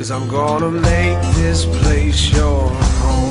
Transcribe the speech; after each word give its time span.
Cause 0.00 0.10
I'm 0.10 0.28
gonna 0.28 0.70
make 0.70 1.20
this 1.34 1.66
place 1.66 2.32
your 2.32 2.70
home. 2.70 3.30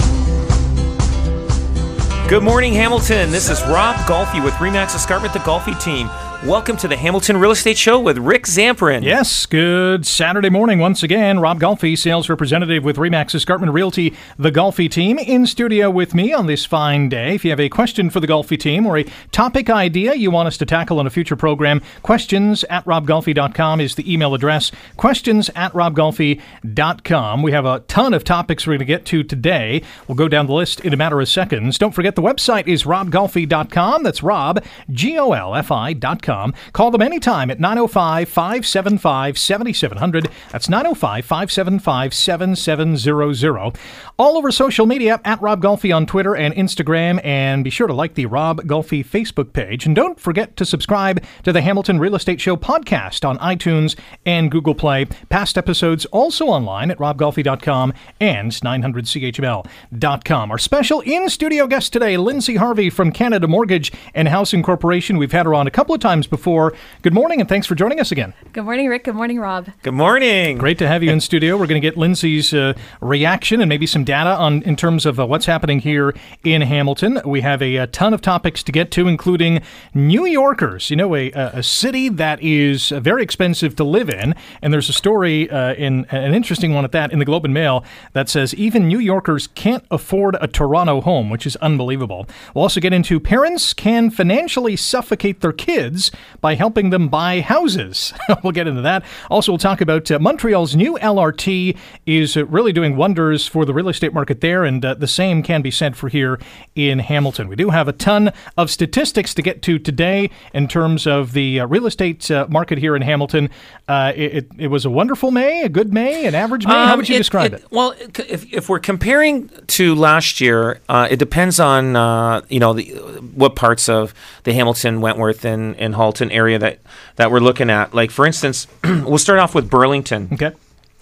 Good 2.28 2.44
morning, 2.44 2.74
Hamilton. 2.76 3.32
This 3.32 3.50
is 3.50 3.60
Rob 3.64 3.96
Golfi 4.06 4.44
with 4.44 4.54
Remax 4.54 4.94
Escarpment, 4.94 5.34
the 5.34 5.40
Golfi 5.40 5.74
team. 5.84 6.08
Welcome 6.46 6.78
to 6.78 6.88
the 6.88 6.96
Hamilton 6.96 7.36
Real 7.36 7.52
Estate 7.52 7.78
Show 7.78 8.00
with 8.00 8.18
Rick 8.18 8.46
Zamperin. 8.46 9.04
Yes, 9.04 9.46
good 9.46 10.08
Saturday 10.08 10.50
morning 10.50 10.80
once 10.80 11.04
again. 11.04 11.42
Rob 11.42 11.60
Golfi, 11.60 11.98
sales 11.98 12.30
representative 12.30 12.82
with 12.82 12.96
Remax 12.96 13.36
Escarpment 13.36 13.74
Realty, 13.74 14.16
the 14.38 14.50
Golfi 14.50 14.90
team, 14.90 15.20
in 15.20 15.46
studio 15.46 15.90
with 15.90 16.16
me 16.16 16.32
on 16.32 16.48
this 16.48 16.66
fine 16.66 17.10
day. 17.10 17.36
If 17.36 17.44
you 17.44 17.50
have 17.52 17.60
a 17.60 17.68
question 17.68 18.10
for 18.10 18.22
the 18.22 18.28
Golfi 18.28 18.58
team 18.58 18.86
or 18.86 18.98
a 18.98 19.04
topic 19.34 19.70
idea 19.70 20.16
you 20.16 20.32
want 20.32 20.48
us 20.48 20.56
to 20.60 20.66
tackle 20.66 20.98
on 20.98 21.06
a 21.06 21.10
future 21.10 21.36
program, 21.36 21.82
questions 22.04 22.64
at 22.70 22.86
robgolfi.com 22.86 23.82
is 23.82 23.96
the 23.96 24.10
email 24.10 24.34
address. 24.34 24.72
Questions 24.96 25.50
at 25.58 25.74
robgolfi.com. 25.74 27.42
We 27.42 27.52
have 27.52 27.66
a 27.66 27.80
ton 27.82 28.14
of 28.14 28.24
topics 28.24 28.66
we're 28.66 28.78
going 28.78 28.80
to 28.80 28.86
get 28.86 29.04
to 29.08 29.24
today. 29.24 29.82
We'll 30.08 30.16
go 30.16 30.30
down 30.30 30.48
the 30.48 30.54
list 30.54 30.80
in 30.86 30.94
a 30.94 30.98
matter 30.98 31.20
of 31.20 31.28
seconds. 31.28 31.78
Don't 31.78 31.94
forget 31.94 32.16
the 32.16 32.22
website 32.22 32.66
is 32.66 32.86
robgolfi.com. 32.86 34.04
That's 34.04 34.24
Rob, 34.24 34.64
G 34.90 35.20
O 35.20 35.34
L 35.34 35.54
F 35.54 35.70
I.com. 35.70 36.29
Call 36.74 36.92
them 36.92 37.02
anytime 37.02 37.50
at 37.50 37.60
905 37.60 38.30
575 38.30 39.38
7700. 39.38 40.30
That's 40.52 40.70
905 40.70 41.26
575 41.26 42.14
7700. 42.14 43.78
All 44.20 44.38
over 44.38 44.52
social 44.52 44.86
media 44.86 45.22
at 45.24 45.42
Rob 45.42 45.62
Golfi 45.62 45.96
on 45.96 46.06
Twitter 46.06 46.36
and 46.36 46.54
Instagram. 46.54 47.22
And 47.24 47.64
be 47.64 47.70
sure 47.70 47.88
to 47.88 47.94
like 47.94 48.16
the 48.16 48.26
Rob 48.26 48.60
Golfi 48.64 49.06
Facebook 49.06 49.54
page. 49.54 49.86
And 49.86 49.96
don't 49.96 50.20
forget 50.20 50.58
to 50.58 50.66
subscribe 50.66 51.24
to 51.44 51.54
the 51.54 51.62
Hamilton 51.62 52.00
Real 52.00 52.16
Estate 52.16 52.42
Show 52.42 52.58
podcast 52.58 53.26
on 53.26 53.38
iTunes 53.38 53.98
and 54.26 54.52
Google 54.52 54.76
Play. 54.76 55.06
Past 55.30 55.58
episodes 55.58 56.04
also 56.08 56.48
online 56.48 56.92
at 56.92 56.98
robgolfi.com 56.98 57.94
and 58.20 58.52
900chml.com. 58.52 60.52
Our 60.52 60.58
special 60.58 61.00
in 61.00 61.30
studio 61.30 61.66
guest 61.66 61.94
today, 61.94 62.18
Lindsay 62.18 62.58
Harvey 62.58 62.90
from 62.90 63.14
Canada 63.14 63.48
Mortgage 63.48 63.94
and 64.14 64.28
Housing 64.28 64.64
Corporation. 64.64 65.18
We've 65.18 65.32
had 65.32 65.46
her 65.46 65.54
on 65.54 65.66
a 65.66 65.72
couple 65.72 65.96
of 65.96 66.02
times 66.02 66.28
before. 66.28 66.74
Good 67.04 67.14
morning 67.14 67.40
and 67.40 67.48
thanks 67.48 67.68
for 67.68 67.76
joining 67.76 68.02
us 68.02 68.12
again. 68.12 68.34
Good 68.52 68.66
morning, 68.66 68.90
Rick. 68.90 69.06
Good 69.06 69.16
morning, 69.16 69.40
Rob. 69.40 69.70
Good 69.82 69.94
morning. 69.94 70.58
Great 70.58 70.78
to 70.80 70.90
have 70.90 71.04
you 71.04 71.12
in 71.12 71.22
studio. 71.22 71.56
We're 71.56 71.68
going 71.68 71.82
to 71.82 71.88
get 71.88 71.98
Lindsay's 71.98 72.54
uh, 72.54 72.74
reaction 73.00 73.62
and 73.62 73.70
maybe 73.70 73.86
some 73.86 74.04
data 74.10 74.36
on 74.36 74.64
in 74.64 74.76
terms 74.76 75.06
of 75.06 75.20
uh, 75.20 75.28
what's 75.28 75.46
happening 75.46 75.78
here 75.78 76.16
in 76.44 76.64
Hamilton. 76.64 77.22
We 77.24 77.42
have 77.42 77.62
a, 77.62 77.76
a, 77.76 77.86
ton 77.86 78.12
of 78.12 78.22
topics 78.22 78.64
to 78.64 78.72
get 78.72 78.90
to, 78.94 79.08
including 79.08 79.62
New 79.94 80.26
Yorkers. 80.26 80.90
You 80.90 80.96
know, 80.96 81.14
a, 81.14 81.30
a 81.30 81.62
city 81.62 82.10
that 82.10 82.42
is 82.42 82.92
uh, 82.92 83.02
very 83.02 83.22
expensive 83.22 83.76
to 83.76 83.84
live 83.84 84.10
in, 84.10 84.34
and 84.64 84.74
there's 84.74 84.90
a 84.90 84.94
story 84.94 85.48
uh, 85.52 85.76
in 85.76 86.06
an 86.06 86.34
interesting 86.34 86.74
one 86.74 86.86
at 86.86 86.92
that 86.94 87.14
in 87.14 87.20
the 87.20 87.26
Globe 87.26 87.46
and 87.46 87.54
Mail 87.54 87.86
that 88.14 88.30
says 88.30 88.56
even 88.56 88.88
New 88.88 88.98
Yorkers 88.98 89.46
can't 89.46 89.86
afford 89.92 90.36
a 90.42 90.48
Toronto 90.48 91.02
home, 91.02 91.30
which 91.30 91.46
is 91.46 91.56
unbelievable. 91.58 92.26
We'll 92.56 92.64
also 92.64 92.80
get 92.80 92.94
into 92.94 93.20
parents 93.20 93.76
can 93.76 94.10
financially 94.10 94.76
suffocate 94.76 95.42
their 95.42 95.54
kids 95.54 96.10
by 96.42 96.56
helping 96.56 96.90
them 96.90 97.10
buy 97.10 97.42
houses. 97.42 98.12
we'll 98.44 98.54
get 98.54 98.66
into 98.66 98.82
that. 98.82 99.06
Also, 99.30 99.52
we'll 99.52 99.60
talk 99.60 99.82
about 99.82 100.10
uh, 100.10 100.18
Montreal's 100.18 100.76
new 100.76 100.98
LRT 100.98 101.78
is 102.08 102.36
uh, 102.36 102.48
really 102.48 102.74
doing 102.74 102.96
wonders 102.96 103.46
for 103.46 103.66
the 103.66 103.74
real 103.74 103.90
estate 103.90 103.99
market 104.14 104.42
there, 104.42 104.64
and 104.64 104.84
uh, 104.84 104.94
the 104.94 105.08
same 105.08 105.44
can 105.44 105.62
be 105.62 105.72
said 105.72 105.96
for 105.96 106.10
here 106.10 106.40
in 106.76 107.00
Hamilton. 107.00 107.48
We 107.48 107.56
do 107.56 107.70
have 107.70 107.88
a 107.88 107.94
ton 107.94 108.32
of 108.58 108.70
statistics 108.70 109.34
to 109.36 109.42
get 109.42 109.62
to 109.64 109.80
today 109.80 110.30
in 110.54 110.68
terms 110.68 111.06
of 111.06 111.34
the 111.34 111.60
uh, 111.60 111.68
real 111.68 111.86
estate 111.86 112.30
uh, 112.32 112.48
market 112.50 112.78
here 112.78 112.96
in 112.96 113.02
Hamilton. 113.02 113.50
Uh, 113.88 114.14
it, 114.16 114.48
it, 114.58 114.68
was 114.68 114.86
a 114.86 114.90
wonderful 114.90 115.32
May, 115.32 115.64
a 115.64 115.70
good 115.70 115.94
May, 115.94 116.26
an 116.26 116.36
average 116.36 116.66
May. 116.66 116.74
Um, 116.74 116.88
How 116.88 116.98
would 116.98 117.10
you 117.10 117.16
it, 117.16 117.20
describe 117.20 117.54
it, 117.54 117.62
it? 117.62 117.72
Well, 117.72 117.94
if, 118.18 118.52
if 118.54 118.70
we're 118.70 118.80
comparing 118.80 119.50
to 119.68 119.96
last 119.96 120.42
year, 120.42 120.80
it 120.90 121.18
depends 121.18 121.60
on 121.60 122.44
you 122.50 122.60
know 122.60 122.74
the, 122.74 122.90
what 123.34 123.56
parts 123.56 123.90
of 123.90 124.14
the 124.44 124.54
Hamilton, 124.54 125.02
Wentworth, 125.02 125.46
and, 125.46 125.76
and 125.78 125.96
Halton 125.96 126.32
area 126.32 126.60
that 126.60 126.80
that 127.16 127.32
we're 127.32 127.40
looking 127.40 127.70
at. 127.70 127.94
Like 127.94 128.12
for 128.12 128.26
instance, 128.26 128.68
we'll 128.84 129.18
start 129.18 129.40
off 129.40 129.56
with 129.56 129.70
Burlington. 129.70 130.30
Okay. 130.34 130.52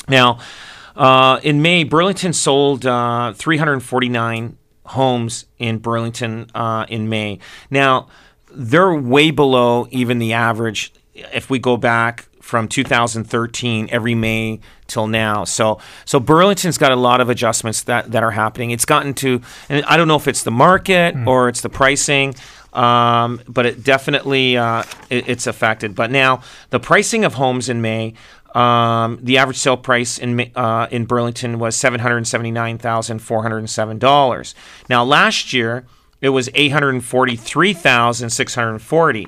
Now, 0.08 0.40
uh, 0.98 1.40
in 1.44 1.62
May, 1.62 1.84
Burlington 1.84 2.34
sold 2.34 2.86
uh, 2.86 3.34
349 3.34 4.58
homes 4.86 5.46
in 5.60 5.78
Burlington 5.78 6.50
uh, 6.56 6.86
in 6.90 7.08
May. 7.10 7.40
Now, 7.70 8.08
they're 8.52 8.94
way 8.94 9.32
below 9.32 9.88
even 9.92 10.20
the 10.20 10.34
average 10.34 10.94
if 11.14 11.50
we 11.50 11.60
go 11.60 11.78
back 11.78 12.28
from 12.42 12.68
2013 12.68 13.90
every 13.92 14.16
May 14.16 14.60
till 14.88 15.06
now. 15.06 15.44
So 15.44 15.80
so 16.06 16.20
Burlington's 16.20 16.78
got 16.78 16.94
a 16.94 16.96
lot 16.96 17.20
of 17.20 17.30
adjustments 17.30 17.84
that, 17.84 18.12
that 18.12 18.24
are 18.24 18.32
happening. 18.32 18.72
It's 18.72 18.86
gotten 18.86 19.14
to 19.16 19.42
and 19.68 19.84
I 19.86 19.98
don't 19.98 20.08
know 20.08 20.16
if 20.16 20.28
it's 20.28 20.44
the 20.44 20.52
market 20.52 21.14
mm. 21.14 21.28
or 21.28 21.50
it's 21.50 21.62
the 21.62 21.70
pricing. 21.70 22.34
Um, 22.74 23.42
but 23.48 23.66
it 23.66 23.84
definitely 23.84 24.56
uh, 24.56 24.84
it, 25.10 25.28
it's 25.28 25.48
affected. 25.48 25.96
But 25.96 26.12
now 26.12 26.42
the 26.70 26.80
pricing 26.80 27.26
of 27.26 27.34
homes 27.34 27.70
in 27.70 27.82
May, 27.82 28.14
um, 28.58 29.20
the 29.22 29.38
average 29.38 29.58
sale 29.58 29.78
price 29.78 30.18
in 30.18 30.52
uh, 30.56 30.88
in 30.90 31.06
Burlington 31.06 31.60
was 31.60 31.76
seven 31.76 32.00
hundred 32.00 32.26
seventy 32.26 32.50
nine 32.50 32.80
thousand 32.80 33.20
four 33.20 33.44
hundred 33.44 33.70
seven 33.70 34.00
dollars. 34.00 34.56
Now 34.90 35.04
last 35.04 35.54
year 35.54 35.86
it 36.22 36.30
was 36.30 36.50
eight 36.56 36.72
hundred 36.72 37.00
forty 37.04 37.36
three 37.36 37.74
thousand 37.74 38.32
six 38.32 38.56
hundred 38.56 38.80
forty. 38.80 39.28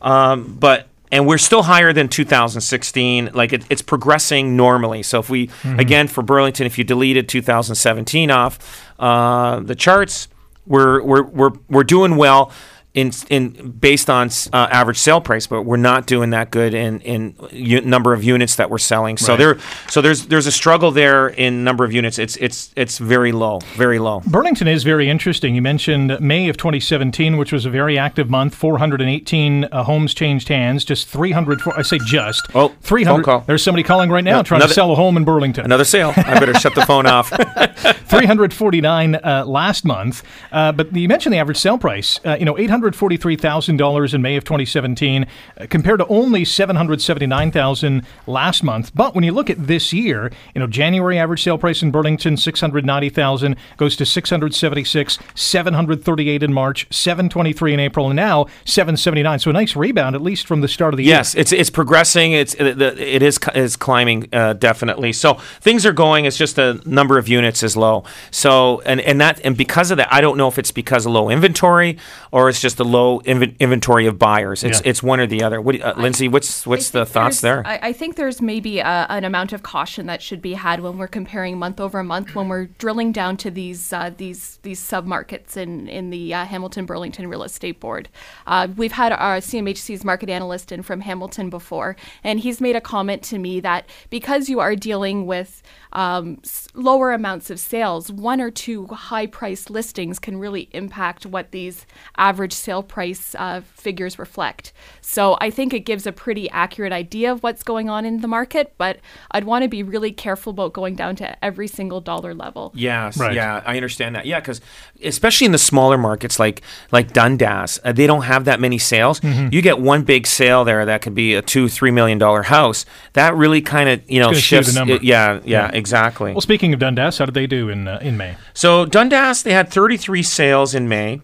Um, 0.00 0.56
but 0.60 0.86
and 1.10 1.26
we're 1.26 1.38
still 1.38 1.62
higher 1.62 1.92
than 1.92 2.08
2016. 2.08 3.30
Like 3.32 3.52
it, 3.52 3.64
it's 3.68 3.82
progressing 3.82 4.56
normally. 4.56 5.02
So 5.02 5.18
if 5.18 5.28
we 5.28 5.48
mm-hmm. 5.48 5.80
again 5.80 6.06
for 6.06 6.22
Burlington, 6.22 6.66
if 6.66 6.78
you 6.78 6.84
deleted 6.84 7.28
2017 7.28 8.30
off 8.30 8.92
uh, 9.00 9.58
the 9.58 9.74
charts, 9.74 10.28
we're 10.66 11.02
we're 11.02 11.24
we're 11.24 11.52
we're 11.68 11.84
doing 11.84 12.16
well 12.16 12.52
in 12.98 13.12
in 13.30 13.70
based 13.70 14.10
on 14.10 14.28
uh, 14.52 14.68
average 14.70 14.98
sale 14.98 15.20
price, 15.20 15.46
but 15.46 15.62
we're 15.62 15.76
not 15.76 16.06
doing 16.06 16.30
that 16.30 16.50
good 16.50 16.74
in 16.74 17.00
in 17.02 17.36
u- 17.52 17.80
number 17.80 18.12
of 18.12 18.24
units 18.24 18.56
that 18.56 18.70
we're 18.70 18.78
selling. 18.78 19.16
So 19.16 19.32
right. 19.32 19.38
there 19.38 19.58
so 19.88 20.00
there's 20.00 20.26
there's 20.26 20.46
a 20.46 20.52
struggle 20.52 20.90
there 20.90 21.28
in 21.28 21.62
number 21.62 21.84
of 21.84 21.92
units. 21.92 22.18
It's 22.18 22.36
it's 22.36 22.72
it's 22.74 22.98
very 22.98 23.30
low, 23.30 23.60
very 23.76 24.00
low. 24.00 24.20
Burlington 24.26 24.66
is 24.66 24.82
very 24.82 25.08
interesting. 25.08 25.54
You 25.54 25.62
mentioned 25.62 26.18
May 26.20 26.48
of 26.48 26.56
2017, 26.56 27.36
which 27.36 27.52
was 27.52 27.64
a 27.64 27.70
very 27.70 27.96
active 27.96 28.28
month. 28.28 28.54
418 28.54 29.64
uh, 29.64 29.84
homes 29.84 30.12
changed 30.12 30.48
hands. 30.48 30.84
Just 30.84 31.08
300. 31.08 31.60
I 31.76 31.82
say 31.82 31.98
just. 32.04 32.48
Oh, 32.54 32.74
300. 32.82 33.46
There's 33.46 33.62
somebody 33.62 33.84
calling 33.84 34.10
right 34.10 34.24
now 34.24 34.42
trying 34.42 34.58
another, 34.58 34.70
to 34.70 34.74
sell 34.74 34.90
a 34.90 34.96
home 34.96 35.16
in 35.16 35.24
Burlington. 35.24 35.64
Another 35.64 35.84
sale. 35.84 36.12
I 36.16 36.38
better 36.40 36.54
shut 36.54 36.74
the 36.74 36.84
phone 36.84 37.06
off. 37.06 37.28
349 38.08 39.14
uh, 39.14 39.44
last 39.46 39.84
month. 39.84 40.22
Uh, 40.50 40.72
but 40.72 40.94
you 40.94 41.08
mentioned 41.08 41.32
the 41.32 41.38
average 41.38 41.58
sale 41.58 41.78
price. 41.78 42.18
Uh, 42.24 42.36
you 42.38 42.44
know, 42.44 42.58
800 42.58 42.87
$843,000 42.92 44.14
in 44.14 44.22
May 44.22 44.36
of 44.36 44.44
2017 44.44 45.26
uh, 45.58 45.66
compared 45.68 46.00
to 46.00 46.06
only 46.06 46.44
779,000 46.44 48.04
last 48.26 48.62
month. 48.62 48.94
But 48.94 49.14
when 49.14 49.24
you 49.24 49.32
look 49.32 49.50
at 49.50 49.66
this 49.66 49.92
year, 49.92 50.30
you 50.54 50.60
know, 50.60 50.66
January 50.66 51.18
average 51.18 51.42
sale 51.42 51.58
price 51.58 51.82
in 51.82 51.90
Burlington 51.90 52.36
690,000 52.36 53.56
goes 53.76 53.96
to 53.96 54.06
676, 54.06 55.18
738 55.34 56.42
in 56.42 56.52
March, 56.52 56.86
723 56.90 57.74
in 57.74 57.80
April, 57.80 58.06
and 58.06 58.16
now 58.16 58.46
779. 58.64 59.38
So 59.38 59.50
a 59.50 59.52
nice 59.52 59.76
rebound 59.76 60.14
at 60.14 60.22
least 60.22 60.46
from 60.46 60.60
the 60.60 60.68
start 60.68 60.94
of 60.94 60.98
the 60.98 61.04
yes, 61.04 61.34
year. 61.34 61.40
Yes, 61.40 61.52
it's 61.52 61.52
it's 61.52 61.70
progressing. 61.70 62.32
It's 62.32 62.54
it, 62.54 62.80
it 62.80 63.22
is 63.22 63.38
is 63.54 63.76
climbing 63.76 64.28
uh, 64.32 64.54
definitely. 64.54 65.12
So 65.12 65.34
things 65.60 65.84
are 65.86 65.92
going. 65.92 66.24
It's 66.24 66.36
just 66.36 66.56
the 66.56 66.80
number 66.84 67.18
of 67.18 67.28
units 67.28 67.62
is 67.62 67.76
low. 67.76 68.04
So 68.30 68.80
and 68.82 69.00
and 69.00 69.20
that 69.20 69.40
and 69.44 69.56
because 69.56 69.90
of 69.90 69.98
that, 69.98 70.12
I 70.12 70.20
don't 70.20 70.36
know 70.36 70.48
if 70.48 70.58
it's 70.58 70.70
because 70.70 71.06
of 71.06 71.12
low 71.12 71.30
inventory 71.30 71.98
or 72.32 72.48
it's 72.48 72.60
just 72.60 72.77
just 72.78 72.88
a 72.88 72.90
low 72.90 73.20
inv- 73.20 73.58
inventory 73.58 74.06
of 74.06 74.18
buyers. 74.18 74.64
It's 74.64 74.80
Yeah. 74.80 74.90
it's 74.90 75.02
one 75.02 75.20
or 75.20 75.26
the 75.26 75.42
other. 75.42 75.60
What, 75.60 75.80
uh, 75.80 75.94
Lindsay, 75.96 76.28
what's 76.28 76.66
what's 76.66 76.94
I 76.94 77.00
the 77.00 77.06
thoughts 77.06 77.40
there? 77.40 77.62
I, 77.66 77.78
I 77.82 77.92
think 77.92 78.16
there's 78.16 78.40
maybe 78.40 78.78
a, 78.78 79.06
an 79.08 79.24
amount 79.24 79.52
of 79.52 79.62
caution 79.62 80.06
that 80.06 80.22
should 80.22 80.40
be 80.42 80.54
had 80.54 80.80
when 80.80 80.98
we're 80.98 81.08
comparing 81.08 81.58
month 81.58 81.80
over 81.80 82.02
month 82.02 82.34
when 82.34 82.48
we're 82.48 82.66
drilling 82.78 83.12
down 83.12 83.36
to 83.38 83.50
these 83.50 83.92
uh, 83.92 84.10
these 84.16 84.58
these 84.62 84.80
submarkets 84.80 85.56
in 85.56 85.88
in 85.88 86.10
the 86.10 86.34
uh, 86.34 86.44
Hamilton 86.44 86.86
Burlington 86.86 87.26
Real 87.28 87.42
Estate 87.42 87.80
Board. 87.80 88.08
Uh, 88.46 88.68
we've 88.76 88.92
had 88.92 89.12
our 89.12 89.38
CMHC's 89.38 90.04
market 90.04 90.28
analyst 90.28 90.72
in 90.72 90.82
from 90.82 91.00
Hamilton 91.00 91.50
before, 91.50 91.96
and 92.22 92.40
he's 92.40 92.60
made 92.60 92.76
a 92.76 92.80
comment 92.80 93.22
to 93.24 93.38
me 93.38 93.60
that 93.60 93.86
because 94.10 94.48
you 94.48 94.60
are 94.60 94.76
dealing 94.76 95.26
with 95.26 95.62
um, 95.92 96.40
lower 96.74 97.12
amounts 97.12 97.50
of 97.50 97.58
sales, 97.58 98.12
one 98.12 98.40
or 98.40 98.50
two 98.50 98.86
high 98.86 99.26
priced 99.26 99.70
listings 99.70 100.18
can 100.18 100.38
really 100.38 100.68
impact 100.72 101.24
what 101.24 101.50
these 101.50 101.86
average 102.16 102.52
sale 102.58 102.82
price 102.82 103.34
uh, 103.38 103.62
figures 103.74 104.18
reflect. 104.18 104.72
So 105.00 105.36
I 105.40 105.50
think 105.50 105.72
it 105.72 105.80
gives 105.80 106.06
a 106.06 106.12
pretty 106.12 106.50
accurate 106.50 106.92
idea 106.92 107.32
of 107.32 107.42
what's 107.42 107.62
going 107.62 107.88
on 107.88 108.04
in 108.04 108.20
the 108.20 108.28
market, 108.28 108.74
but 108.78 108.98
I'd 109.30 109.44
want 109.44 109.62
to 109.62 109.68
be 109.68 109.82
really 109.82 110.12
careful 110.12 110.50
about 110.50 110.72
going 110.72 110.94
down 110.96 111.16
to 111.16 111.44
every 111.44 111.68
single 111.68 112.00
dollar 112.00 112.34
level. 112.34 112.72
Yes, 112.74 113.16
Right. 113.18 113.34
yeah, 113.34 113.62
I 113.64 113.76
understand 113.76 114.14
that. 114.16 114.26
Yeah, 114.26 114.40
because 114.40 114.60
especially 115.02 115.46
in 115.46 115.52
the 115.52 115.58
smaller 115.58 115.96
markets 115.96 116.38
like 116.38 116.62
like 116.92 117.12
Dundas, 117.12 117.78
uh, 117.84 117.92
they 117.92 118.06
don't 118.06 118.22
have 118.22 118.44
that 118.46 118.60
many 118.60 118.78
sales. 118.78 119.20
Mm-hmm. 119.20 119.48
You 119.52 119.62
get 119.62 119.78
one 119.78 120.02
big 120.02 120.26
sale 120.26 120.64
there 120.64 120.84
that 120.84 121.02
could 121.02 121.14
be 121.14 121.34
a 121.34 121.42
two 121.42 121.68
three 121.68 121.90
million 121.90 122.18
dollar 122.18 122.42
house. 122.42 122.84
That 123.14 123.34
really 123.34 123.62
kind 123.62 123.88
of 123.88 124.02
you 124.10 124.18
know 124.20 124.26
gonna 124.26 124.36
the 124.36 124.40
shifts. 124.42 124.74
number. 124.74 124.94
it- 124.94 125.02
yeah, 125.04 125.34
yeah, 125.44 125.66
Yeah. 125.66 125.70
exactly. 125.72 126.32
Well, 126.32 126.40
speaking 126.40 126.72
of 126.74 126.80
Dundas, 126.80 127.18
how 127.18 127.24
did 127.26 127.34
they 127.34 127.46
do 127.46 127.68
in 127.68 127.86
uh, 127.88 127.98
in 128.02 128.16
May? 128.16 128.36
So 128.54 128.84
Dundas, 128.84 129.42
they 129.44 129.52
had 129.52 129.70
33 129.70 130.22
sales 130.22 130.74
in 130.74 130.88
May, 130.88 131.20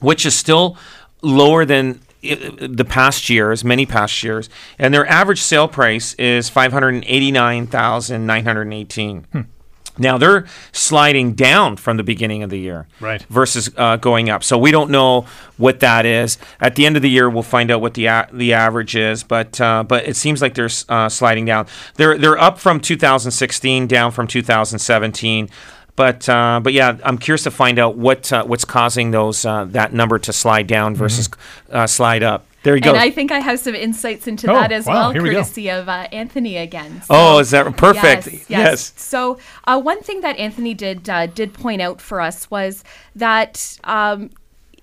which 0.00 0.26
is 0.26 0.34
still 0.34 0.76
lower 1.22 1.64
than 1.64 2.00
the 2.22 2.84
past 2.86 3.30
years, 3.30 3.64
many 3.64 3.86
past 3.86 4.22
years, 4.22 4.50
and 4.78 4.92
their 4.92 5.06
average 5.06 5.40
sale 5.40 5.68
price 5.68 6.12
is 6.14 6.50
589,918. 6.50 9.26
Hmm. 9.32 9.40
Now 9.98 10.16
they're 10.18 10.46
sliding 10.72 11.34
down 11.34 11.76
from 11.76 11.96
the 11.98 12.02
beginning 12.02 12.42
of 12.42 12.48
the 12.48 12.58
year, 12.58 12.86
Right. 13.00 13.22
Versus 13.24 13.68
uh, 13.76 13.96
going 13.96 14.30
up. 14.30 14.42
So 14.44 14.56
we 14.56 14.70
don't 14.70 14.90
know 14.90 15.26
what 15.58 15.80
that 15.80 16.06
is. 16.06 16.38
At 16.58 16.74
the 16.76 16.86
end 16.86 16.96
of 16.96 17.02
the 17.02 17.10
year, 17.10 17.28
we'll 17.28 17.42
find 17.42 17.70
out 17.70 17.82
what 17.82 17.92
the 17.94 18.06
a- 18.06 18.28
the 18.32 18.54
average 18.54 18.96
is. 18.96 19.22
But 19.24 19.60
uh, 19.60 19.82
but 19.82 20.06
it 20.08 20.16
seems 20.16 20.40
like 20.40 20.54
they're 20.54 20.70
uh, 20.88 21.10
sliding 21.10 21.44
down. 21.44 21.66
They're 21.96 22.16
they're 22.16 22.38
up 22.38 22.58
from 22.58 22.80
2016, 22.80 23.86
down 23.88 24.10
from 24.12 24.26
2017. 24.26 25.50
But 26.00 26.26
uh, 26.30 26.60
but 26.64 26.72
yeah, 26.72 26.96
I'm 27.04 27.18
curious 27.18 27.42
to 27.42 27.50
find 27.50 27.78
out 27.78 27.94
what 27.94 28.32
uh, 28.32 28.42
what's 28.46 28.64
causing 28.64 29.10
those 29.10 29.44
uh, 29.44 29.66
that 29.66 29.92
number 29.92 30.18
to 30.20 30.32
slide 30.32 30.66
down 30.66 30.94
versus 30.94 31.28
uh, 31.70 31.86
slide 31.86 32.22
up. 32.22 32.46
There 32.62 32.74
you 32.74 32.80
go. 32.80 32.92
And 32.92 32.98
I 32.98 33.10
think 33.10 33.30
I 33.30 33.40
have 33.40 33.58
some 33.58 33.74
insights 33.74 34.26
into 34.26 34.50
Oh, 34.50 34.54
that 34.54 34.72
as 34.72 34.86
wow, 34.86 34.94
well, 34.94 35.10
here 35.12 35.22
we 35.22 35.28
go. 35.28 35.36
courtesy 35.42 35.70
of 35.70 35.90
uh, 35.90 36.08
Anthony 36.10 36.56
again. 36.56 37.02
Oh, 37.10 37.38
is 37.38 37.50
that- 37.50 37.76
perfect. 37.76 38.26
Yes. 38.28 38.32
yes. 38.32 38.48
Yes. 38.48 38.92
So 38.96 39.38
uh, 39.64 39.78
one 39.78 40.00
thing 40.00 40.22
that 40.22 40.38
Anthony 40.38 40.72
did 40.72 41.06
uh, 41.10 41.26
did 41.26 41.52
point 41.52 41.82
out 41.82 42.00
for 42.00 42.18
us 42.22 42.50
was 42.50 42.82
that. 43.14 43.78
Um, 43.84 44.30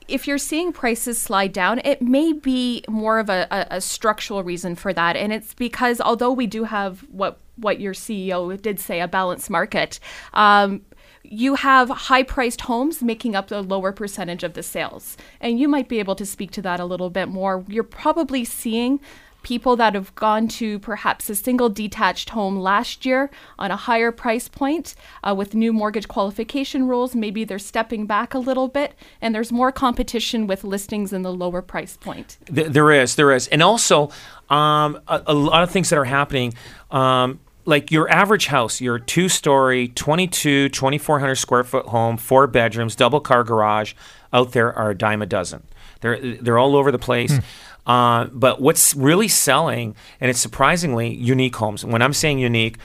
if 0.07 0.25
you're 0.25 0.37
seeing 0.37 0.71
prices 0.71 1.19
slide 1.19 1.51
down, 1.51 1.81
it 1.83 2.01
may 2.01 2.31
be 2.31 2.81
more 2.87 3.19
of 3.19 3.27
a, 3.29 3.45
a, 3.51 3.67
a 3.71 3.81
structural 3.81 4.41
reason 4.41 4.73
for 4.75 4.93
that, 4.93 5.17
and 5.17 5.33
it's 5.33 5.53
because 5.53 5.99
although 5.99 6.31
we 6.31 6.47
do 6.47 6.63
have 6.63 7.01
what 7.11 7.39
what 7.57 7.81
your 7.81 7.93
CEO 7.93 8.55
did 8.61 8.79
say 8.79 9.01
a 9.01 9.07
balanced 9.07 9.49
market, 9.49 9.99
um, 10.33 10.81
you 11.29 11.55
have 11.55 11.89
high 11.89 12.23
priced 12.23 12.61
homes 12.61 13.01
making 13.01 13.35
up 13.35 13.51
a 13.51 13.57
lower 13.57 13.91
percentage 13.91 14.43
of 14.43 14.53
the 14.53 14.63
sales. 14.63 15.17
And 15.39 15.59
you 15.59 15.67
might 15.67 15.87
be 15.87 15.99
able 15.99 16.15
to 16.15 16.25
speak 16.25 16.51
to 16.51 16.61
that 16.63 16.79
a 16.79 16.85
little 16.85 17.09
bit 17.09 17.27
more. 17.27 17.63
You're 17.67 17.83
probably 17.83 18.45
seeing 18.45 18.99
people 19.43 19.77
that 19.77 19.93
have 19.93 20.13
gone 20.15 20.45
to 20.45 20.77
perhaps 20.79 21.29
a 21.29 21.35
single 21.35 21.69
detached 21.69 22.31
home 22.31 22.57
last 22.59 23.05
year 23.05 23.29
on 23.57 23.71
a 23.71 23.77
higher 23.77 24.11
price 24.11 24.49
point 24.49 24.93
uh, 25.23 25.33
with 25.33 25.55
new 25.55 25.71
mortgage 25.71 26.07
qualification 26.07 26.85
rules. 26.87 27.15
Maybe 27.15 27.45
they're 27.45 27.59
stepping 27.59 28.05
back 28.05 28.33
a 28.33 28.39
little 28.39 28.67
bit, 28.67 28.93
and 29.21 29.33
there's 29.33 29.51
more 29.51 29.71
competition 29.71 30.47
with 30.47 30.65
listings 30.65 31.13
in 31.13 31.21
the 31.21 31.31
lower 31.31 31.61
price 31.61 31.95
point. 31.95 32.37
Th- 32.53 32.67
there 32.67 32.91
is, 32.91 33.15
there 33.15 33.31
is, 33.31 33.47
and 33.47 33.63
also 33.63 34.09
um, 34.49 34.99
a, 35.07 35.23
a 35.27 35.33
lot 35.33 35.63
of 35.63 35.71
things 35.71 35.89
that 35.91 35.99
are 35.99 36.05
happening. 36.05 36.53
Um, 36.91 37.39
like 37.67 37.91
your 37.91 38.09
average 38.09 38.47
house, 38.47 38.79
your 38.79 38.97
two 38.97 39.27
story, 39.27 39.89
22, 39.89 40.69
2,400 40.69 41.35
square 41.35 41.63
foot 41.65 41.85
home, 41.87 42.15
four 42.15 42.47
bedrooms, 42.47 42.95
double 42.95 43.19
car 43.19 43.43
garage, 43.43 43.93
out 44.31 44.53
there 44.53 44.73
are 44.73 44.91
a 44.91 44.97
dime 44.97 45.21
a 45.21 45.25
dozen. 45.25 45.63
They're 46.01 46.37
they're 46.37 46.57
all 46.57 46.75
over 46.75 46.91
the 46.91 46.99
place. 46.99 47.37
Uh, 47.85 48.25
but 48.33 48.59
what's 48.61 48.93
really 48.95 49.27
selling, 49.29 49.95
and 50.19 50.29
it's 50.29 50.39
surprisingly 50.39 51.13
unique 51.13 51.55
homes. 51.55 51.85
When 51.85 52.01
I'm 52.01 52.13
saying 52.13 52.39
unique, 52.39 52.77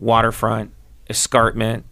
waterfront, 0.00 0.72
escarpment, 1.10 1.84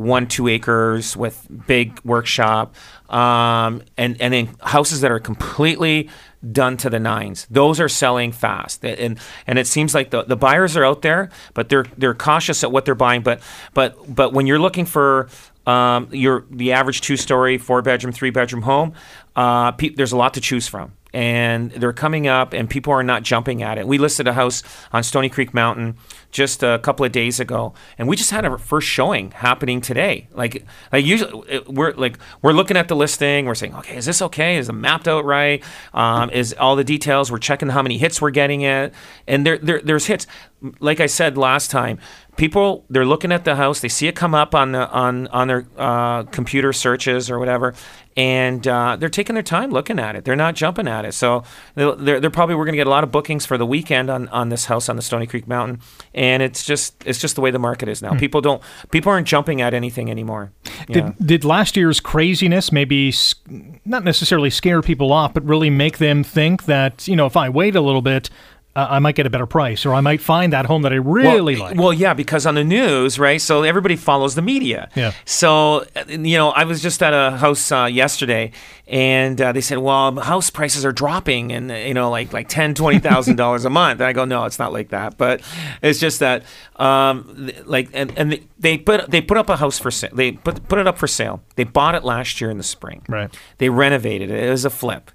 one 0.00 0.26
two 0.26 0.48
acres 0.48 1.16
with 1.16 1.46
big 1.66 2.00
workshop 2.04 2.74
um, 3.10 3.82
and 3.96 4.20
and 4.20 4.32
then 4.32 4.48
houses 4.62 5.00
that 5.00 5.10
are 5.10 5.18
completely 5.18 6.08
done 6.52 6.76
to 6.78 6.88
the 6.88 6.98
nines. 6.98 7.46
Those 7.50 7.80
are 7.80 7.88
selling 7.88 8.32
fast. 8.32 8.84
And 8.84 9.18
and 9.46 9.58
it 9.58 9.66
seems 9.66 9.94
like 9.94 10.10
the, 10.10 10.22
the 10.22 10.36
buyers 10.36 10.76
are 10.76 10.84
out 10.84 11.02
there 11.02 11.30
but 11.54 11.68
they're 11.68 11.86
they're 11.98 12.14
cautious 12.14 12.64
at 12.64 12.72
what 12.72 12.84
they're 12.84 12.94
buying. 12.94 13.22
But 13.22 13.40
but 13.74 14.14
but 14.14 14.32
when 14.32 14.46
you're 14.46 14.58
looking 14.58 14.86
for 14.86 15.28
um, 15.66 16.08
your 16.12 16.46
the 16.50 16.72
average 16.72 17.02
two 17.02 17.16
story 17.16 17.58
four 17.58 17.82
bedroom 17.82 18.12
three 18.12 18.30
bedroom 18.30 18.62
home 18.62 18.94
uh, 19.36 19.72
pe- 19.72 19.90
there's 19.90 20.12
a 20.12 20.16
lot 20.16 20.34
to 20.34 20.40
choose 20.40 20.66
from. 20.66 20.92
And 21.12 21.72
they're 21.72 21.92
coming 21.92 22.28
up 22.28 22.52
and 22.52 22.70
people 22.70 22.92
are 22.92 23.02
not 23.02 23.24
jumping 23.24 23.62
at 23.62 23.78
it. 23.78 23.86
We 23.86 23.98
listed 23.98 24.28
a 24.28 24.32
house 24.32 24.62
on 24.92 25.02
Stony 25.02 25.28
Creek 25.28 25.52
Mountain 25.52 25.96
just 26.30 26.62
a 26.62 26.78
couple 26.78 27.04
of 27.04 27.12
days 27.12 27.40
ago 27.40 27.74
and 27.98 28.08
we 28.08 28.16
just 28.16 28.30
had 28.30 28.44
our 28.44 28.58
first 28.58 28.86
showing 28.86 29.30
happening 29.32 29.80
today. 29.80 30.28
Like 30.32 30.64
like 30.92 31.04
usually 31.04 31.48
it- 31.48 31.68
we're 31.68 31.92
like 31.92 32.18
we're 32.42 32.52
looking 32.52 32.76
at 32.76 32.88
the 32.88 32.96
listing, 32.96 33.46
we're 33.46 33.54
saying, 33.54 33.74
"Okay, 33.74 33.96
is 33.96 34.06
this 34.06 34.22
okay? 34.22 34.56
Is 34.56 34.68
it 34.68 34.72
mapped 34.72 35.08
out 35.08 35.24
right? 35.24 35.62
Um, 35.94 36.30
is 36.30 36.54
all 36.58 36.76
the 36.76 36.84
details? 36.84 37.30
We're 37.30 37.38
checking 37.38 37.68
how 37.68 37.82
many 37.82 37.98
hits 37.98 38.20
we're 38.20 38.30
getting 38.30 38.62
it." 38.62 38.94
And 39.26 39.44
there, 39.46 39.58
there 39.58 39.80
there's 39.80 40.06
hits. 40.06 40.26
Like 40.78 41.00
I 41.00 41.06
said 41.06 41.38
last 41.38 41.70
time, 41.70 41.98
people 42.36 42.84
they're 42.90 43.06
looking 43.06 43.32
at 43.32 43.44
the 43.44 43.56
house, 43.56 43.80
they 43.80 43.88
see 43.88 44.08
it 44.08 44.14
come 44.14 44.34
up 44.34 44.54
on 44.54 44.72
the 44.72 44.88
on 44.90 45.26
on 45.28 45.48
their 45.48 45.66
uh, 45.78 46.24
computer 46.24 46.72
searches 46.72 47.30
or 47.30 47.38
whatever, 47.38 47.74
and 48.16 48.66
uh, 48.68 48.96
they're 48.96 49.08
taking 49.08 49.34
their 49.34 49.42
time 49.42 49.70
looking 49.70 49.98
at 49.98 50.16
it. 50.16 50.24
They're 50.24 50.36
not 50.36 50.54
jumping 50.54 50.86
at 50.86 51.04
it. 51.06 51.14
So 51.14 51.44
they're, 51.74 52.20
they're, 52.20 52.30
probably 52.30 52.54
we're 52.56 52.64
going 52.64 52.74
to 52.74 52.76
get 52.78 52.86
a 52.86 52.90
lot 52.90 53.04
of 53.04 53.10
bookings 53.10 53.46
for 53.46 53.56
the 53.56 53.64
weekend 53.64 54.10
on, 54.10 54.28
on 54.28 54.48
this 54.50 54.66
house 54.66 54.88
on 54.88 54.96
the 54.96 55.02
Stony 55.02 55.26
Creek 55.26 55.48
Mountain, 55.48 55.80
it's 56.42 56.64
just 56.64 56.94
it's 57.06 57.18
just 57.18 57.34
the 57.34 57.40
way 57.40 57.50
the 57.50 57.58
market 57.58 57.88
is 57.88 58.02
now. 58.02 58.10
Hmm. 58.10 58.18
People 58.18 58.40
don't 58.40 58.62
people 58.90 59.10
aren't 59.10 59.26
jumping 59.26 59.62
at 59.62 59.72
anything 59.72 60.10
anymore. 60.10 60.52
Did, 60.86 61.14
did 61.24 61.44
last 61.44 61.76
year's 61.76 62.00
craziness 62.00 62.70
maybe 62.72 63.14
not 63.84 64.04
necessarily 64.04 64.50
scare 64.50 64.82
people 64.82 65.12
off, 65.12 65.32
but 65.32 65.44
really 65.44 65.70
make 65.70 65.98
them 65.98 66.22
think 66.22 66.64
that, 66.64 67.08
you 67.08 67.16
know, 67.16 67.26
if 67.26 67.36
I 67.36 67.48
wait 67.48 67.74
a 67.74 67.80
little 67.80 68.02
bit, 68.02 68.28
uh, 68.76 68.86
I 68.90 68.98
might 69.00 69.16
get 69.16 69.26
a 69.26 69.30
better 69.30 69.46
price 69.46 69.84
or 69.84 69.94
I 69.94 70.00
might 70.00 70.20
find 70.20 70.52
that 70.52 70.66
home 70.66 70.82
that 70.82 70.92
I 70.92 70.96
really 70.96 71.56
well, 71.56 71.64
like? 71.64 71.76
Well, 71.76 71.92
yeah, 71.92 72.14
because 72.14 72.46
on 72.46 72.54
the 72.54 72.62
news, 72.64 73.18
right? 73.18 73.40
So 73.40 73.62
everybody 73.64 73.96
follows 73.96 74.34
the 74.36 74.42
media. 74.42 74.88
Yeah. 74.94 75.12
So 75.24 75.84
uh, 75.96 76.04
you 76.08 76.36
know, 76.38 76.50
I 76.50 76.64
was 76.64 76.80
just 76.80 77.02
at 77.02 77.12
a 77.12 77.36
house 77.36 77.72
uh, 77.72 77.86
yesterday, 77.90 78.52
and 78.86 79.40
uh, 79.40 79.52
they 79.52 79.60
said, 79.60 79.78
"Well, 79.78 80.20
house 80.20 80.50
prices 80.50 80.84
are 80.84 80.92
dropping, 80.92 81.52
and 81.52 81.70
uh, 81.70 81.74
you 81.74 81.94
know, 81.94 82.10
like 82.10 82.32
like 82.32 82.48
ten, 82.48 82.74
twenty 82.74 82.98
thousand 83.00 83.36
dollars 83.36 83.64
a 83.64 83.70
month." 83.70 84.00
And 84.00 84.06
I 84.06 84.12
go, 84.12 84.24
"No, 84.24 84.44
it's 84.44 84.58
not 84.58 84.72
like 84.72 84.90
that." 84.90 85.16
But 85.18 85.42
it's 85.82 85.98
just 85.98 86.20
that, 86.20 86.44
um, 86.76 87.50
like, 87.64 87.88
and 87.92 88.12
and 88.16 88.32
they- 88.32 88.42
they 88.60 88.76
put 88.76 89.10
they 89.10 89.22
put 89.22 89.38
up 89.38 89.48
a 89.48 89.56
house 89.56 89.78
for 89.78 89.90
sale. 89.90 90.10
They 90.12 90.32
put 90.32 90.68
put 90.68 90.78
it 90.78 90.86
up 90.86 90.98
for 90.98 91.06
sale. 91.06 91.42
They 91.56 91.64
bought 91.64 91.94
it 91.94 92.04
last 92.04 92.40
year 92.42 92.50
in 92.50 92.58
the 92.58 92.62
spring. 92.62 93.02
Right. 93.08 93.34
They 93.56 93.70
renovated 93.70 94.30
it. 94.30 94.44
It 94.44 94.50
was 94.50 94.66
a 94.66 94.70
flip, 94.70 95.10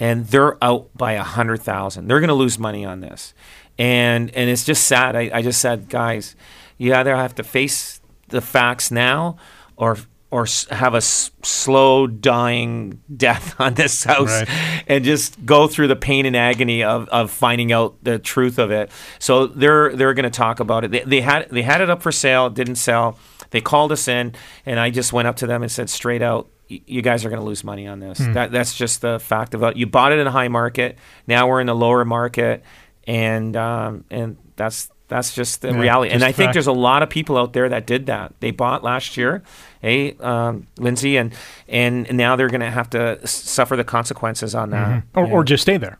and 0.00 0.26
they're 0.26 0.56
out 0.64 0.88
by 0.96 1.12
a 1.12 1.22
hundred 1.22 1.58
thousand. 1.58 2.08
They're 2.08 2.20
going 2.20 2.28
to 2.28 2.34
lose 2.34 2.58
money 2.58 2.84
on 2.84 3.00
this, 3.00 3.34
and 3.78 4.30
and 4.34 4.50
it's 4.50 4.64
just 4.64 4.84
sad. 4.88 5.14
I, 5.14 5.30
I 5.32 5.42
just 5.42 5.60
said, 5.60 5.88
guys, 5.88 6.34
you 6.78 6.92
either 6.94 7.14
have 7.14 7.34
to 7.36 7.42
face 7.44 8.00
the 8.28 8.40
facts 8.40 8.90
now, 8.90 9.36
or 9.76 9.98
or 10.32 10.46
have 10.70 10.94
a 10.94 10.98
s- 10.98 11.32
slow 11.42 12.06
dying 12.06 13.00
death 13.16 13.54
on 13.60 13.74
this 13.74 14.04
house, 14.04 14.28
Right. 14.28 14.48
and 14.86 15.04
just 15.04 15.44
go 15.44 15.66
through 15.66 15.88
the 15.88 15.96
pain 15.96 16.24
and 16.24 16.36
agony 16.36 16.84
of, 16.84 17.08
of 17.08 17.32
finding 17.32 17.72
out 17.72 17.96
the 18.04 18.18
truth 18.20 18.56
of 18.58 18.70
it. 18.70 18.90
So 19.18 19.46
they're 19.48 19.94
they're 19.96 20.14
going 20.14 20.24
to 20.24 20.30
talk 20.30 20.60
about 20.60 20.84
it. 20.84 20.92
They, 20.92 21.00
they 21.00 21.20
had 21.20 21.48
they 21.50 21.62
had 21.62 21.80
it 21.80 21.90
up 21.90 22.00
for 22.02 22.12
sale. 22.12 22.46
It 22.46 22.54
didn't 22.54 22.76
sell. 22.76 23.18
They 23.50 23.60
called 23.60 23.90
us 23.90 24.06
in, 24.06 24.32
and 24.64 24.78
I 24.78 24.90
just 24.90 25.12
went 25.12 25.26
up 25.26 25.34
to 25.36 25.46
them 25.48 25.62
and 25.62 25.72
said 25.72 25.90
straight 25.90 26.22
out, 26.22 26.46
"Y- 26.46 26.50
"You 26.86 27.02
guys 27.02 27.24
are 27.24 27.28
going 27.28 27.40
to 27.40 27.46
lose 27.46 27.64
money 27.64 27.86
on 27.88 27.98
this. 28.00 28.18
That 28.18 28.52
that's 28.52 28.74
just 28.76 29.00
the 29.00 29.18
fact 29.18 29.54
of 29.54 29.62
it. 29.62 29.76
You 29.76 29.86
bought 29.86 30.12
it 30.12 30.18
in 30.18 30.26
a 30.26 30.30
high 30.30 30.48
market. 30.48 30.96
Now 31.26 31.48
we're 31.48 31.60
in 31.60 31.66
the 31.66 31.74
lower 31.74 32.04
market, 32.04 32.62
and 33.06 33.56
um, 33.56 34.04
and 34.10 34.36
that's." 34.56 34.88
That's 35.08 35.34
just 35.34 35.62
the 35.62 35.72
Yeah, 35.72 35.80
reality. 35.80 36.12
And 36.12 36.20
just 36.20 36.28
I 36.28 36.30
think 36.30 36.52
there's 36.52 36.68
a 36.68 36.72
lot 36.72 37.02
of 37.02 37.10
people 37.10 37.36
out 37.36 37.52
there 37.52 37.68
that 37.68 37.84
did 37.84 38.06
that. 38.06 38.32
They 38.38 38.52
bought 38.52 38.84
last 38.84 39.16
year, 39.16 39.42
hey, 39.82 40.12
um, 40.20 40.68
Lindsay, 40.78 41.16
and 41.16 41.32
and 41.68 42.08
now 42.16 42.36
they're 42.36 42.46
going 42.48 42.60
to 42.60 42.70
have 42.70 42.88
to 42.90 43.18
suffer 43.26 43.74
the 43.74 43.82
consequences 43.82 44.54
on 44.54 44.70
that. 44.70 45.02
or, 45.16 45.26
Yeah. 45.26 45.32
or 45.32 45.42
just 45.42 45.62
stay 45.62 45.78
there, 45.78 45.98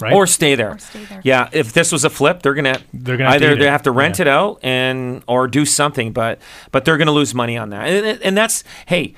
right? 0.00 0.12
or 0.12 0.28
stay 0.28 0.54
there. 0.54 0.74
Or 0.74 0.78
stay 0.78 1.04
there. 1.06 1.20
Yeah, 1.24 1.48
if 1.50 1.72
this 1.72 1.90
was 1.90 2.04
a 2.04 2.08
flip, 2.10 2.42
they're 2.42 2.54
gonna 2.54 2.78
They're 2.94 3.16
gonna 3.16 3.30
either 3.30 3.56
they 3.56 3.66
have 3.66 3.82
to 3.82 3.90
rent 3.90 4.20
Yeah. 4.20 4.22
it 4.26 4.28
out 4.28 4.60
and 4.62 5.24
or 5.26 5.48
do 5.48 5.64
something, 5.64 6.12
but 6.12 6.38
but 6.70 6.84
they're 6.84 6.98
gonna 6.98 7.10
lose 7.10 7.34
money 7.34 7.58
on 7.58 7.70
that, 7.70 7.88
and, 7.88 8.22
and 8.22 8.36
that's 8.36 8.62
hey. 8.86 9.14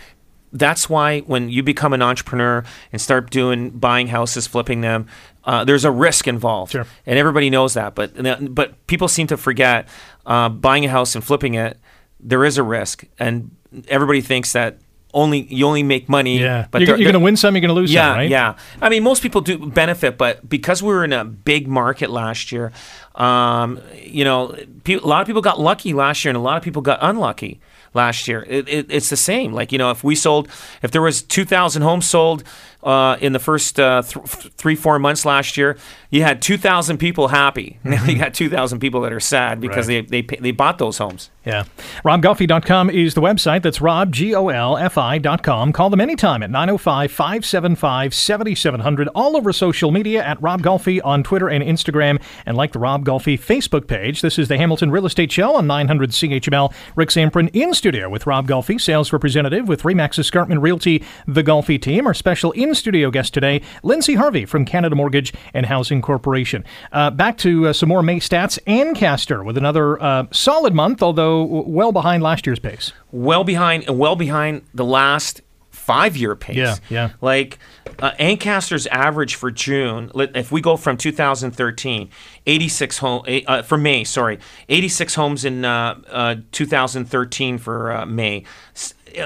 That's 0.57 0.89
why 0.89 1.21
when 1.23 1.49
you 1.51 1.65
become 1.65 1.93
an 1.93 2.01
entrepreneur 2.01 2.63
and 2.93 3.01
start 3.03 3.29
doing 3.31 3.71
buying 3.71 4.07
houses, 4.07 4.47
flipping 4.47 4.83
them, 4.83 5.09
uh, 5.43 5.65
there's 5.65 5.85
a 5.85 5.91
risk 5.91 6.29
involved, 6.29 6.73
Sure. 6.73 6.87
and 7.05 7.19
everybody 7.19 7.51
knows 7.51 7.75
that. 7.75 7.95
But 7.97 8.13
but 8.55 8.87
people 8.87 9.09
seem 9.09 9.27
to 9.27 9.37
forget 9.37 9.89
uh, 10.25 10.49
buying 10.49 10.85
a 10.85 10.89
house 10.89 11.15
and 11.17 11.25
flipping 11.25 11.55
it. 11.55 11.77
There 12.21 12.45
is 12.45 12.57
a 12.57 12.63
risk, 12.63 13.05
and 13.19 13.51
everybody 13.89 14.21
thinks 14.21 14.53
that 14.53 14.79
only 15.13 15.43
you 15.53 15.67
only 15.67 15.83
make 15.83 16.09
money. 16.09 16.39
yeah, 16.41 16.67
but 16.71 16.81
you're, 16.83 16.97
you're 16.97 17.05
going 17.05 17.13
to 17.15 17.19
win 17.21 17.37
some, 17.37 17.55
you're 17.55 17.61
going 17.61 17.69
to 17.69 17.81
lose 17.81 17.93
yeah, 17.93 18.11
some, 18.11 18.17
right? 18.19 18.31
yeah. 18.31 18.57
I 18.81 18.89
mean, 18.89 19.03
most 19.03 19.23
people 19.23 19.41
do 19.41 19.59
benefit, 19.59 20.17
but 20.17 20.49
because 20.49 20.83
we 20.83 20.89
were 20.89 21.05
in 21.05 21.13
a 21.13 21.25
big 21.25 21.67
market 21.69 22.11
last 22.11 22.51
year, 22.53 22.73
um, 23.17 23.81
you 24.03 24.25
know, 24.25 24.57
pe- 24.85 24.95
a 24.95 25.07
lot 25.07 25.21
of 25.21 25.27
people 25.27 25.43
got 25.43 25.61
lucky 25.61 25.93
last 25.93 26.25
year, 26.25 26.31
and 26.31 26.37
a 26.37 26.41
lot 26.41 26.57
of 26.57 26.63
people 26.63 26.83
got 26.83 26.99
unlucky 27.03 27.61
last 27.95 28.29
year. 28.29 28.45
It, 28.49 28.69
it, 28.69 28.87
it's 28.91 29.09
the 29.09 29.17
same. 29.17 29.53
Like 29.53 29.73
you 29.73 29.79
know, 29.79 29.91
if 29.91 30.05
we 30.05 30.15
sold, 30.15 30.49
if 30.83 30.91
there 30.91 31.03
was 31.03 31.23
two 31.23 31.45
thousand 31.45 31.83
homes 31.83 32.07
sold 32.07 32.45
uh, 32.85 33.17
in 33.21 33.33
the 33.33 33.39
first 33.39 33.81
uh, 33.81 34.03
th- 34.03 34.25
three 34.57 34.75
four 34.77 34.99
months 34.99 35.25
last 35.25 35.57
year, 35.57 35.77
you 36.11 36.23
had 36.23 36.41
two 36.43 36.57
thousand 36.59 36.99
people 36.99 37.29
happy. 37.29 37.79
Now 37.85 38.05
you 38.05 38.19
got 38.19 38.35
two 38.35 38.49
thousand 38.51 38.79
people 38.81 39.01
that 39.03 39.13
are 39.13 39.21
sad 39.21 39.61
because 39.61 39.87
Mm-hmm. 39.89 39.95
Right. 39.95 40.09
they 40.11 40.23
they 40.23 40.37
they 40.41 40.51
bought 40.53 40.79
those 40.79 40.99
homes. 40.99 41.31
Yeah. 41.45 41.65
RobGolfi.com 42.05 42.89
is 42.91 43.13
the 43.15 43.21
website. 43.21 43.63
That's 43.63 43.81
Rob, 43.81 44.13
G 44.13 44.35
O 44.35 44.49
L 44.49 44.77
F 44.79 44.97
I.com. 44.97 45.73
Call 45.73 45.91
them 45.91 46.01
anytime 46.01 46.43
at 46.43 46.51
905 46.51 47.11
575 47.13 48.15
7700. 48.15 49.09
All 49.09 49.37
over 49.37 49.53
social 49.53 49.91
media 49.91 50.23
at 50.25 50.41
Rob 50.43 50.63
Golfi 50.63 51.01
on 51.05 51.23
Twitter 51.23 51.49
and 51.49 51.63
Instagram. 51.63 52.21
And 52.47 52.57
like 52.57 52.73
the 52.73 52.79
Rob 52.79 53.05
Golfi 53.05 53.39
Facebook 53.39 53.87
page. 53.87 54.21
This 54.23 54.39
is 54.39 54.49
the 54.49 54.57
Hamilton 54.57 54.91
Real 54.91 55.07
Estate 55.07 55.31
Show 55.33 55.55
on 55.57 55.67
900 55.67 56.11
CHML. 56.11 56.73
Rick 56.97 57.11
Zamperin 57.11 57.51
in 57.53 57.75
studio 57.75 58.09
with 58.09 58.27
Rob 58.27 58.47
Golfi, 58.49 58.81
sales 58.81 59.13
representative 59.13 59.69
with 59.69 59.83
Remax 59.83 60.19
Escarpment 60.19 60.61
Realty, 60.63 61.03
the 61.27 61.43
Golfi 61.43 61.81
team. 61.81 62.07
Our 62.07 62.15
special 62.15 62.53
in 62.53 62.74
studio 62.75 63.11
guest 63.11 63.35
today, 63.35 63.63
Lindsay 63.83 64.15
Harvey 64.15 64.45
from 64.45 64.65
Canada 64.65 64.95
Mortgage 64.95 65.33
and 65.53 65.67
Housing 65.67 66.03
Corporation. 66.03 66.65
Uh, 66.93 67.11
back 67.11 67.39
to 67.39 67.69
uh, 67.69 67.73
some 67.73 67.89
more 67.89 68.03
May 68.03 68.21
stats. 68.21 68.59
Ancaster 68.67 69.43
with 69.43 69.57
another 69.57 70.01
uh, 70.03 70.27
solid 70.31 70.75
month, 70.75 71.03
although 71.03 71.45
well 71.45 71.93
behind 71.93 72.23
last 72.23 72.47
year's 72.47 72.59
pace. 72.59 72.93
well 73.13 73.45
behind 73.45 73.89
well 73.89 74.17
behind 74.17 74.63
the 74.73 74.85
last 74.85 75.41
five 75.71 76.17
year 76.17 76.35
pace. 76.35 76.57
Yeah, 76.57 76.77
yeah. 76.89 77.11
Like 77.21 77.59
uh, 77.99 78.13
Ancaster's 78.19 78.87
average 78.87 79.35
for 79.35 79.51
June, 79.51 80.11
if 80.15 80.51
we 80.51 80.61
go 80.61 80.77
from 80.77 80.97
2013, 80.97 82.11
86 82.47 82.99
home 82.99 83.25
uh, 83.47 83.63
for 83.63 83.77
May, 83.77 84.05
sorry, 84.05 84.39
86 84.69 85.15
homes 85.15 85.45
in 85.45 85.65
uh, 85.65 86.01
uh, 86.09 86.37
2013 86.53 87.59
for 87.59 87.93
uh, 87.93 88.07
May. 88.07 88.45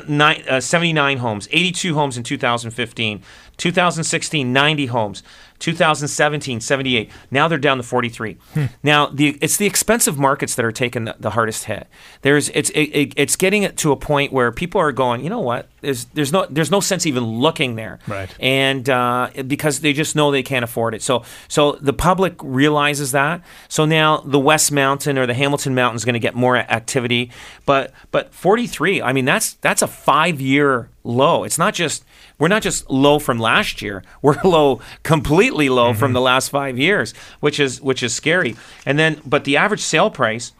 Nine, 0.08 0.44
uh, 0.48 0.60
79 0.60 1.18
homes, 1.18 1.48
82 1.50 1.94
homes 1.94 2.16
in 2.16 2.22
2015, 2.22 3.22
2016, 3.56 4.52
90 4.52 4.86
homes, 4.86 5.22
2017, 5.58 6.60
78. 6.60 7.10
Now 7.30 7.48
they're 7.48 7.58
down 7.58 7.78
to 7.78 7.82
43. 7.82 8.36
Now 8.82 9.06
the 9.06 9.38
it's 9.40 9.56
the 9.56 9.66
expensive 9.66 10.18
markets 10.18 10.54
that 10.54 10.64
are 10.64 10.72
taking 10.72 11.04
the, 11.04 11.16
the 11.18 11.30
hardest 11.30 11.64
hit. 11.64 11.86
There's 12.22 12.48
it's 12.50 12.70
it, 12.70 12.82
it, 12.82 13.12
it's 13.16 13.36
getting 13.36 13.62
it 13.62 13.76
to 13.78 13.92
a 13.92 13.96
point 13.96 14.32
where 14.32 14.52
people 14.52 14.80
are 14.80 14.92
going. 14.92 15.22
You 15.22 15.30
know 15.30 15.40
what? 15.40 15.68
There's 15.80 16.06
there's 16.06 16.32
no 16.32 16.46
there's 16.50 16.70
no 16.70 16.80
sense 16.80 17.06
even 17.06 17.24
looking 17.24 17.76
there. 17.76 17.98
Right. 18.06 18.34
And 18.40 18.88
uh, 18.88 19.30
because 19.46 19.80
they 19.80 19.92
just 19.92 20.16
know 20.16 20.30
they 20.30 20.42
can't 20.42 20.64
afford 20.64 20.94
it. 20.94 21.02
So 21.02 21.24
so 21.48 21.72
the 21.72 21.92
public 21.92 22.34
realizes 22.42 23.12
that. 23.12 23.42
So 23.68 23.84
now 23.84 24.18
the 24.18 24.38
West 24.38 24.72
Mountain 24.72 25.18
or 25.18 25.26
the 25.26 25.34
Hamilton 25.34 25.74
Mountain 25.74 25.96
is 25.96 26.04
going 26.04 26.14
to 26.14 26.20
get 26.20 26.34
more 26.34 26.56
activity. 26.56 27.30
But 27.64 27.92
but 28.10 28.34
43. 28.34 29.02
I 29.02 29.12
mean 29.12 29.24
that's 29.24 29.54
that's 29.54 29.82
a 29.82 29.86
five 29.88 30.40
year 30.40 30.90
low. 31.04 31.44
It's 31.44 31.58
not 31.58 31.74
just 31.74 32.04
we're 32.38 32.48
not 32.48 32.62
just 32.62 32.88
low 32.88 33.18
from 33.18 33.38
last 33.38 33.82
year. 33.82 34.02
We're 34.22 34.36
low, 34.44 34.80
completely 35.02 35.68
low 35.68 35.94
from 35.94 36.12
the 36.12 36.20
last 36.20 36.50
five 36.50 36.78
years, 36.78 37.14
which 37.40 37.58
is 37.58 37.80
which 37.80 38.02
is 38.02 38.14
scary. 38.14 38.56
And 38.86 38.98
then, 38.98 39.20
but 39.26 39.44
the 39.44 39.56
average 39.56 39.80
sale 39.80 40.10
price 40.10 40.52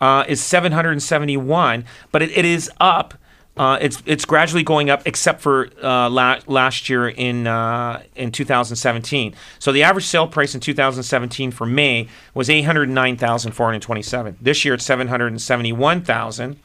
uh, 0.00 0.24
is 0.28 0.42
seven 0.42 0.72
hundred 0.72 0.92
and 0.92 1.02
seventy 1.02 1.36
one, 1.36 1.84
but 2.12 2.22
it, 2.22 2.30
it 2.36 2.44
is 2.44 2.70
up. 2.80 3.14
Uh, 3.56 3.78
it's 3.80 4.02
it's 4.04 4.26
gradually 4.26 4.62
going 4.62 4.90
up, 4.90 5.00
except 5.06 5.40
for 5.40 5.70
uh, 5.82 6.10
la- 6.10 6.40
last 6.46 6.90
year 6.90 7.08
in 7.08 7.46
uh, 7.46 8.02
in 8.14 8.30
2017. 8.30 9.34
So 9.58 9.72
the 9.72 9.82
average 9.82 10.04
sale 10.04 10.28
price 10.28 10.54
in 10.54 10.60
2017 10.60 11.50
for 11.52 11.64
May 11.64 12.08
was 12.34 12.50
809,427. 12.50 14.36
This 14.42 14.64
year 14.64 14.74
it's 14.74 14.84
771,000 14.84 16.60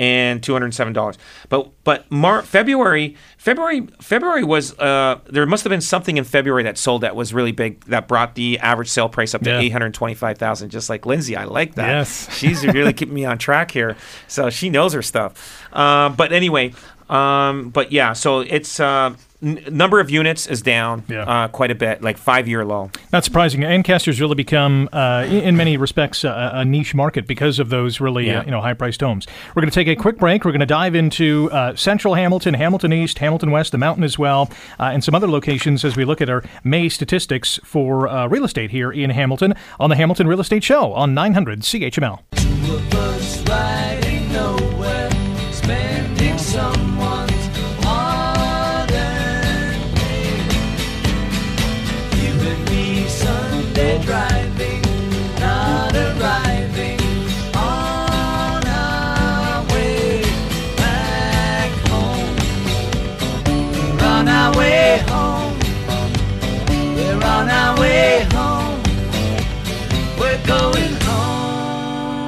and 0.00 0.42
two 0.42 0.54
hundred 0.54 0.72
seven 0.72 0.94
dollars. 0.94 1.18
But 1.50 1.70
but 1.84 2.10
Mar- 2.10 2.40
February 2.40 3.16
February 3.36 3.86
February 4.00 4.42
was 4.44 4.76
uh, 4.78 5.20
there 5.26 5.44
must 5.44 5.62
have 5.64 5.70
been 5.70 5.82
something 5.82 6.16
in 6.16 6.24
February 6.24 6.62
that 6.62 6.78
sold 6.78 7.02
that 7.02 7.14
was 7.14 7.34
really 7.34 7.52
big 7.52 7.84
that 7.84 8.08
brought 8.08 8.34
the 8.34 8.58
average 8.60 8.88
sale 8.88 9.10
price 9.10 9.34
up 9.34 9.42
to 9.42 9.50
Yeah. 9.50 9.58
eight 9.58 9.68
hundred 9.72 9.92
twenty 9.92 10.14
five 10.14 10.38
thousand. 10.38 10.70
Just 10.70 10.88
like 10.88 11.04
Lindsay, 11.04 11.36
I 11.36 11.44
like 11.44 11.74
that. 11.74 11.88
Yes. 11.88 12.34
she's 12.38 12.66
really 12.66 12.94
keeping 12.94 13.14
me 13.14 13.26
on 13.26 13.36
track 13.36 13.70
here. 13.70 13.94
So 14.26 14.48
she 14.48 14.70
knows 14.70 14.94
her 14.94 15.02
stuff. 15.02 15.66
Uh, 15.70 16.08
but 16.08 16.32
anyway, 16.32 16.72
um, 17.10 17.68
but 17.68 17.92
yeah, 17.92 18.14
so 18.14 18.40
it's. 18.40 18.80
Uh, 18.80 19.14
N- 19.42 19.58
number 19.70 20.00
of 20.00 20.10
units 20.10 20.46
is 20.46 20.60
down 20.62 21.02
Yeah. 21.08 21.22
uh, 21.22 21.48
quite 21.48 21.70
a 21.70 21.74
bit, 21.74 22.02
like 22.02 22.18
five 22.18 22.46
year 22.46 22.64
low. 22.64 22.90
Not 23.12 23.24
surprising. 23.24 23.62
Ancaster's 23.62 24.20
really 24.20 24.34
become, 24.34 24.88
uh, 24.92 25.24
in, 25.26 25.36
in 25.40 25.56
many 25.56 25.76
respects, 25.78 26.24
a, 26.24 26.50
a 26.54 26.64
niche 26.64 26.94
market 26.94 27.26
because 27.26 27.58
of 27.58 27.70
those 27.70 28.00
really, 28.00 28.26
Yeah. 28.26 28.40
uh, 28.40 28.44
you 28.44 28.50
know, 28.50 28.60
high-priced 28.60 29.00
homes. 29.00 29.26
We're 29.54 29.62
going 29.62 29.70
to 29.70 29.74
take 29.74 29.88
a 29.88 29.96
quick 29.96 30.18
break. 30.18 30.44
We're 30.44 30.52
going 30.52 30.60
to 30.60 30.66
dive 30.66 30.94
into 30.94 31.50
uh, 31.52 31.74
Central 31.74 32.14
Hamilton, 32.14 32.54
Hamilton 32.54 32.92
East, 32.92 33.18
Hamilton 33.18 33.50
West, 33.50 33.72
the 33.72 33.78
Mountain 33.78 34.04
as 34.04 34.18
well, 34.18 34.50
uh, 34.78 34.84
and 34.92 35.02
some 35.02 35.14
other 35.14 35.28
locations 35.28 35.84
as 35.84 35.96
we 35.96 36.04
look 36.04 36.20
at 36.20 36.28
our 36.28 36.42
May 36.62 36.88
statistics 36.90 37.58
for 37.64 38.08
uh, 38.08 38.26
real 38.28 38.44
estate 38.44 38.70
here 38.70 38.92
in 38.92 39.10
Hamilton 39.10 39.54
on 39.78 39.88
the 39.90 39.96
Hamilton 39.96 40.26
Real 40.26 40.40
Estate 40.40 40.62
Show 40.64 40.92
on 40.92 41.14
900 41.14 41.60
CHML. 41.60 42.49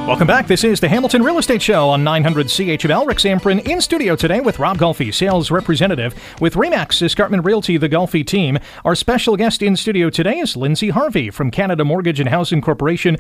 Welcome 0.04 0.26
back. 0.26 0.48
This 0.48 0.64
is 0.64 0.80
the 0.80 0.88
Hamilton 0.88 1.22
Real 1.22 1.38
Estate 1.38 1.62
Show 1.62 1.88
on 1.88 2.02
900 2.02 2.48
CHML. 2.48 3.06
Rick 3.06 3.18
Zamperin 3.18 3.64
in 3.68 3.80
studio 3.80 4.16
today 4.16 4.40
with 4.40 4.58
Rob 4.58 4.76
Golfi, 4.76 5.14
sales 5.14 5.52
representative 5.52 6.12
with 6.40 6.54
Remax 6.54 7.00
Escarpment 7.00 7.44
Realty, 7.44 7.76
the 7.76 7.88
Golfi 7.88 8.26
team. 8.26 8.58
Our 8.84 8.96
special 8.96 9.36
guest 9.36 9.62
in 9.62 9.76
studio 9.76 10.10
today 10.10 10.40
is 10.40 10.56
Lindsay 10.56 10.90
Harvey 10.90 11.30
from 11.30 11.52
Canada 11.52 11.84
Mortgage 11.84 12.18
and 12.18 12.28
Housing 12.28 12.60
Corporation, 12.60 13.16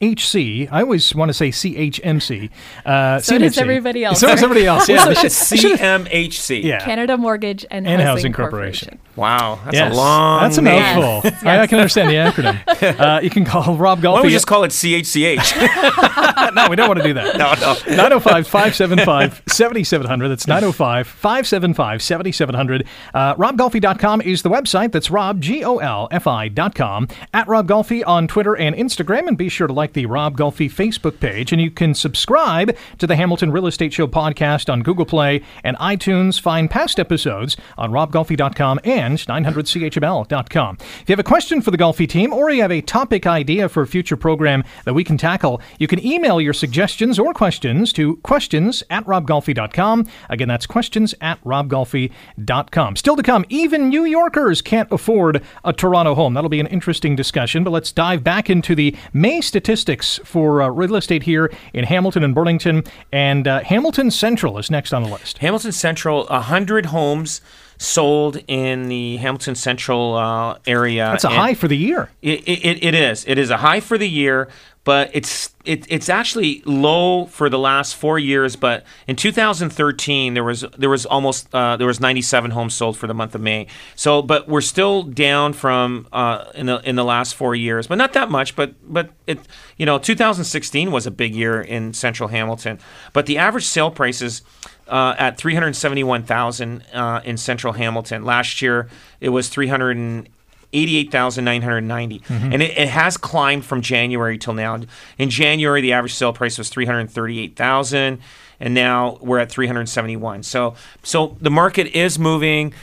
CMHC. 0.00 0.68
I 0.72 0.80
always 0.82 1.14
want 1.14 1.28
to 1.28 1.34
say 1.34 1.50
CHMC. 1.50 2.50
Uh, 2.86 3.20
So 3.20 3.38
does 3.38 3.58
everybody 3.58 4.04
else, 4.04 4.20
So 4.20 4.28
does 4.28 4.42
everybody 4.42 4.66
else. 4.66 4.88
Yeah. 4.88 5.04
they 5.08 5.14
should- 5.14 5.30
CMHC. 5.30 6.62
yeah. 6.62 6.80
Canada 6.84 7.16
Mortgage 7.16 7.66
and, 7.70 7.86
And 7.86 8.00
Housing, 8.00 8.06
Housing 8.06 8.32
Corporation. 8.32 8.88
Corporation. 8.88 9.06
Wow, 9.16 9.58
that's 9.64 9.74
Yes. 9.74 9.92
a 9.92 9.96
long. 9.96 10.40
That's 10.42 10.56
a 10.58 10.62
mouthful. 10.62 11.20
Yes. 11.30 11.44
I, 11.44 11.60
I 11.60 11.66
can 11.66 11.78
understand 11.78 12.08
the 12.08 12.14
acronym. 12.14 12.60
Uh, 13.00 13.20
you 13.22 13.30
can 13.30 13.44
call 13.44 13.76
Rob 13.76 14.00
Golfi. 14.00 14.10
Why 14.12 14.16
don't 14.18 14.26
we 14.26 14.32
just 14.32 14.46
call 14.46 14.64
it 14.64 14.68
CHCH? 14.70 16.54
no, 16.54 16.68
we 16.68 16.76
don't 16.76 16.88
want 16.88 16.98
to 16.98 17.04
do 17.04 17.14
that. 17.14 17.36
no, 17.36 17.52
no. 17.54 17.74
905 17.96 18.46
575 18.46 19.42
7700. 19.46 20.28
That's 20.28 20.46
905 20.46 21.06
575 21.06 22.02
7700. 22.02 22.86
Uh, 23.14 23.34
RobGolfi.com 23.36 24.22
is 24.22 24.42
the 24.42 24.48
website. 24.50 24.92
That's 24.92 25.10
Rob, 25.10 25.40
G 25.40 25.62
O 25.64 25.76
L 25.78 26.08
F 26.10 26.26
I.com. 26.26 27.08
At 27.34 27.46
Rob 27.48 27.68
Golfi 27.68 28.02
on 28.06 28.26
Twitter 28.26 28.56
and 28.56 28.74
Instagram. 28.74 29.28
And 29.28 29.36
be 29.36 29.48
sure 29.48 29.66
to 29.66 29.72
like 29.72 29.89
the 29.94 30.06
Rob 30.06 30.36
Golfi 30.36 30.70
Facebook 30.70 31.20
page, 31.20 31.52
and 31.52 31.60
you 31.60 31.70
can 31.70 31.94
subscribe 31.94 32.76
to 32.98 33.06
the 33.06 33.16
Hamilton 33.16 33.50
Real 33.50 33.66
Estate 33.66 33.92
Show 33.92 34.06
podcast 34.06 34.72
on 34.72 34.82
Google 34.82 35.04
Play 35.04 35.42
and 35.64 35.76
iTunes. 35.78 36.40
Find 36.40 36.70
past 36.70 37.00
episodes 37.00 37.56
on 37.76 37.90
robgolfi.com 37.90 38.80
and 38.84 39.18
900chml.com. 39.18 40.76
If 40.80 41.08
you 41.08 41.12
have 41.12 41.18
a 41.18 41.24
question 41.24 41.60
for 41.60 41.70
the 41.70 41.78
Golfi 41.78 42.08
team 42.08 42.32
or 42.32 42.50
you 42.50 42.62
have 42.62 42.70
a 42.70 42.80
topic 42.80 43.26
idea 43.26 43.68
for 43.68 43.82
a 43.82 43.86
future 43.86 44.16
program 44.16 44.62
that 44.84 44.94
we 44.94 45.02
can 45.02 45.16
tackle, 45.16 45.60
you 45.78 45.86
can 45.86 46.04
email 46.04 46.40
your 46.40 46.52
suggestions 46.52 47.18
or 47.18 47.34
questions 47.34 47.92
to 47.94 48.16
questions 48.18 48.82
at 48.90 49.04
robgolfi.com. 49.06 50.06
Again, 50.28 50.48
that's 50.48 50.66
questions 50.66 51.14
at 51.20 51.42
robgolfi.com. 51.44 52.96
Still 52.96 53.16
to 53.16 53.22
come, 53.22 53.44
even 53.48 53.88
New 53.88 54.04
Yorkers 54.04 54.62
can't 54.62 54.90
afford 54.92 55.42
a 55.64 55.72
Toronto 55.72 56.14
home. 56.14 56.34
That'll 56.34 56.50
be 56.50 56.60
an 56.60 56.66
interesting 56.68 57.16
discussion, 57.16 57.64
but 57.64 57.70
let's 57.70 57.92
dive 57.92 58.22
back 58.22 58.48
into 58.48 58.74
the 58.74 58.94
May 59.12 59.40
statistics 59.40 59.79
for 60.24 60.62
uh, 60.62 60.68
real 60.68 60.96
estate 60.96 61.22
here 61.22 61.52
in 61.72 61.84
Hamilton 61.84 62.24
and 62.24 62.34
Burlington. 62.34 62.84
And 63.12 63.46
uh, 63.46 63.60
Hamilton 63.60 64.10
Central 64.10 64.58
is 64.58 64.70
next 64.70 64.92
on 64.92 65.02
the 65.02 65.08
list. 65.08 65.38
Hamilton 65.38 65.72
Central, 65.72 66.26
100 66.26 66.86
homes 66.86 67.40
sold 67.80 68.36
in 68.46 68.88
the 68.88 69.16
Hamilton 69.16 69.54
Central 69.54 70.14
uh, 70.14 70.58
area. 70.66 71.06
That's 71.06 71.24
a 71.24 71.28
And 71.28 71.36
high 71.36 71.54
for 71.54 71.66
the 71.66 71.76
year. 71.76 72.10
It, 72.20 72.46
it, 72.46 72.84
it 72.84 72.94
is. 72.94 73.24
It 73.26 73.38
is 73.38 73.48
a 73.48 73.56
high 73.56 73.80
for 73.80 73.96
the 73.96 74.08
year, 74.08 74.48
but 74.84 75.10
it's 75.14 75.54
it, 75.64 75.86
it's 75.88 76.10
actually 76.10 76.62
low 76.66 77.24
for 77.24 77.48
the 77.48 77.58
last 77.58 77.96
four 77.96 78.18
years. 78.18 78.54
But 78.54 78.84
in 79.06 79.16
2013, 79.16 80.34
there 80.34 80.44
was 80.44 80.64
there 80.76 80.90
was 80.90 81.06
almost 81.06 81.54
uh, 81.54 81.78
there 81.78 81.86
was 81.86 82.00
97 82.00 82.50
homes 82.50 82.74
sold 82.74 82.98
for 82.98 83.06
the 83.06 83.14
month 83.14 83.34
of 83.34 83.40
May. 83.40 83.66
So, 83.96 84.20
but 84.20 84.46
we're 84.46 84.60
still 84.60 85.02
down 85.02 85.54
from 85.54 86.06
uh, 86.12 86.50
in 86.54 86.66
the 86.66 86.86
in 86.86 86.96
the 86.96 87.04
last 87.04 87.34
four 87.34 87.54
years, 87.54 87.86
but 87.86 87.96
not 87.96 88.12
that 88.12 88.30
much. 88.30 88.56
But 88.56 88.74
but 88.82 89.10
it 89.26 89.38
you 89.78 89.86
know 89.86 89.98
2016 89.98 90.92
was 90.92 91.06
a 91.06 91.10
big 91.10 91.34
year 91.34 91.62
in 91.62 91.94
Central 91.94 92.28
Hamilton. 92.28 92.78
But 93.14 93.24
the 93.24 93.38
average 93.38 93.64
sale 93.64 93.90
prices. 93.90 94.42
Uh, 94.90 95.14
at 95.18 95.38
371,000 95.38 96.82
uh, 96.92 97.20
in 97.24 97.36
Central 97.36 97.74
Hamilton. 97.74 98.24
Last 98.24 98.60
year, 98.60 98.88
it 99.20 99.28
was 99.28 99.48
300 99.48 100.28
88,990. 100.72 102.22
And 102.28 102.62
it, 102.62 102.78
it 102.78 102.88
has 102.88 103.16
climbed 103.16 103.64
from 103.64 103.82
January 103.82 104.38
till 104.38 104.54
now. 104.54 104.80
In 105.18 105.30
January, 105.30 105.80
the 105.80 105.92
average 105.92 106.14
sale 106.14 106.32
price 106.32 106.58
was 106.58 106.68
338,000 106.68 108.20
and 108.60 108.74
now 108.74 109.18
we're 109.20 109.38
at 109.38 109.50
371. 109.50 110.42
So 110.42 110.74
so 111.02 111.36
the 111.40 111.50
market 111.50 111.88
is 111.88 112.18
moving, 112.18 112.74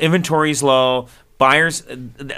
Inventory 0.00 0.50
is 0.50 0.62
low, 0.62 1.08
buyers 1.38 1.82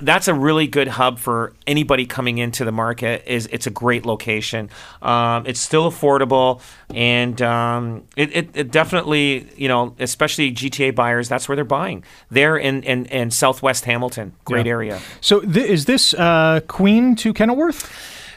that's 0.02 0.28
a 0.28 0.34
really 0.34 0.66
good 0.66 0.88
hub 0.88 1.18
for 1.18 1.52
anybody 1.66 2.06
coming 2.06 2.38
into 2.38 2.64
the 2.64 2.72
market 2.72 3.22
is 3.26 3.46
it's 3.52 3.66
a 3.66 3.70
great 3.70 4.06
location 4.06 4.70
um, 5.02 5.44
it's 5.46 5.60
still 5.60 5.90
affordable 5.90 6.62
and 6.94 7.42
um, 7.42 8.02
it, 8.16 8.34
it, 8.34 8.50
it 8.54 8.70
definitely 8.70 9.46
you 9.56 9.68
know 9.68 9.94
especially 9.98 10.50
gta 10.52 10.94
buyers 10.94 11.28
that's 11.28 11.46
where 11.48 11.56
they're 11.56 11.64
buying 11.66 12.02
there 12.30 12.56
in, 12.56 12.82
in, 12.84 13.04
in 13.06 13.30
southwest 13.30 13.84
hamilton 13.84 14.32
great 14.46 14.64
Yeah. 14.66 14.72
area 14.72 15.00
So 15.20 15.40
th- 15.40 15.68
is 15.68 15.84
this 15.84 16.14
uh, 16.14 16.60
Queen 16.66 17.14
to 17.16 17.34
Kenilworth? 17.34 17.90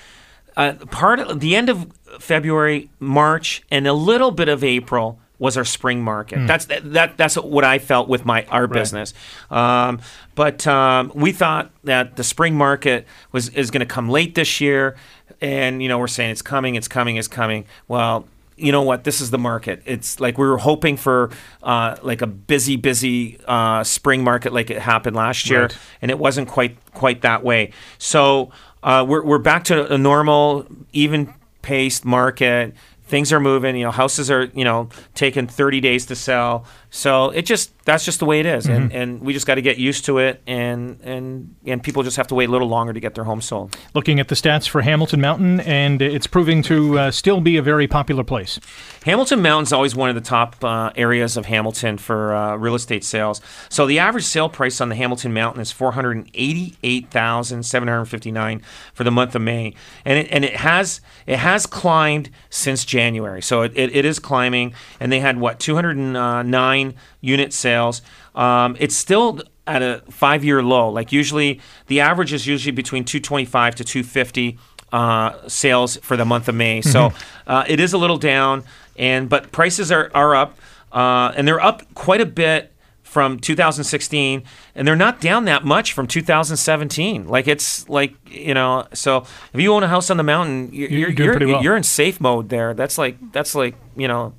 uh, 0.57 0.71
part 0.89 1.19
of 1.19 1.41
the 1.41 1.55
end 1.55 1.69
of 1.69 1.85
February, 2.19 2.89
March, 2.99 3.61
and 3.69 3.85
a 3.85 3.93
little 3.93 4.31
bit 4.31 4.49
of 4.49 4.63
April 4.63 5.19
was 5.39 5.57
our 5.57 5.65
spring 5.65 6.01
market. 6.01 6.47
That's 6.47 6.65
that, 6.65 6.93
that. 6.93 7.17
That's 7.17 7.35
what 7.35 7.63
I 7.63 7.79
felt 7.79 8.07
with 8.07 8.25
my 8.25 8.45
our 8.45 8.67
business. 8.67 9.13
Um, 9.51 9.99
but 10.35 10.65
um, 10.67 11.11
we 11.15 11.31
thought 11.31 11.71
that 11.83 12.15
the 12.15 12.23
spring 12.23 12.55
market 12.55 13.05
was 13.31 13.49
is 13.49 13.71
going 13.71 13.81
to 13.81 13.85
come 13.85 14.09
late 14.09 14.35
this 14.35 14.61
year, 14.61 14.95
and 15.41 15.81
you 15.83 15.89
know 15.89 15.97
we're 15.99 16.07
saying 16.07 16.31
it's 16.31 16.41
coming, 16.41 16.75
it's 16.75 16.87
coming, 16.87 17.15
it's 17.17 17.27
coming. 17.27 17.65
Well. 17.87 18.27
You 18.57 18.71
know 18.71 18.83
what? 18.83 19.03
This 19.03 19.19
is 19.19 19.31
the 19.31 19.37
market. 19.37 19.81
It's 19.85 20.21
like 20.21 20.37
we 20.37 20.47
were 20.47 20.59
hoping 20.59 20.95
for, 20.95 21.29
uh, 21.61 21.97
like 22.01 22.21
a 22.21 22.25
busy, 22.27 22.77
busy 22.77 23.37
uh, 23.45 23.83
spring 23.83 24.23
market, 24.23 24.53
like 24.53 24.69
it 24.69 24.79
happened 24.81 25.13
last 25.13 25.49
year, 25.49 25.63
Right. 25.63 25.77
and 26.01 26.09
it 26.09 26.17
wasn't 26.17 26.47
quite 26.47 26.77
quite 26.93 27.19
that 27.23 27.43
way. 27.43 27.71
So 27.97 28.51
uh, 28.81 29.05
we're 29.05 29.25
we're 29.25 29.39
back 29.39 29.65
to 29.65 29.93
a 29.93 29.97
normal, 29.97 30.65
even 30.93 31.33
paced 31.63 32.05
market. 32.05 32.73
Things 33.05 33.31
are 33.31 33.39
moving. 33.39 33.75
You 33.75 33.85
know, 33.85 33.91
houses 33.91 34.31
are 34.31 34.45
you 34.53 34.63
know 34.63 34.89
taking 35.13 35.47
30 35.47 35.79
days 35.81 36.05
to 36.07 36.15
sell. 36.15 36.65
So 36.95 37.29
it 37.31 37.45
just 37.45 37.73
that's 37.83 38.05
just 38.05 38.19
the 38.19 38.25
way 38.25 38.39
it 38.39 38.45
is. 38.45 38.67
and 38.67 38.93
and 38.93 39.21
we 39.21 39.33
just 39.33 39.45
got 39.45 39.55
to 39.55 39.61
get 39.61 39.77
used 39.77 40.05
to 40.05 40.17
it, 40.19 40.41
and 40.47 40.97
and 41.03 41.55
and 41.65 41.83
people 41.83 42.03
just 42.03 42.15
have 42.15 42.27
to 42.27 42.35
wait 42.35 42.47
a 42.47 42.51
little 42.51 42.69
longer 42.69 42.93
to 42.93 42.99
get 43.01 43.15
their 43.15 43.25
home 43.25 43.41
sold. 43.41 43.75
Looking 43.93 44.19
at 44.21 44.29
the 44.29 44.35
stats 44.35 44.67
for 44.67 44.81
Hamilton 44.81 45.19
Mountain, 45.19 45.59
and 45.59 46.01
it's 46.01 46.25
proving 46.25 46.63
to 46.63 46.97
uh, 46.97 47.11
still 47.11 47.41
be 47.41 47.57
a 47.57 47.61
very 47.61 47.85
popular 47.85 48.23
place. 48.23 48.61
Hamilton 49.03 49.41
Mountain's 49.41 49.73
always 49.73 49.93
one 49.93 50.07
of 50.07 50.15
the 50.15 50.21
top 50.21 50.63
uh, 50.63 50.91
areas 50.95 51.35
of 51.35 51.47
Hamilton 51.47 51.97
for 51.97 52.33
uh, 52.33 52.55
real 52.55 52.75
estate 52.75 53.03
sales. 53.03 53.41
So 53.67 53.85
the 53.85 53.99
average 53.99 54.23
sale 54.23 54.47
price 54.47 54.79
on 54.79 54.87
the 54.87 54.95
Hamilton 54.95 55.33
Mountain 55.33 55.61
is 55.61 55.73
four 55.73 55.91
hundred 55.91 56.29
eighty-eight 56.33 57.11
thousand 57.11 57.63
seven 57.63 57.89
hundred 57.89 58.05
fifty-nine 58.05 58.61
for 58.93 59.03
the 59.03 59.11
month 59.11 59.35
of 59.35 59.41
May, 59.41 59.73
and 60.05 60.17
it, 60.19 60.27
and 60.31 60.45
it 60.45 60.55
has 60.55 61.01
it 61.27 61.39
has 61.39 61.65
climbed 61.65 62.29
since 62.49 62.85
January. 62.85 63.41
So 63.41 63.63
it, 63.63 63.73
it, 63.75 63.93
it 63.93 64.05
is 64.05 64.17
climbing, 64.17 64.73
and 64.99 65.11
they 65.11 65.19
had 65.19 65.37
what 65.39 65.59
two 65.59 65.75
hundred 65.75 65.97
nine 65.97 66.84
unit 67.21 67.53
sales. 67.53 68.01
Um, 68.35 68.75
it's 68.79 68.95
still 68.95 69.41
at 69.67 69.81
a 69.81 70.03
five-year 70.11 70.61
low. 70.61 70.89
Like 70.89 71.11
usually, 71.11 71.59
the 71.87 71.99
average 72.01 72.31
is 72.33 72.45
usually 72.45 72.71
between 72.71 73.03
two 73.05 73.19
twenty-five 73.19 73.75
to 73.75 73.83
two 73.83 74.03
fifty 74.03 74.57
uh, 74.91 75.47
sales 75.47 75.97
for 75.97 76.15
the 76.15 76.25
month 76.25 76.47
of 76.47 76.55
May. 76.55 76.81
So 76.81 77.11
uh, 77.47 77.63
it 77.67 77.79
is 77.79 77.93
a 77.93 77.97
little 77.97 78.17
down, 78.17 78.63
and 78.97 79.27
but 79.29 79.51
prices 79.51 79.91
are 79.91 80.11
are 80.13 80.35
up, 80.35 80.57
uh, 80.91 81.33
and 81.35 81.47
they're 81.47 81.61
up 81.61 81.81
quite 81.95 82.21
a 82.21 82.25
bit 82.25 82.71
from 83.03 83.39
2016, 83.39 84.43
and 84.75 84.85
they're 84.87 84.93
not 84.95 85.21
down 85.21 85.45
that 85.45 85.63
much 85.63 85.93
from 85.93 86.05
2017. 86.05 87.27
Like 87.27 87.47
it's 87.47 87.87
like 87.87 88.13
you 88.29 88.53
know, 88.53 88.85
so 88.93 89.25
if 89.53 89.61
you 89.61 89.73
own 89.73 89.83
a 89.83 89.87
house 89.87 90.09
on 90.09 90.17
the 90.17 90.23
mountain, 90.23 90.69
you're 90.73 90.89
You're 90.89 91.09
you're 91.09 91.39
you're, 91.39 91.47
well. 91.47 91.63
you're 91.63 91.77
in 91.77 91.83
safe 91.83 92.19
mode 92.19 92.49
there. 92.49 92.73
That's 92.73 92.97
like 92.97 93.17
that's 93.31 93.55
like 93.55 93.75
you 93.95 94.07
know. 94.07 94.33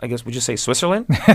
I 0.00 0.06
guess 0.06 0.24
would 0.24 0.34
you 0.34 0.40
say 0.40 0.54
Switzerland? 0.54 1.06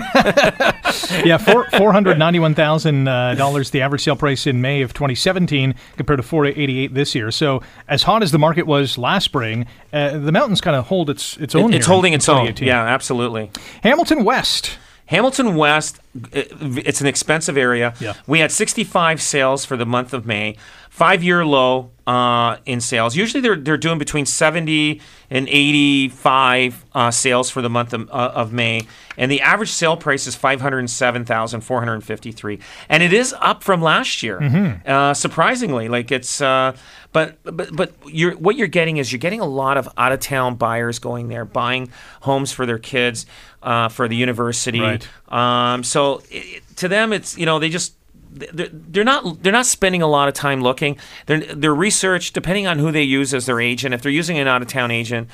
yeah, 1.24 1.36
four 1.36 1.66
four 1.76 1.92
hundred 1.92 2.18
ninety 2.18 2.38
one 2.38 2.54
thousand 2.54 3.06
uh, 3.06 3.34
dollars 3.34 3.70
the 3.70 3.82
average 3.82 4.02
sale 4.02 4.16
price 4.16 4.46
in 4.46 4.60
May 4.62 4.80
of 4.80 4.94
2017 4.94 5.74
compared 5.96 6.18
to 6.18 6.22
four 6.22 6.46
eighty 6.46 6.80
eight 6.80 6.94
this 6.94 7.14
year. 7.14 7.30
So 7.30 7.62
as 7.88 8.04
hot 8.04 8.22
as 8.22 8.32
the 8.32 8.38
market 8.38 8.66
was 8.66 8.96
last 8.96 9.24
spring, 9.24 9.66
uh, 9.92 10.16
the 10.18 10.32
mountains 10.32 10.60
kind 10.62 10.76
of 10.76 10.86
hold 10.86 11.10
its 11.10 11.36
its 11.36 11.54
own. 11.54 11.74
it's 11.74 11.86
holding 11.86 12.14
its 12.14 12.28
own. 12.28 12.54
Yeah, 12.58 12.82
absolutely. 12.82 13.50
Hamilton 13.82 14.24
West. 14.24 14.78
Hamilton 15.06 15.54
West, 15.54 16.00
it's 16.32 17.02
an 17.02 17.06
expensive 17.06 17.58
area. 17.58 17.92
Yeah. 18.00 18.14
We 18.26 18.38
had 18.38 18.50
65 18.50 19.20
sales 19.20 19.66
for 19.66 19.76
the 19.76 19.84
month 19.84 20.14
of 20.14 20.24
May, 20.24 20.56
five 20.94 21.22
year 21.24 21.44
low 21.44 21.90
uh, 22.06 22.58
in 22.66 22.80
sales. 22.80 23.16
Usually 23.16 23.40
they're, 23.40 23.56
they're 23.56 23.76
doing 23.76 23.98
between 23.98 24.26
70 24.26 25.00
and 25.28 25.48
85 25.48 26.84
uh, 26.94 27.10
sales 27.10 27.50
for 27.50 27.62
the 27.62 27.68
month 27.68 27.92
of, 27.92 28.08
uh, 28.10 28.30
of 28.32 28.52
May. 28.52 28.86
And 29.16 29.28
the 29.28 29.40
average 29.40 29.72
sale 29.72 29.96
price 29.96 30.28
is 30.28 30.36
507,453. 30.36 32.60
And 32.88 33.02
it 33.02 33.12
is 33.12 33.34
up 33.40 33.64
from 33.64 33.82
last 33.82 34.22
year, 34.22 34.80
uh, 34.86 35.14
surprisingly. 35.14 35.88
Like 35.88 36.12
it's, 36.12 36.40
uh, 36.40 36.76
but, 37.10 37.38
but, 37.42 37.74
but 37.74 37.92
you're, 38.06 38.36
what 38.36 38.54
you're 38.54 38.68
getting 38.68 38.98
is 38.98 39.10
you're 39.10 39.18
getting 39.18 39.40
a 39.40 39.46
lot 39.46 39.76
of 39.76 39.88
out 39.98 40.12
of 40.12 40.20
town 40.20 40.54
buyers 40.54 41.00
going 41.00 41.26
there, 41.26 41.44
buying 41.44 41.88
homes 42.20 42.52
for 42.52 42.66
their 42.66 42.78
kids, 42.78 43.26
uh, 43.64 43.88
for 43.88 44.06
the 44.06 44.14
university. 44.14 44.78
Right. 44.78 45.08
Um, 45.28 45.82
so 45.82 46.22
it, 46.30 46.62
to 46.76 46.86
them, 46.86 47.12
it's 47.12 47.36
you 47.36 47.46
know 47.46 47.58
they 47.58 47.70
just 47.70 47.96
they're, 48.34 48.68
they're 48.72 49.04
not 49.04 49.42
they're 49.42 49.52
not 49.52 49.66
spending 49.66 50.02
a 50.02 50.06
lot 50.08 50.28
of 50.28 50.34
time 50.34 50.60
looking. 50.60 50.96
Their 51.26 51.40
their 51.40 51.74
research, 51.74 52.32
depending 52.32 52.66
on 52.66 52.78
who 52.78 52.90
they 52.92 53.02
use 53.02 53.32
as 53.32 53.46
their 53.46 53.60
agent, 53.60 53.94
if 53.94 54.02
they're 54.02 54.12
using 54.12 54.38
an 54.38 54.48
out 54.48 54.60
of 54.62 54.68
town 54.68 54.90
agent, 54.90 55.28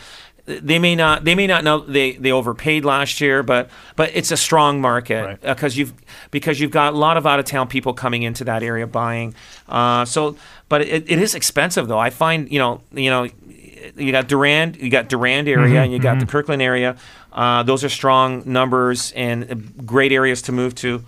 they 0.46 0.78
may 0.78 0.94
not 0.96 1.24
they 1.24 1.34
may 1.34 1.46
not 1.46 1.64
know 1.64 1.80
they, 1.80 2.12
they 2.12 2.32
overpaid 2.32 2.84
last 2.84 3.20
year, 3.20 3.42
but 3.42 3.70
but 3.96 4.10
it's 4.14 4.30
a 4.30 4.36
strong 4.36 4.80
market 4.80 5.24
Right. 5.24 5.40
because 5.40 5.76
you've 5.76 5.92
because 6.30 6.60
you've 6.60 6.70
got 6.72 6.92
a 6.94 6.96
lot 6.96 7.16
of 7.16 7.26
out 7.26 7.38
of 7.38 7.44
town 7.46 7.68
people 7.68 7.94
coming 7.94 8.22
into 8.22 8.44
that 8.44 8.62
area 8.62 8.86
buying. 8.86 9.34
Uh, 9.68 10.04
so, 10.04 10.36
but 10.68 10.82
it, 10.82 11.10
it 11.10 11.18
is 11.18 11.34
expensive 11.34 11.88
though. 11.88 11.98
I 11.98 12.10
find 12.10 12.50
you 12.52 12.58
know 12.58 12.82
you 12.92 13.10
know 13.10 13.28
you 13.96 14.12
got 14.12 14.28
Durand, 14.28 14.76
you 14.76 14.90
got 14.90 15.08
Durand 15.08 15.48
area, 15.48 15.82
and 15.82 15.92
you 15.92 15.98
got 15.98 16.18
the 16.18 16.26
Kirkendall 16.26 16.60
area. 16.62 16.96
Uh, 17.32 17.62
those 17.62 17.82
are 17.84 17.88
strong 17.88 18.42
numbers 18.44 19.12
and 19.12 19.50
uh, 19.50 19.54
great 19.86 20.12
areas 20.12 20.42
to 20.42 20.52
move 20.52 20.74
to. 20.76 21.02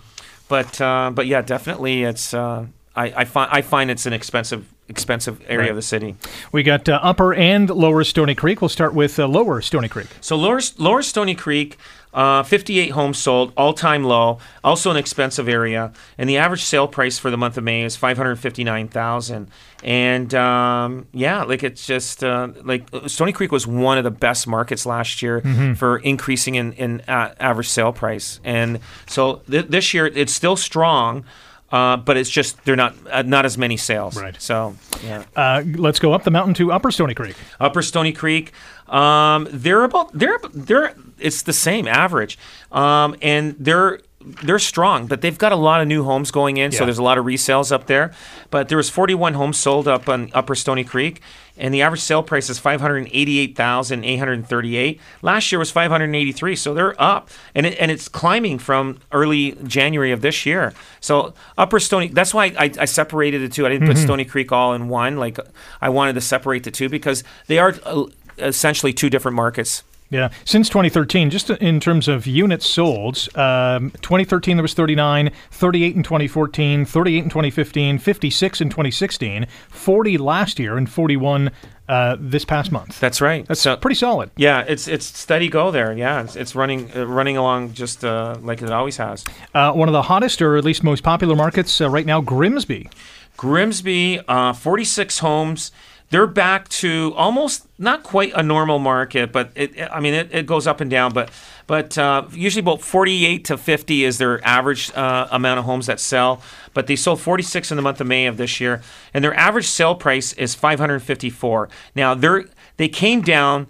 But 0.53 0.79
uh, 0.79 1.09
but 1.11 1.25
yeah, 1.25 1.41
definitely 1.41 2.03
it's 2.03 2.31
uh, 2.31 2.67
I, 2.95 3.05
I 3.05 3.25
find 3.25 3.49
I 3.51 3.63
find 3.63 3.89
it's 3.89 4.05
an 4.05 4.13
expensive 4.13 4.71
expensive 4.89 5.41
area 5.47 5.69
of 5.69 5.75
the 5.75 5.81
city. 5.81 6.15
We 6.51 6.63
got 6.63 6.87
uh, 6.89 6.99
Upper 7.01 7.33
and 7.33 7.69
Lower 7.69 8.03
Stony 8.03 8.35
Creek. 8.35 8.61
We'll 8.61 8.69
start 8.69 8.93
with 8.93 9.17
uh, 9.17 9.27
Lower 9.27 9.61
Stony 9.61 9.87
Creek. 9.87 10.07
So 10.21 10.35
lower 10.35 10.59
Lower 10.77 11.01
Stony 11.01 11.35
Creek, 11.35 11.77
uh, 12.13 12.43
58 12.43 12.89
homes 12.89 13.17
sold, 13.17 13.53
all 13.55 13.73
time 13.73 14.03
low. 14.03 14.39
Also 14.63 14.91
an 14.91 14.97
expensive 14.97 15.47
area, 15.47 15.93
and 16.17 16.29
the 16.29 16.37
average 16.37 16.63
sale 16.63 16.87
price 16.87 17.17
for 17.17 17.31
the 17.31 17.37
month 17.37 17.57
of 17.57 17.63
May 17.63 17.83
is 17.83 17.95
559,000. 17.95 19.49
And 19.83 20.33
um, 20.33 21.07
yeah, 21.11 21.43
like 21.43 21.63
it's 21.63 21.85
just 21.85 22.23
uh, 22.23 22.49
like 22.63 22.87
Stony 23.07 23.31
Creek 23.31 23.51
was 23.51 23.65
one 23.67 23.97
of 23.97 24.03
the 24.03 24.11
best 24.11 24.47
markets 24.47 24.85
last 24.85 25.21
year 25.21 25.41
for 25.75 25.97
increasing 25.99 26.55
in 26.55 26.73
in 26.73 27.01
uh, 27.07 27.33
average 27.39 27.67
sale 27.69 27.91
price, 27.93 28.39
and 28.43 28.79
so 29.07 29.41
th- 29.49 29.67
this 29.67 29.93
year 29.93 30.05
it's 30.07 30.33
still 30.33 30.55
strong. 30.55 31.25
Uh, 31.73 31.97
but 31.97 32.17
it's 32.17 32.29
just 32.29 32.63
they're 32.65 32.75
not 32.75 32.93
uh, 33.09 33.23
not 33.23 33.45
as 33.45 33.57
many 33.57 33.77
sales. 33.77 34.15
Right. 34.15 34.39
So 34.39 34.75
yeah. 35.03 35.23
Uh, 35.35 35.63
let's 35.65 35.97
go 35.97 36.13
up 36.13 36.23
the 36.23 36.29
mountain 36.29 36.53
to 36.55 36.71
Upper 36.71 36.91
Stony 36.91 37.15
Creek. 37.15 37.35
Upper 37.59 37.81
Stony 37.81 38.13
Creek. 38.13 38.51
Um, 38.87 39.47
they're 39.49 39.83
about 39.83 40.13
they're 40.13 40.37
they're 40.53 40.93
it's 41.17 41.41
the 41.41 41.53
same 41.53 41.87
average, 41.87 42.37
um, 42.71 43.15
and 43.23 43.55
they're 43.57 44.01
they're 44.43 44.59
strong, 44.59 45.07
but 45.07 45.21
they've 45.21 45.37
got 45.37 45.51
a 45.51 45.57
lot 45.57 45.81
of 45.81 45.87
new 45.87 46.03
homes 46.03 46.31
going 46.31 46.57
in, 46.57 46.71
so 46.71 46.85
there's 46.85 46.97
a 46.97 47.03
lot 47.03 47.17
of 47.17 47.25
resales 47.25 47.71
up 47.71 47.87
there. 47.87 48.11
But 48.49 48.69
there 48.69 48.77
was 48.77 48.89
41 48.89 49.33
homes 49.33 49.57
sold 49.57 49.87
up 49.87 50.09
on 50.09 50.29
Upper 50.33 50.55
Stony 50.55 50.83
Creek, 50.83 51.21
and 51.57 51.73
the 51.73 51.81
average 51.81 52.01
sale 52.01 52.23
price 52.23 52.49
is 52.49 52.59
588,838. 52.59 54.99
Last 55.21 55.51
year 55.51 55.59
was 55.59 55.71
583, 55.71 56.55
so 56.55 56.73
they're 56.73 57.01
up, 57.01 57.29
and 57.53 57.65
it, 57.65 57.77
and 57.79 57.91
it's 57.91 58.07
climbing 58.07 58.59
from 58.59 58.99
early 59.11 59.57
January 59.63 60.11
of 60.11 60.21
this 60.21 60.45
year. 60.45 60.73
So 60.99 61.33
Upper 61.57 61.79
Stony, 61.79 62.07
that's 62.07 62.33
why 62.33 62.45
I, 62.57 62.71
I 62.79 62.85
separated 62.85 63.41
the 63.41 63.49
two. 63.49 63.65
I 63.65 63.69
didn't 63.69 63.87
put 63.87 63.97
Stony 63.97 64.25
Creek 64.25 64.51
all 64.51 64.73
in 64.73 64.89
one. 64.89 65.17
Like 65.17 65.39
I 65.81 65.89
wanted 65.89 66.13
to 66.13 66.21
separate 66.21 66.63
the 66.63 66.71
two 66.71 66.89
because 66.89 67.23
they 67.47 67.59
are 67.59 67.75
uh, 67.83 68.05
essentially 68.37 68.93
two 68.93 69.09
different 69.09 69.35
markets. 69.35 69.83
Yeah, 70.13 70.29
since 70.45 70.69
2013, 70.69 71.31
just 71.31 71.49
in 71.49 71.79
terms 71.79 72.07
of 72.07 72.27
units 72.27 72.67
sold, 72.67 73.27
um, 73.33 73.89
2013 74.03 74.57
there 74.57 74.61
was 74.61 74.75
39, 74.75 75.31
38 75.49 75.95
in 75.95 76.03
2014, 76.03 76.85
38 76.85 77.17
in 77.17 77.29
2015, 77.29 77.97
56 77.97 78.61
in 78.61 78.69
2016, 78.69 79.47
40 79.69 80.17
last 80.19 80.59
year, 80.59 80.77
and 80.77 80.87
41 80.87 81.49
uh, 81.89 82.15
this 82.19 82.45
past 82.45 82.71
month. 82.71 82.99
That's 82.99 83.21
right. 83.21 83.43
That's 83.47 83.61
so, 83.61 83.75
pretty 83.75 83.95
solid. 83.95 84.29
yeah, 84.37 84.63
it's 84.67 84.87
it's 84.87 85.05
steady 85.05 85.49
go 85.49 85.71
there. 85.71 85.91
Yeah, 85.91 86.21
it's, 86.21 86.35
it's 86.35 86.55
running 86.55 86.91
uh, 86.95 87.07
running 87.07 87.35
along 87.35 87.73
just 87.73 88.05
uh, 88.05 88.37
like 88.39 88.61
it 88.61 88.69
always 88.69 88.97
has. 88.97 89.25
Uh, 89.55 89.71
one 89.73 89.89
of 89.89 89.93
the 89.93 90.03
hottest, 90.03 90.43
or 90.43 90.57
at 90.57 90.63
least 90.63 90.83
most 90.83 91.01
popular 91.01 91.35
markets 91.35 91.81
uh, 91.81 91.89
right 91.89 92.05
now, 92.05 92.21
Grimsby. 92.21 92.87
Grimsby, 93.35 94.19
uh, 94.27 94.53
46 94.53 95.19
homes. 95.19 95.71
They're 96.13 96.27
back 96.27 96.69
to 96.69 97.11
almost 97.17 97.65
not 97.79 98.03
quite 98.03 98.33
a 98.35 98.43
normal 98.43 98.77
market, 98.77 99.31
but 99.31 99.51
it, 99.55 99.71
I 99.91 99.99
mean 99.99 100.13
it, 100.13 100.29
it 100.31 100.45
goes 100.45 100.67
up 100.67 100.79
and 100.79 100.87
down. 100.87 101.11
But 101.11 101.31
but 101.65 101.97
uh, 101.97 102.27
usually 102.31 102.59
about 102.59 102.81
48 102.81 103.45
to 103.45 103.57
50 103.57 104.03
is 104.03 104.19
their 104.19 104.45
average 104.45 104.91
uh, 104.93 105.27
amount 105.31 105.57
of 105.57 105.65
homes 105.65 105.87
that 105.87 105.99
sell. 105.99 106.43
But 106.75 106.85
they 106.85 106.95
sold 106.95 107.19
46 107.19 107.71
in 107.71 107.77
the 107.77 107.81
month 107.81 107.99
of 107.99 108.05
May 108.05 108.27
of 108.27 108.37
this 108.37 108.61
year, 108.61 108.83
and 109.11 109.23
their 109.23 109.33
average 109.33 109.65
sale 109.65 109.95
price 109.95 110.33
is 110.33 110.53
554. 110.53 111.67
Now 111.95 112.13
they're 112.13 112.45
they 112.77 112.89
came 112.89 113.21
down 113.21 113.65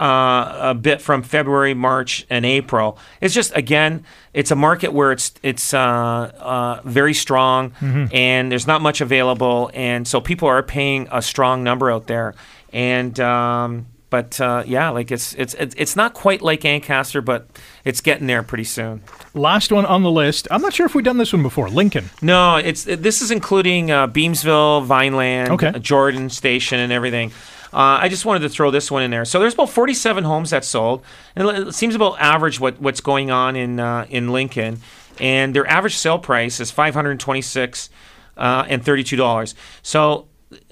uh, 0.00 0.56
a 0.60 0.74
bit 0.74 1.00
from 1.00 1.22
February, 1.22 1.74
March, 1.74 2.26
and 2.28 2.44
April. 2.44 2.98
It's 3.20 3.34
just 3.34 3.56
again, 3.56 4.04
it's 4.34 4.50
a 4.50 4.56
market 4.56 4.92
where 4.92 5.12
it's 5.12 5.32
it's 5.42 5.72
uh, 5.74 5.80
uh, 5.80 6.80
very 6.84 7.14
strong, 7.14 7.72
and 8.12 8.50
there's 8.52 8.66
not 8.66 8.82
much 8.82 9.00
available, 9.00 9.70
and 9.74 10.06
so 10.06 10.20
people 10.20 10.48
are 10.48 10.62
paying 10.62 11.08
a 11.10 11.22
strong 11.22 11.62
number 11.64 11.90
out 11.90 12.06
there. 12.06 12.34
And 12.72 13.18
um, 13.20 13.86
but 14.10 14.40
uh, 14.40 14.62
yeah, 14.66 14.90
like 14.90 15.10
it's 15.10 15.32
it's 15.34 15.54
it's 15.54 15.96
not 15.96 16.12
quite 16.14 16.42
like 16.42 16.64
Ancaster, 16.64 17.20
but 17.22 17.46
it's 17.84 18.00
getting 18.00 18.26
there 18.26 18.42
pretty 18.42 18.64
soon. 18.64 19.02
Last 19.34 19.72
one 19.72 19.86
on 19.86 20.02
the 20.02 20.10
list. 20.10 20.46
I'm 20.50 20.60
not 20.62 20.72
sure 20.74 20.86
if 20.86 20.94
we've 20.94 21.04
done 21.04 21.16
this 21.18 21.32
one 21.32 21.42
before. 21.42 21.68
Lincoln. 21.70 22.10
No, 22.22 22.56
it's 22.56 22.86
it, 22.86 23.02
this 23.02 23.22
is 23.22 23.30
including 23.30 23.90
uh, 23.90 24.06
Beamsville, 24.08 24.84
Vineland, 24.84 25.50
Okay. 25.50 25.72
Jordan 25.80 26.28
Station, 26.30 26.78
and 26.80 26.92
everything. 26.92 27.32
Uh, 27.72 28.00
I 28.00 28.08
just 28.08 28.24
wanted 28.24 28.40
to 28.40 28.48
throw 28.48 28.70
this 28.70 28.90
one 28.90 29.02
in 29.02 29.10
there. 29.10 29.24
So 29.24 29.38
there's 29.38 29.54
about 29.54 29.70
47 29.70 30.24
homes 30.24 30.50
that 30.50 30.64
sold, 30.64 31.04
and 31.34 31.48
it 31.48 31.74
seems 31.74 31.94
about 31.94 32.18
average 32.20 32.60
what, 32.60 32.80
what's 32.80 33.00
going 33.00 33.30
on 33.30 33.56
in 33.56 33.80
uh, 33.80 34.06
in 34.08 34.32
Lincoln, 34.32 34.80
and 35.20 35.54
their 35.54 35.66
average 35.66 35.96
sale 35.96 36.18
price 36.18 36.60
is 36.60 36.70
526 36.70 37.90
uh, 38.36 38.64
and 38.68 38.84
32 38.84 39.16
dollars. 39.16 39.54
So 39.82 40.28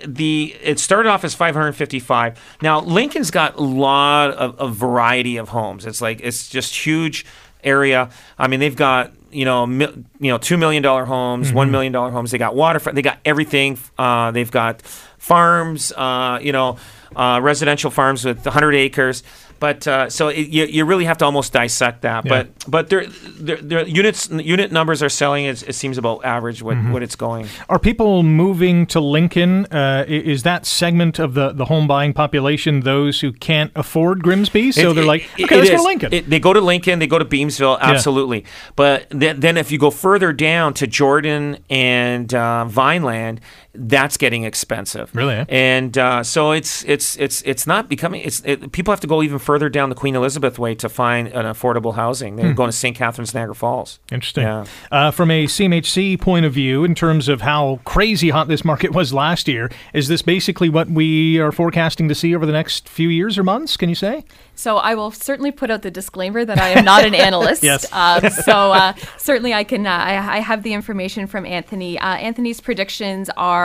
the 0.06 0.54
it 0.62 0.78
started 0.78 1.08
off 1.08 1.24
as 1.24 1.34
555. 1.34 2.58
Now 2.62 2.80
Lincoln's 2.80 3.30
got 3.30 3.56
a 3.56 3.62
lot 3.62 4.30
of, 4.30 4.58
of 4.58 4.76
variety 4.76 5.36
of 5.36 5.48
homes. 5.48 5.86
It's 5.86 6.00
like 6.00 6.20
it's 6.22 6.48
just 6.48 6.74
huge 6.74 7.26
area. 7.62 8.10
I 8.38 8.46
mean, 8.48 8.60
they've 8.60 8.76
got 8.76 9.12
you 9.30 9.44
know 9.44 9.66
you 9.66 10.30
know 10.30 10.38
two 10.38 10.56
million 10.56 10.82
dollar 10.82 11.04
homes, 11.04 11.52
one 11.52 11.70
million 11.70 11.92
dollar 11.92 12.10
homes. 12.10 12.30
They 12.30 12.38
got 12.38 12.54
waterfront. 12.54 12.94
They 12.94 13.02
got 13.02 13.18
everything. 13.24 13.78
Uh, 13.98 14.30
they've 14.30 14.50
got 14.50 14.82
farms. 15.24 15.92
Uh, 15.96 16.38
you 16.42 16.52
know, 16.52 16.76
uh, 17.16 17.40
residential 17.42 17.90
farms 17.90 18.24
with 18.24 18.44
100 18.44 18.74
acres. 18.74 19.22
But 19.60 19.86
uh, 19.86 20.10
so 20.10 20.28
it, 20.28 20.48
you, 20.48 20.64
you 20.64 20.84
really 20.84 21.04
have 21.06 21.16
to 21.18 21.24
almost 21.24 21.52
dissect 21.52 22.02
that. 22.02 22.24
Yeah. 22.26 22.28
But 22.28 22.48
but 22.68 22.90
their 22.90 23.06
their 23.06 23.86
units 23.86 24.28
unit 24.28 24.72
numbers 24.72 25.02
are 25.02 25.08
selling. 25.08 25.44
It, 25.46 25.62
it 25.66 25.74
seems 25.74 25.96
about 25.96 26.24
average 26.24 26.60
what, 26.60 26.76
what 26.90 27.02
it's 27.02 27.16
going. 27.16 27.46
Are 27.68 27.78
people 27.78 28.24
moving 28.24 28.84
to 28.86 29.00
Lincoln? 29.00 29.64
Uh, 29.66 30.04
is 30.08 30.42
that 30.42 30.66
segment 30.66 31.18
of 31.18 31.32
the, 31.34 31.52
the 31.52 31.66
home 31.66 31.86
buying 31.86 32.12
population 32.12 32.80
those 32.80 33.20
who 33.20 33.32
can't 33.32 33.70
afford 33.76 34.22
Grimsby? 34.22 34.72
So 34.72 34.90
It- 34.90 34.94
they're 34.94 35.04
like, 35.04 35.26
okay, 35.40 35.56
let's 35.56 35.70
go 35.70 35.76
to 35.76 35.82
Lincoln. 35.82 36.10
They 36.28 36.40
go 36.40 36.52
to 36.52 36.60
Lincoln. 36.60 36.98
They 36.98 37.06
go 37.06 37.18
to 37.20 37.24
Beamsville. 37.24 37.78
Absolutely. 37.80 38.44
But 38.76 39.06
then, 39.10 39.40
then 39.40 39.56
if 39.56 39.70
you 39.72 39.78
go 39.78 39.90
further 39.92 40.32
down 40.32 40.74
to 40.74 40.86
Jordan 40.86 41.58
and 41.70 42.34
uh, 42.34 42.64
Vineland, 42.66 43.40
that's 43.74 44.16
getting 44.16 44.44
expensive. 44.44 45.14
Really, 45.14 45.34
eh? 45.34 45.44
And 45.48 45.96
uh, 45.96 46.22
so 46.22 46.52
it's 46.52 46.84
it's 46.84 47.16
it's 47.16 47.16
it's 47.16 47.42
it's 47.42 47.66
not 47.66 47.88
becoming. 47.88 48.20
It's 48.22 48.40
it, 48.44 48.72
people 48.72 48.92
have 48.92 49.00
to 49.00 49.06
go 49.06 49.22
even 49.22 49.38
further 49.38 49.68
down 49.68 49.88
the 49.88 49.94
Queen 49.94 50.14
Elizabeth 50.14 50.58
way 50.58 50.74
to 50.76 50.88
find 50.88 51.28
an 51.28 51.46
affordable 51.46 51.94
housing. 51.94 52.36
They're 52.36 52.52
going 52.52 52.68
to 52.68 52.76
St. 52.76 52.96
Catharines, 52.96 53.34
Niagara 53.34 53.54
Falls. 53.54 53.98
Interesting. 54.12 54.44
Yeah. 54.44 54.64
Uh, 54.90 55.10
from 55.10 55.30
a 55.30 55.46
CMHC 55.46 56.20
point 56.20 56.46
of 56.46 56.52
view, 56.52 56.84
in 56.84 56.94
terms 56.94 57.28
of 57.28 57.40
how 57.40 57.80
crazy 57.84 58.30
hot 58.30 58.48
this 58.48 58.64
market 58.64 58.92
was 58.92 59.12
last 59.12 59.48
year, 59.48 59.70
is 59.92 60.08
this 60.08 60.22
basically 60.22 60.68
what 60.68 60.88
we 60.88 61.38
are 61.38 61.52
forecasting 61.52 62.08
to 62.08 62.14
see 62.14 62.34
over 62.34 62.46
the 62.46 62.52
next 62.52 62.88
few 62.88 63.08
years 63.08 63.36
or 63.36 63.42
months? 63.42 63.76
Can 63.76 63.88
you 63.88 63.94
say? 63.94 64.24
So 64.54 64.76
I 64.76 64.94
will 64.94 65.10
certainly 65.10 65.50
put 65.50 65.70
out 65.70 65.82
the 65.82 65.90
disclaimer 65.90 66.44
that 66.44 66.60
I 66.60 66.70
am 66.70 66.84
not 66.84 67.04
an 67.04 67.14
analyst. 67.14 67.62
Yes. 67.64 67.90
Um, 67.92 68.28
so 68.28 68.72
uh, 68.72 68.92
certainly 69.16 69.54
I 69.54 69.64
can. 69.64 69.86
Uh, 69.86 69.90
I, 69.90 70.36
I 70.36 70.38
have 70.40 70.62
the 70.62 70.74
information 70.74 71.26
from 71.26 71.46
Anthony. 71.46 71.98
Uh, 71.98 72.16
Anthony's 72.16 72.60
predictions 72.60 73.30
are. 73.36 73.63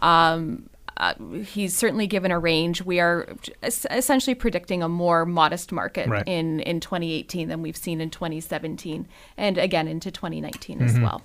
Um, 0.00 0.68
uh, 0.96 1.14
he's 1.46 1.76
certainly 1.76 2.08
given 2.08 2.32
a 2.32 2.38
range. 2.40 2.82
We 2.82 2.98
are 2.98 3.28
es- 3.62 3.86
essentially 3.88 4.34
predicting 4.34 4.82
a 4.82 4.88
more 4.88 5.24
modest 5.24 5.70
market 5.70 6.08
Right. 6.08 6.24
in, 6.26 6.58
in 6.60 6.80
2018 6.80 7.48
than 7.48 7.62
we've 7.62 7.76
seen 7.76 8.00
in 8.00 8.10
2017, 8.10 9.06
and 9.36 9.58
again 9.58 9.86
into 9.86 10.10
2019 10.10 10.78
Mm-hmm. 10.78 10.86
as 10.86 10.98
well. 11.00 11.22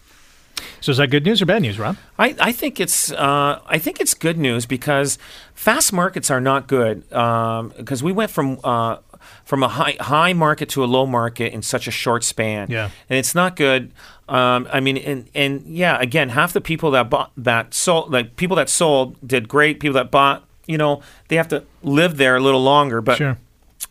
So 0.79 0.91
is 0.91 0.97
that 0.97 1.07
good 1.07 1.25
news 1.25 1.41
or 1.41 1.47
bad 1.47 1.63
news, 1.63 1.79
Rob? 1.79 1.97
I, 2.19 2.35
I 2.39 2.51
think 2.51 2.79
it's 2.79 3.11
uh, 3.11 3.59
I 3.65 3.79
think 3.79 3.99
it's 3.99 4.13
good 4.13 4.37
news 4.37 4.67
because 4.67 5.17
fast 5.55 5.91
markets 5.91 6.29
are 6.29 6.39
not 6.39 6.67
good 6.67 7.01
because 7.09 8.03
we 8.03 8.11
went 8.11 8.29
from 8.29 8.59
uh, 8.63 8.97
from 9.45 9.63
a 9.63 9.67
high 9.67 9.95
high 9.99 10.33
market 10.33 10.69
to 10.69 10.83
a 10.83 10.85
low 10.85 11.05
market 11.05 11.53
in 11.53 11.61
such 11.61 11.87
a 11.87 11.91
short 11.91 12.23
span. 12.23 12.69
Yeah. 12.69 12.89
and 13.09 13.19
it's 13.19 13.35
not 13.35 13.55
good. 13.55 13.91
Um, 14.29 14.67
I 14.71 14.79
mean, 14.79 14.97
and 14.97 15.29
and 15.35 15.61
yeah, 15.65 15.99
again, 15.99 16.29
half 16.29 16.53
the 16.53 16.61
people 16.61 16.91
that 16.91 17.09
bought 17.09 17.31
that 17.37 17.73
sold 17.73 18.11
like 18.11 18.35
people 18.35 18.55
that 18.57 18.69
sold 18.69 19.15
did 19.25 19.47
great. 19.47 19.79
People 19.79 19.95
that 19.95 20.11
bought, 20.11 20.45
you 20.65 20.77
know, 20.77 21.01
they 21.27 21.35
have 21.35 21.47
to 21.49 21.63
live 21.81 22.17
there 22.17 22.35
a 22.35 22.41
little 22.41 22.63
longer, 22.63 23.01
but. 23.01 23.17
Sure. 23.17 23.37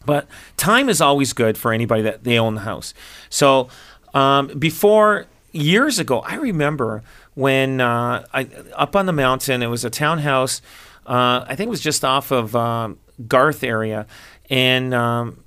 But 0.05 0.27
time 0.57 0.88
is 0.88 1.01
always 1.01 1.33
good 1.33 1.57
for 1.57 1.73
anybody 1.73 2.03
that 2.03 2.25
they 2.25 2.37
own 2.37 2.57
the 2.57 2.62
house. 2.62 2.92
So 3.29 3.68
um, 4.14 4.49
before 4.59 5.27
years 5.53 6.01
ago, 6.01 6.21
I 6.21 6.37
remember 6.37 7.05
when 7.35 7.81
uh, 7.81 8.25
I 8.33 8.49
up 8.75 8.97
on 8.97 9.07
the 9.07 9.12
mountain, 9.12 9.62
it 9.62 9.68
was 9.68 9.85
a 9.85 9.90
townhouse. 9.90 10.61
Uh, 11.07 11.45
I 11.47 11.55
think 11.55 11.68
it 11.68 11.71
was 11.71 11.81
just 11.81 12.05
off 12.05 12.31
of 12.31 12.55
um, 12.55 12.99
Garth 13.27 13.64
area, 13.64 14.07
and 14.50 14.94
um, 14.94 15.42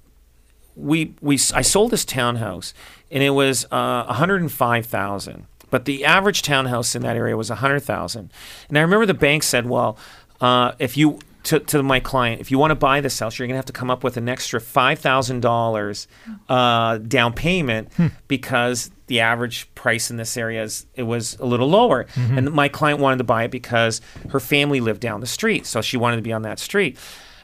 we 0.75 1.13
we 1.21 1.35
I 1.53 1.61
sold 1.61 1.91
this 1.91 2.05
townhouse, 2.05 2.73
and 3.11 3.23
it 3.23 3.31
was 3.31 3.65
uh, 3.71 4.03
one 4.05 4.15
hundred 4.15 4.41
and 4.41 4.51
five 4.51 4.85
thousand. 4.85 5.45
But 5.69 5.85
the 5.85 6.05
average 6.05 6.41
townhouse 6.41 6.95
in 6.95 7.01
that 7.01 7.15
area 7.15 7.35
was 7.35 7.49
a 7.49 7.55
hundred 7.55 7.81
thousand. 7.81 8.31
And 8.69 8.77
I 8.77 8.81
remember 8.81 9.05
the 9.05 9.13
bank 9.13 9.43
said, 9.43 9.67
"Well, 9.67 9.97
uh, 10.41 10.73
if 10.79 10.95
you 10.97 11.19
to, 11.45 11.59
to 11.59 11.83
my 11.83 11.99
client, 11.99 12.41
if 12.41 12.49
you 12.51 12.57
want 12.57 12.71
to 12.71 12.75
buy 12.75 13.01
this 13.01 13.19
house, 13.19 13.37
you're 13.37 13.47
going 13.47 13.53
to 13.53 13.57
have 13.59 13.65
to 13.65 13.73
come 13.73 13.91
up 13.91 14.03
with 14.03 14.17
an 14.17 14.27
extra 14.27 14.59
five 14.59 14.99
thousand 14.99 15.41
dollars 15.41 16.07
uh, 16.49 16.97
down 16.97 17.33
payment 17.33 17.89
because 18.27 18.91
the 19.07 19.19
average 19.19 19.73
price 19.75 20.09
in 20.09 20.17
this 20.17 20.35
area 20.37 20.63
is 20.63 20.85
it 20.95 21.03
was 21.03 21.37
a 21.39 21.45
little 21.45 21.69
lower. 21.69 22.07
And 22.15 22.51
my 22.51 22.67
client 22.67 22.99
wanted 22.99 23.17
to 23.17 23.23
buy 23.23 23.43
it 23.43 23.51
because 23.51 24.01
her 24.29 24.39
family 24.39 24.79
lived 24.79 25.01
down 25.01 25.19
the 25.21 25.27
street, 25.27 25.65
so 25.65 25.81
she 25.81 25.97
wanted 25.97 26.17
to 26.17 26.21
be 26.23 26.33
on 26.33 26.41
that 26.41 26.59
street. 26.59 26.97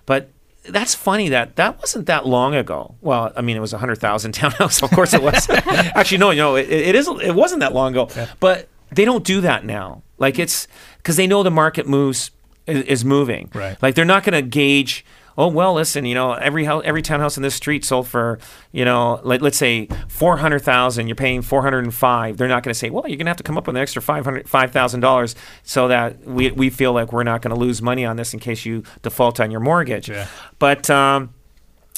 But 0.06 0.30
that's 0.64 0.94
funny 0.96 1.30
that 1.30 1.56
that 1.56 1.80
wasn't 1.80 2.06
that 2.08 2.26
long 2.26 2.56
ago. 2.56 2.96
Well, 3.02 3.32
I 3.36 3.42
mean, 3.42 3.58
it 3.58 3.62
was 3.62 3.74
a 3.74 3.78
hundred 3.78 3.98
thousand 4.00 4.32
townhouse. 4.42 4.82
Of 4.84 4.92
course, 4.92 5.14
it 5.14 5.22
was. 5.24 5.50
Actually, 5.96 6.20
no, 6.20 6.32
no, 6.32 6.56
it, 6.56 6.70
it 6.70 6.96
is. 6.96 7.08
It 7.08 7.36
wasn't 7.36 7.62
that 7.62 7.74
long 7.74 7.96
ago. 7.96 8.10
But 8.40 8.68
they 8.92 9.06
don't 9.06 9.24
do 9.24 9.42
that 9.42 9.66
now. 9.66 10.04
Like 10.18 10.38
it's 10.38 10.68
because 10.98 11.16
they 11.16 11.28
know 11.28 11.44
the 11.44 11.52
market 11.52 11.88
moves 11.88 12.32
is, 12.68 12.84
is 12.84 13.06
moving. 13.06 13.50
Right. 13.54 13.82
Like 13.82 13.96
they're 13.96 14.06
not 14.06 14.24
going 14.24 14.42
to 14.42 14.48
gauge. 14.48 15.06
Oh 15.38 15.48
well, 15.48 15.74
listen. 15.74 16.06
You 16.06 16.14
know, 16.14 16.34
every 16.34 16.66
house, 16.66 16.84
every 16.86 17.02
townhouse 17.02 17.38
in 17.38 17.44
this 17.44 17.56
street 17.56 17.86
sold 17.86 18.08
for 18.08 18.38
you 18.74 18.84
know, 18.84 19.22
like 19.24 19.42
let's 19.42 19.58
say 19.58 19.88
four 20.08 20.38
hundred 20.38 20.60
thousand. 20.60 21.08
You're 21.08 21.16
paying 21.16 21.42
four 21.42 21.62
hundred 21.62 21.86
and 21.86 21.94
five. 21.94 22.38
They're 22.38 22.50
not 22.50 22.64
going 22.64 22.74
to 22.74 22.78
say, 22.78 22.90
well, 22.90 23.08
you're 23.08 23.18
going 23.18 23.26
to 23.26 23.30
have 23.30 23.38
to 23.38 23.44
come 23.44 23.58
up 23.58 23.66
with 23.66 23.76
an 23.76 23.82
extra 23.82 24.02
five 24.02 24.26
hundred 24.26 24.50
five 24.50 24.72
thousand 24.72 25.00
dollars 25.00 25.36
so 25.64 25.88
that 25.88 26.26
we 26.26 26.52
we 26.52 26.70
feel 26.70 26.92
like 26.92 27.14
we're 27.14 27.24
not 27.24 27.42
going 27.42 27.54
to 27.56 27.60
lose 27.60 27.82
money 27.82 28.06
on 28.06 28.18
this 28.18 28.34
in 28.34 28.40
case 28.42 28.66
you 28.66 28.84
default 29.02 29.40
on 29.40 29.52
your 29.52 29.62
mortgage. 29.62 30.10
Yeah. 30.10 30.28
But 30.60 30.90
um, 30.90 31.34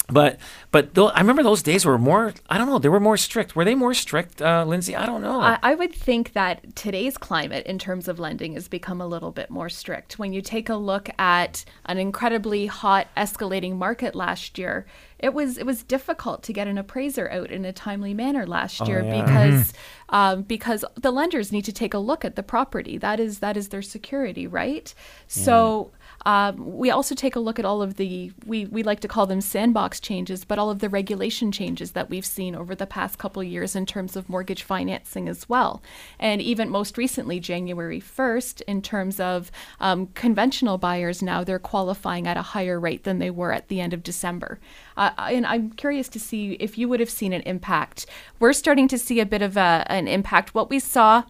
but 0.08 0.38
but 0.70 0.94
tho- 0.94 1.08
I 1.08 1.20
remember 1.20 1.42
those 1.42 1.62
days 1.62 1.86
were 1.86 1.96
more. 1.96 2.34
I 2.50 2.58
don't 2.58 2.68
know. 2.68 2.78
They 2.78 2.90
were 2.90 3.00
more 3.00 3.16
strict. 3.16 3.56
Were 3.56 3.64
they 3.64 3.74
more 3.74 3.94
strict, 3.94 4.42
uh, 4.42 4.64
Lindsay? 4.66 4.94
I 4.94 5.06
don't 5.06 5.22
know. 5.22 5.40
I, 5.40 5.58
I 5.62 5.74
would 5.74 5.94
think 5.94 6.34
that 6.34 6.76
today's 6.76 7.16
climate 7.16 7.64
in 7.66 7.78
terms 7.78 8.06
of 8.06 8.18
lending 8.18 8.52
has 8.52 8.68
become 8.68 9.00
a 9.00 9.06
little 9.06 9.30
bit 9.30 9.48
more 9.48 9.70
strict. 9.70 10.18
When 10.18 10.34
you 10.34 10.42
take 10.42 10.68
a 10.68 10.74
look 10.74 11.08
at 11.18 11.64
an 11.86 11.96
incredibly 11.96 12.66
hot, 12.66 13.08
escalating 13.16 13.76
market 13.76 14.14
last 14.14 14.58
year, 14.58 14.84
it 15.18 15.32
was 15.32 15.56
it 15.56 15.64
was 15.64 15.82
difficult 15.82 16.42
to 16.42 16.52
get 16.52 16.68
an 16.68 16.76
appraiser 16.76 17.30
out 17.30 17.50
in 17.50 17.64
a 17.64 17.72
timely 17.72 18.12
manner 18.12 18.46
last 18.46 18.86
year 18.86 19.02
yeah. 19.02 19.24
because 19.24 19.72
um, 20.10 20.42
because 20.42 20.84
the 20.96 21.12
lenders 21.12 21.50
need 21.50 21.64
to 21.64 21.72
take 21.72 21.94
a 21.94 21.98
look 21.98 22.26
at 22.26 22.36
the 22.36 22.42
property. 22.42 22.98
That 22.98 23.20
is 23.20 23.38
that 23.38 23.56
is 23.56 23.68
their 23.70 23.82
security, 23.82 24.46
right? 24.46 24.92
So. 25.28 25.92
Um, 26.26 26.76
we 26.78 26.90
also 26.90 27.14
take 27.14 27.36
a 27.36 27.40
look 27.40 27.58
at 27.58 27.64
all 27.64 27.82
of 27.82 27.96
the 27.96 28.32
we, 28.46 28.66
we 28.66 28.82
like 28.82 29.00
to 29.00 29.08
call 29.08 29.26
them 29.26 29.40
sandbox 29.40 30.00
changes, 30.00 30.44
but 30.44 30.58
all 30.58 30.70
of 30.70 30.78
the 30.78 30.88
regulation 30.88 31.52
changes 31.52 31.92
that 31.92 32.10
we've 32.10 32.24
seen 32.24 32.54
over 32.54 32.74
the 32.74 32.86
past 32.86 33.18
couple 33.18 33.42
years 33.42 33.76
in 33.76 33.86
terms 33.86 34.16
of 34.16 34.28
mortgage 34.28 34.62
financing 34.62 35.28
as 35.28 35.48
well, 35.48 35.82
and 36.18 36.40
even 36.40 36.68
most 36.70 36.96
recently 36.96 37.40
January 37.40 38.00
first 38.00 38.60
in 38.62 38.80
terms 38.80 39.20
of 39.20 39.50
um, 39.80 40.06
conventional 40.08 40.78
buyers 40.78 41.22
now 41.22 41.44
they're 41.44 41.58
qualifying 41.58 42.26
at 42.26 42.36
a 42.36 42.42
higher 42.42 42.80
rate 42.80 43.04
than 43.04 43.18
they 43.18 43.30
were 43.30 43.52
at 43.52 43.68
the 43.68 43.80
end 43.80 43.92
of 43.92 44.02
December, 44.02 44.58
uh, 44.96 45.10
and 45.18 45.46
I'm 45.46 45.70
curious 45.72 46.08
to 46.10 46.20
see 46.20 46.52
if 46.54 46.78
you 46.78 46.88
would 46.88 47.00
have 47.00 47.10
seen 47.10 47.32
an 47.32 47.42
impact. 47.42 48.06
We're 48.38 48.52
starting 48.52 48.88
to 48.88 48.98
see 48.98 49.20
a 49.20 49.26
bit 49.26 49.42
of 49.42 49.56
a, 49.56 49.84
an 49.88 50.08
impact. 50.08 50.54
What 50.54 50.70
we 50.70 50.78
saw 50.78 51.24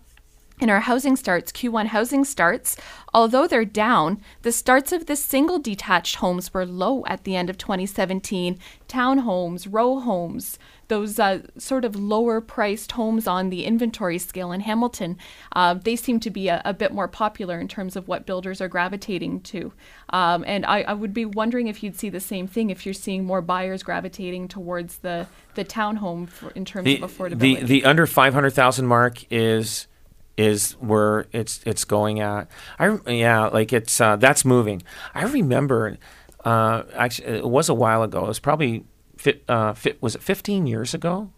in 0.61 0.70
our 0.70 0.80
housing 0.80 1.16
starts, 1.16 1.50
Q1 1.50 1.87
housing 1.87 2.24
starts, 2.24 2.76
although 3.14 3.46
they're 3.46 3.64
down, 3.64 4.20
the 4.42 4.53
starts 4.53 4.92
of 4.92 5.07
the 5.07 5.16
single 5.16 5.59
detached 5.59 6.16
homes 6.16 6.53
were 6.53 6.66
low 6.66 7.05
at 7.07 7.24
the 7.24 7.37
end 7.37 7.48
of 7.48 7.57
2017. 7.57 8.59
Townhomes, 8.88 9.68
row 9.70 10.00
homes, 10.00 10.59
those 10.88 11.18
uh, 11.18 11.40
sort 11.57 11.85
of 11.85 11.96
lower 11.96 12.40
priced 12.40 12.92
homes 12.92 13.27
on 13.27 13.50
the 13.50 13.64
inventory 13.64 14.18
scale 14.18 14.53
in 14.53 14.61
Hamilton, 14.61 15.16
uh, 15.53 15.74
they 15.74 15.96
seem 15.96 16.20
to 16.20 16.31
be 16.31 16.48
a, 16.48 16.61
a 16.64 16.74
bit 16.74 16.92
more 16.92 17.09
popular 17.09 17.59
in 17.59 17.68
terms 17.68 17.96
of 17.96 18.09
what 18.09 18.27
builders 18.27 18.61
are 18.61 18.68
gravitating 18.68 19.40
to. 19.40 19.72
Um, 20.11 20.44
and 20.46 20.66
I, 20.66 20.83
I 20.83 20.92
would 20.92 21.14
be 21.14 21.24
wondering 21.24 21.68
if 21.68 21.83
you'd 21.83 21.98
see 21.98 22.09
the 22.09 22.20
same 22.20 22.46
thing 22.46 22.70
if 22.70 22.85
you're 22.85 22.92
seeing 22.92 23.24
more 23.24 23.40
buyers 23.40 23.83
gravitating 23.83 24.48
towards 24.48 24.98
the, 24.98 25.27
the 25.55 25.64
townhome 25.64 26.29
for, 26.29 26.50
in 26.50 26.64
terms 26.64 26.87
the, 26.87 27.00
of 27.00 27.11
affordability. 27.11 27.61
the 27.61 27.64
the 27.64 27.85
under 27.85 28.07
five 28.07 28.35
hundred 28.35 28.50
thousand 28.50 28.87
mark 28.87 29.24
is 29.33 29.87
is 30.36 30.72
where 30.80 31.26
it's 31.32 31.60
it's 31.64 31.84
going 31.84 32.20
at. 32.20 32.48
I 32.78 32.98
yeah, 33.06 33.46
like 33.46 33.72
it's 33.72 34.00
uh, 34.00 34.16
that's 34.16 34.44
moving. 34.44 34.82
I 35.14 35.24
remember, 35.24 35.96
uh, 36.44 36.82
actually, 36.94 37.38
it 37.38 37.46
was 37.48 37.68
a 37.68 37.74
while 37.74 38.02
ago. 38.02 38.24
It 38.24 38.28
was 38.28 38.40
probably 38.40 38.84
fit, 39.16 39.44
uh, 39.48 39.72
fit, 39.74 40.02
was 40.02 40.14
it 40.14 40.22
fifteen 40.22 40.66
years 40.66 40.92
ago? 40.94 41.30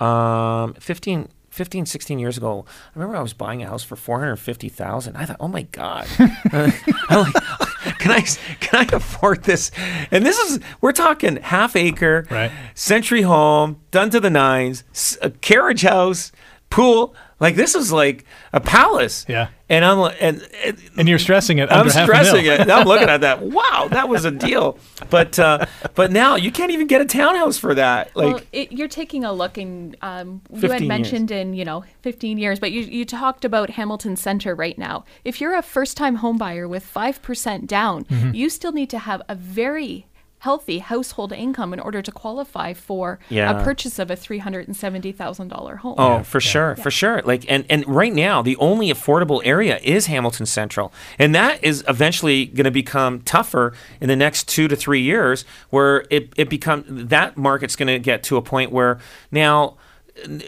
Um, 0.00 0.74
15, 0.74 1.28
15, 1.48 1.86
16 1.86 2.18
years 2.18 2.36
ago. 2.36 2.66
I 2.68 2.98
remember 2.98 3.16
I 3.16 3.22
was 3.22 3.32
buying 3.32 3.62
a 3.62 3.66
house 3.66 3.82
for 3.82 3.96
four 3.96 4.18
hundred 4.18 4.36
fifty 4.36 4.68
thousand. 4.68 5.16
I 5.16 5.24
thought, 5.24 5.38
oh 5.40 5.48
my 5.48 5.62
god, 5.62 6.06
I'm 6.18 6.72
like, 7.10 7.34
can 7.98 8.10
I 8.10 8.20
can 8.60 8.86
I 8.92 8.96
afford 8.96 9.44
this? 9.44 9.70
And 10.10 10.26
this 10.26 10.36
is 10.38 10.60
we're 10.82 10.92
talking 10.92 11.36
half 11.36 11.74
acre, 11.76 12.26
Right. 12.30 12.50
century 12.74 13.22
home, 13.22 13.80
done 13.90 14.10
to 14.10 14.20
the 14.20 14.28
nines, 14.30 14.84
a 15.22 15.30
carriage 15.30 15.82
house, 15.82 16.30
pool. 16.70 17.14
Like 17.38 17.54
this 17.54 17.74
is 17.74 17.92
like 17.92 18.24
a 18.54 18.60
palace. 18.60 19.26
Yeah. 19.28 19.48
And 19.68 19.84
I'm 19.84 19.98
like, 19.98 20.16
and, 20.20 20.46
and 20.64 20.78
And 20.96 21.08
you're 21.08 21.18
stressing 21.18 21.58
it. 21.58 21.70
I'm 21.70 21.80
under 21.80 21.92
half 21.92 22.02
a 22.08 22.12
stressing 22.12 22.44
mil. 22.44 22.52
it. 22.54 22.60
And 22.60 22.72
I'm 22.72 22.86
looking 22.86 23.08
at 23.10 23.20
that. 23.22 23.42
Wow, 23.56 23.88
that 23.90 24.08
was 24.08 24.24
a 24.24 24.30
deal. 24.30 24.78
But 25.10 25.38
uh, 25.38 25.66
but 25.94 26.10
now 26.12 26.36
you 26.36 26.50
can't 26.50 26.70
even 26.70 26.86
get 26.86 27.00
a 27.02 27.04
townhouse 27.04 27.58
for 27.58 27.74
that. 27.74 28.14
Like 28.16 28.34
well, 28.34 28.42
it, 28.52 28.72
you're 28.72 28.88
taking 28.88 29.24
a 29.24 29.32
look 29.32 29.58
in. 29.58 29.96
Um, 30.02 30.40
you 30.50 30.60
15 30.60 30.70
had 30.70 30.80
years. 30.80 30.88
mentioned 30.88 31.30
in 31.30 31.52
you 31.54 31.64
know 31.66 31.84
15 32.02 32.38
years, 32.38 32.58
but 32.58 32.72
you 32.72 32.80
you 32.82 33.04
talked 33.04 33.44
about 33.44 33.70
Hamilton 33.70 34.16
Center 34.16 34.54
right 34.54 34.78
now. 34.78 35.04
If 35.24 35.40
you're 35.40 35.54
a 35.56 35.62
first-time 35.62 36.16
home 36.16 36.38
buyer 36.38 36.66
with 36.66 36.84
five 36.84 37.20
percent 37.22 37.66
down, 37.66 38.04
Mm-hmm. 38.04 38.34
you 38.34 38.48
still 38.48 38.72
need 38.72 38.88
to 38.90 38.98
have 38.98 39.20
a 39.28 39.34
very 39.34 40.06
healthy 40.40 40.78
household 40.80 41.32
income 41.32 41.72
in 41.72 41.80
order 41.80 42.02
to 42.02 42.12
qualify 42.12 42.72
for 42.74 43.18
Yeah. 43.30 43.58
a 43.58 43.64
purchase 43.64 43.98
of 43.98 44.10
a 44.10 44.16
three 44.16 44.38
hundred 44.38 44.66
and 44.66 44.76
seventy 44.76 45.10
thousand 45.10 45.48
dollar 45.48 45.76
home. 45.76 45.94
Oh, 45.98 46.22
for 46.22 46.40
sure, 46.40 46.76
for 46.76 46.90
sure. 46.90 47.22
Like, 47.24 47.44
and 47.50 47.64
and 47.70 47.86
right 47.88 48.12
now, 48.12 48.42
the 48.42 48.56
only 48.58 48.92
affordable 48.92 49.40
area 49.44 49.78
is 49.82 50.06
Hamilton 50.06 50.46
Central, 50.46 50.92
and 51.18 51.34
that 51.34 51.62
is 51.64 51.82
eventually 51.88 52.44
going 52.46 52.64
to 52.64 52.70
become 52.70 53.20
tougher 53.22 53.72
in 54.00 54.08
the 54.08 54.16
next 54.16 54.46
two 54.48 54.68
to 54.68 54.76
three 54.76 55.00
years, 55.02 55.44
where 55.70 56.04
it 56.10 56.30
it 56.36 56.48
become 56.50 56.84
that 56.88 57.36
market's 57.36 57.74
going 57.76 57.88
to 57.88 57.98
get 57.98 58.22
to 58.24 58.36
a 58.36 58.42
point 58.42 58.70
where 58.70 58.98
now 59.30 59.70
n- 59.70 59.76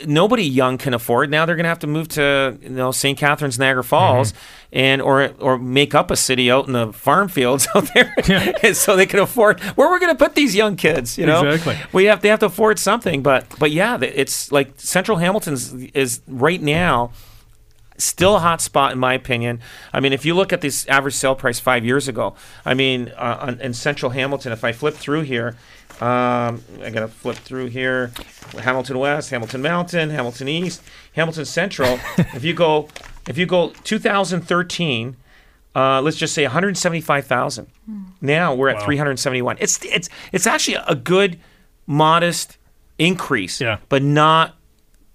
nobody 0.07 0.45
young 0.45 0.79
can 0.79 0.95
afford. 0.95 1.31
Now 1.31 1.45
they're 1.47 1.57
going 1.57 1.65
to 1.65 1.69
have 1.69 1.79
to 1.81 1.87
move 1.87 2.09
to 2.09 2.59
you 2.63 2.71
know 2.71 2.91
St. 2.93 3.19
Catharines, 3.19 3.59
Niagara 3.59 3.85
Falls, 3.85 4.33
and 4.73 5.03
or 5.03 5.31
or 5.39 5.59
make 5.59 5.95
up 5.95 6.11
a 6.11 6.17
city 6.17 6.51
out 6.51 6.67
in 6.67 6.73
the 6.73 6.93
farm 6.93 7.29
fields 7.29 7.69
out 7.75 7.89
there, 7.95 8.15
and 8.63 8.77
so 8.77 8.97
they 8.97 9.07
can 9.07 9.21
afford. 9.21 9.61
Where 9.61 9.89
we're 9.91 9.99
going 10.01 10.17
to 10.17 10.25
put 10.25 10.35
these 10.35 10.55
young 10.55 10.77
kids? 10.77 11.19
You 11.19 11.27
know, 11.27 11.47
Exactly. 11.47 11.79
we 11.93 12.05
have 12.05 12.23
they 12.23 12.29
have 12.29 12.41
to 12.41 12.47
afford 12.47 12.79
something. 12.79 13.23
But 13.23 13.47
but 13.59 13.71
yeah, 13.71 13.99
it's 14.01 14.51
like 14.51 14.73
Central 14.81 15.19
Hamilton's 15.19 15.73
is 15.95 16.21
right 16.27 16.61
now 16.63 17.13
still 18.01 18.37
a 18.37 18.39
hot 18.39 18.61
spot 18.61 18.93
in 18.93 18.99
my 18.99 19.13
opinion. 19.13 19.61
I 19.93 19.99
mean, 19.99 20.13
if 20.13 20.25
you 20.25 20.33
look 20.35 20.53
at 20.53 20.61
this 20.61 20.87
average 20.87 21.15
sale 21.15 21.35
price 21.35 21.59
five 21.59 21.85
years 21.85 22.07
ago, 22.07 22.37
I 22.65 22.73
mean, 22.75 23.13
uh, 23.17 23.39
on, 23.41 23.61
in 23.61 23.75
Central 23.75 24.13
Hamilton, 24.13 24.53
if 24.53 24.63
I 24.63 24.71
flip 24.71 24.95
through 24.95 25.23
here, 25.23 25.57
um, 26.01 26.63
I 26.83 26.91
gotta 26.93 27.09
flip 27.09 27.37
through 27.37 27.67
here, 27.67 28.13
Hamilton 28.59 28.99
West, 28.99 29.31
Hamilton 29.31 29.63
Mountain, 29.63 30.11
Hamilton 30.11 30.49
East, 30.49 30.83
Hamilton 31.15 31.45
Central. 31.45 31.99
if 32.19 32.45
you 32.45 32.55
go, 32.55 32.89
if 33.29 33.37
you 33.39 33.47
go 33.47 33.71
2013. 33.85 35.17
Uh, 35.77 36.01
let's 36.01 36.17
just 36.17 36.35
say 36.35 36.43
175,000. 36.43 37.69
Now 38.21 38.53
we're 38.55 38.69
at 38.71 38.77
Wow. 38.79 38.85
371. 38.87 39.59
It's 39.61 39.85
it's 39.85 40.09
it's 40.33 40.47
actually 40.47 40.77
a 40.89 40.97
good, 40.97 41.39
modest 41.87 42.57
increase, 42.99 43.61
Yeah. 43.61 43.79
but 43.89 44.03
not 44.03 44.57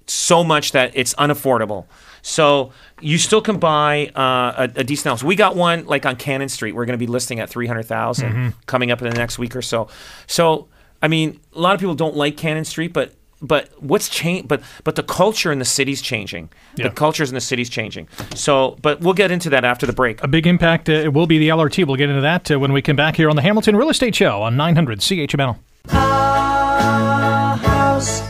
so 0.08 0.42
much 0.44 0.72
that 0.72 0.92
it's 0.94 1.14
unaffordable. 1.16 1.86
So 2.22 2.72
you 3.02 3.18
still 3.18 3.42
can 3.42 3.58
buy 3.58 4.08
uh, 4.16 4.68
a, 4.76 4.80
a 4.80 4.84
decent 4.86 5.10
house. 5.12 5.24
We 5.24 5.36
got 5.36 5.58
one 5.58 5.86
like 5.86 6.06
on 6.06 6.16
Cannon 6.16 6.48
Street. 6.48 6.74
We're 6.76 6.86
going 6.86 6.98
to 6.98 7.06
be 7.06 7.12
listing 7.12 7.42
at 7.42 7.50
three 7.50 7.68
coming 8.66 8.92
up 8.92 9.02
in 9.02 9.10
the 9.10 9.16
next 9.18 9.38
week 9.38 9.56
or 9.58 9.62
so. 9.62 9.90
So 10.28 10.70
I 11.04 11.10
mean, 11.10 11.42
a 11.54 11.60
lot 11.60 11.74
of 11.76 11.82
people 11.82 11.96
don't 11.96 12.16
like 12.16 12.38
Cannon 12.38 12.64
Street, 12.64 12.94
but 12.94 13.14
but 13.42 13.70
what's 13.84 14.08
changed? 14.08 14.48
But 14.48 14.64
but 14.86 14.96
the 14.96 15.04
culture 15.04 15.52
in 15.52 15.60
the 15.60 15.66
city's 15.66 16.02
changing. 16.02 16.50
Yeah. 16.78 16.88
The 16.88 16.96
cultures 16.96 17.30
in 17.30 17.36
the 17.36 17.42
city's 17.42 17.70
changing. 17.70 18.08
So, 18.36 18.78
but 18.82 19.02
we'll 19.02 19.14
get 19.14 19.30
into 19.30 19.50
that 19.50 19.66
after 19.66 19.86
the 19.86 19.92
break. 19.92 20.24
A 20.24 20.30
big 20.30 20.48
impact 20.48 20.88
uh, 20.88 21.12
will 21.14 21.28
be 21.28 21.38
the 21.38 21.50
LRT. 21.50 21.86
We'll 21.86 21.98
get 21.98 22.08
into 22.10 22.22
that 22.22 22.50
uh, 22.50 22.58
when 22.58 22.72
we 22.72 22.82
come 22.82 22.96
back 22.96 23.18
here 23.18 23.30
on 23.30 23.36
the 23.36 23.42
Hamilton 23.42 23.76
Real 23.76 23.90
Estate 23.90 24.16
Show 24.16 24.42
on 24.42 24.56
900 24.56 25.00
CHML. 25.00 25.60
Our 25.90 27.58
house 27.58 28.24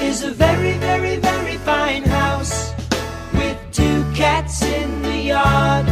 is 0.00 0.24
a 0.24 0.32
very, 0.32 0.76
very, 0.78 1.16
very 1.18 1.56
fine 1.58 2.02
house 2.02 2.72
with 3.32 3.56
two 3.70 4.02
cats 4.14 4.62
in 4.64 5.02
the 5.02 5.16
yard. 5.16 5.86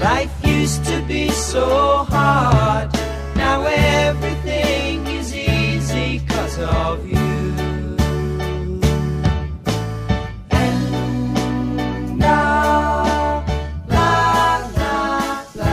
Life 0.00 0.32
used 0.44 0.84
to 0.84 1.00
be 1.08 1.30
so 1.30 2.04
hard. 2.10 2.49
Of 6.62 7.09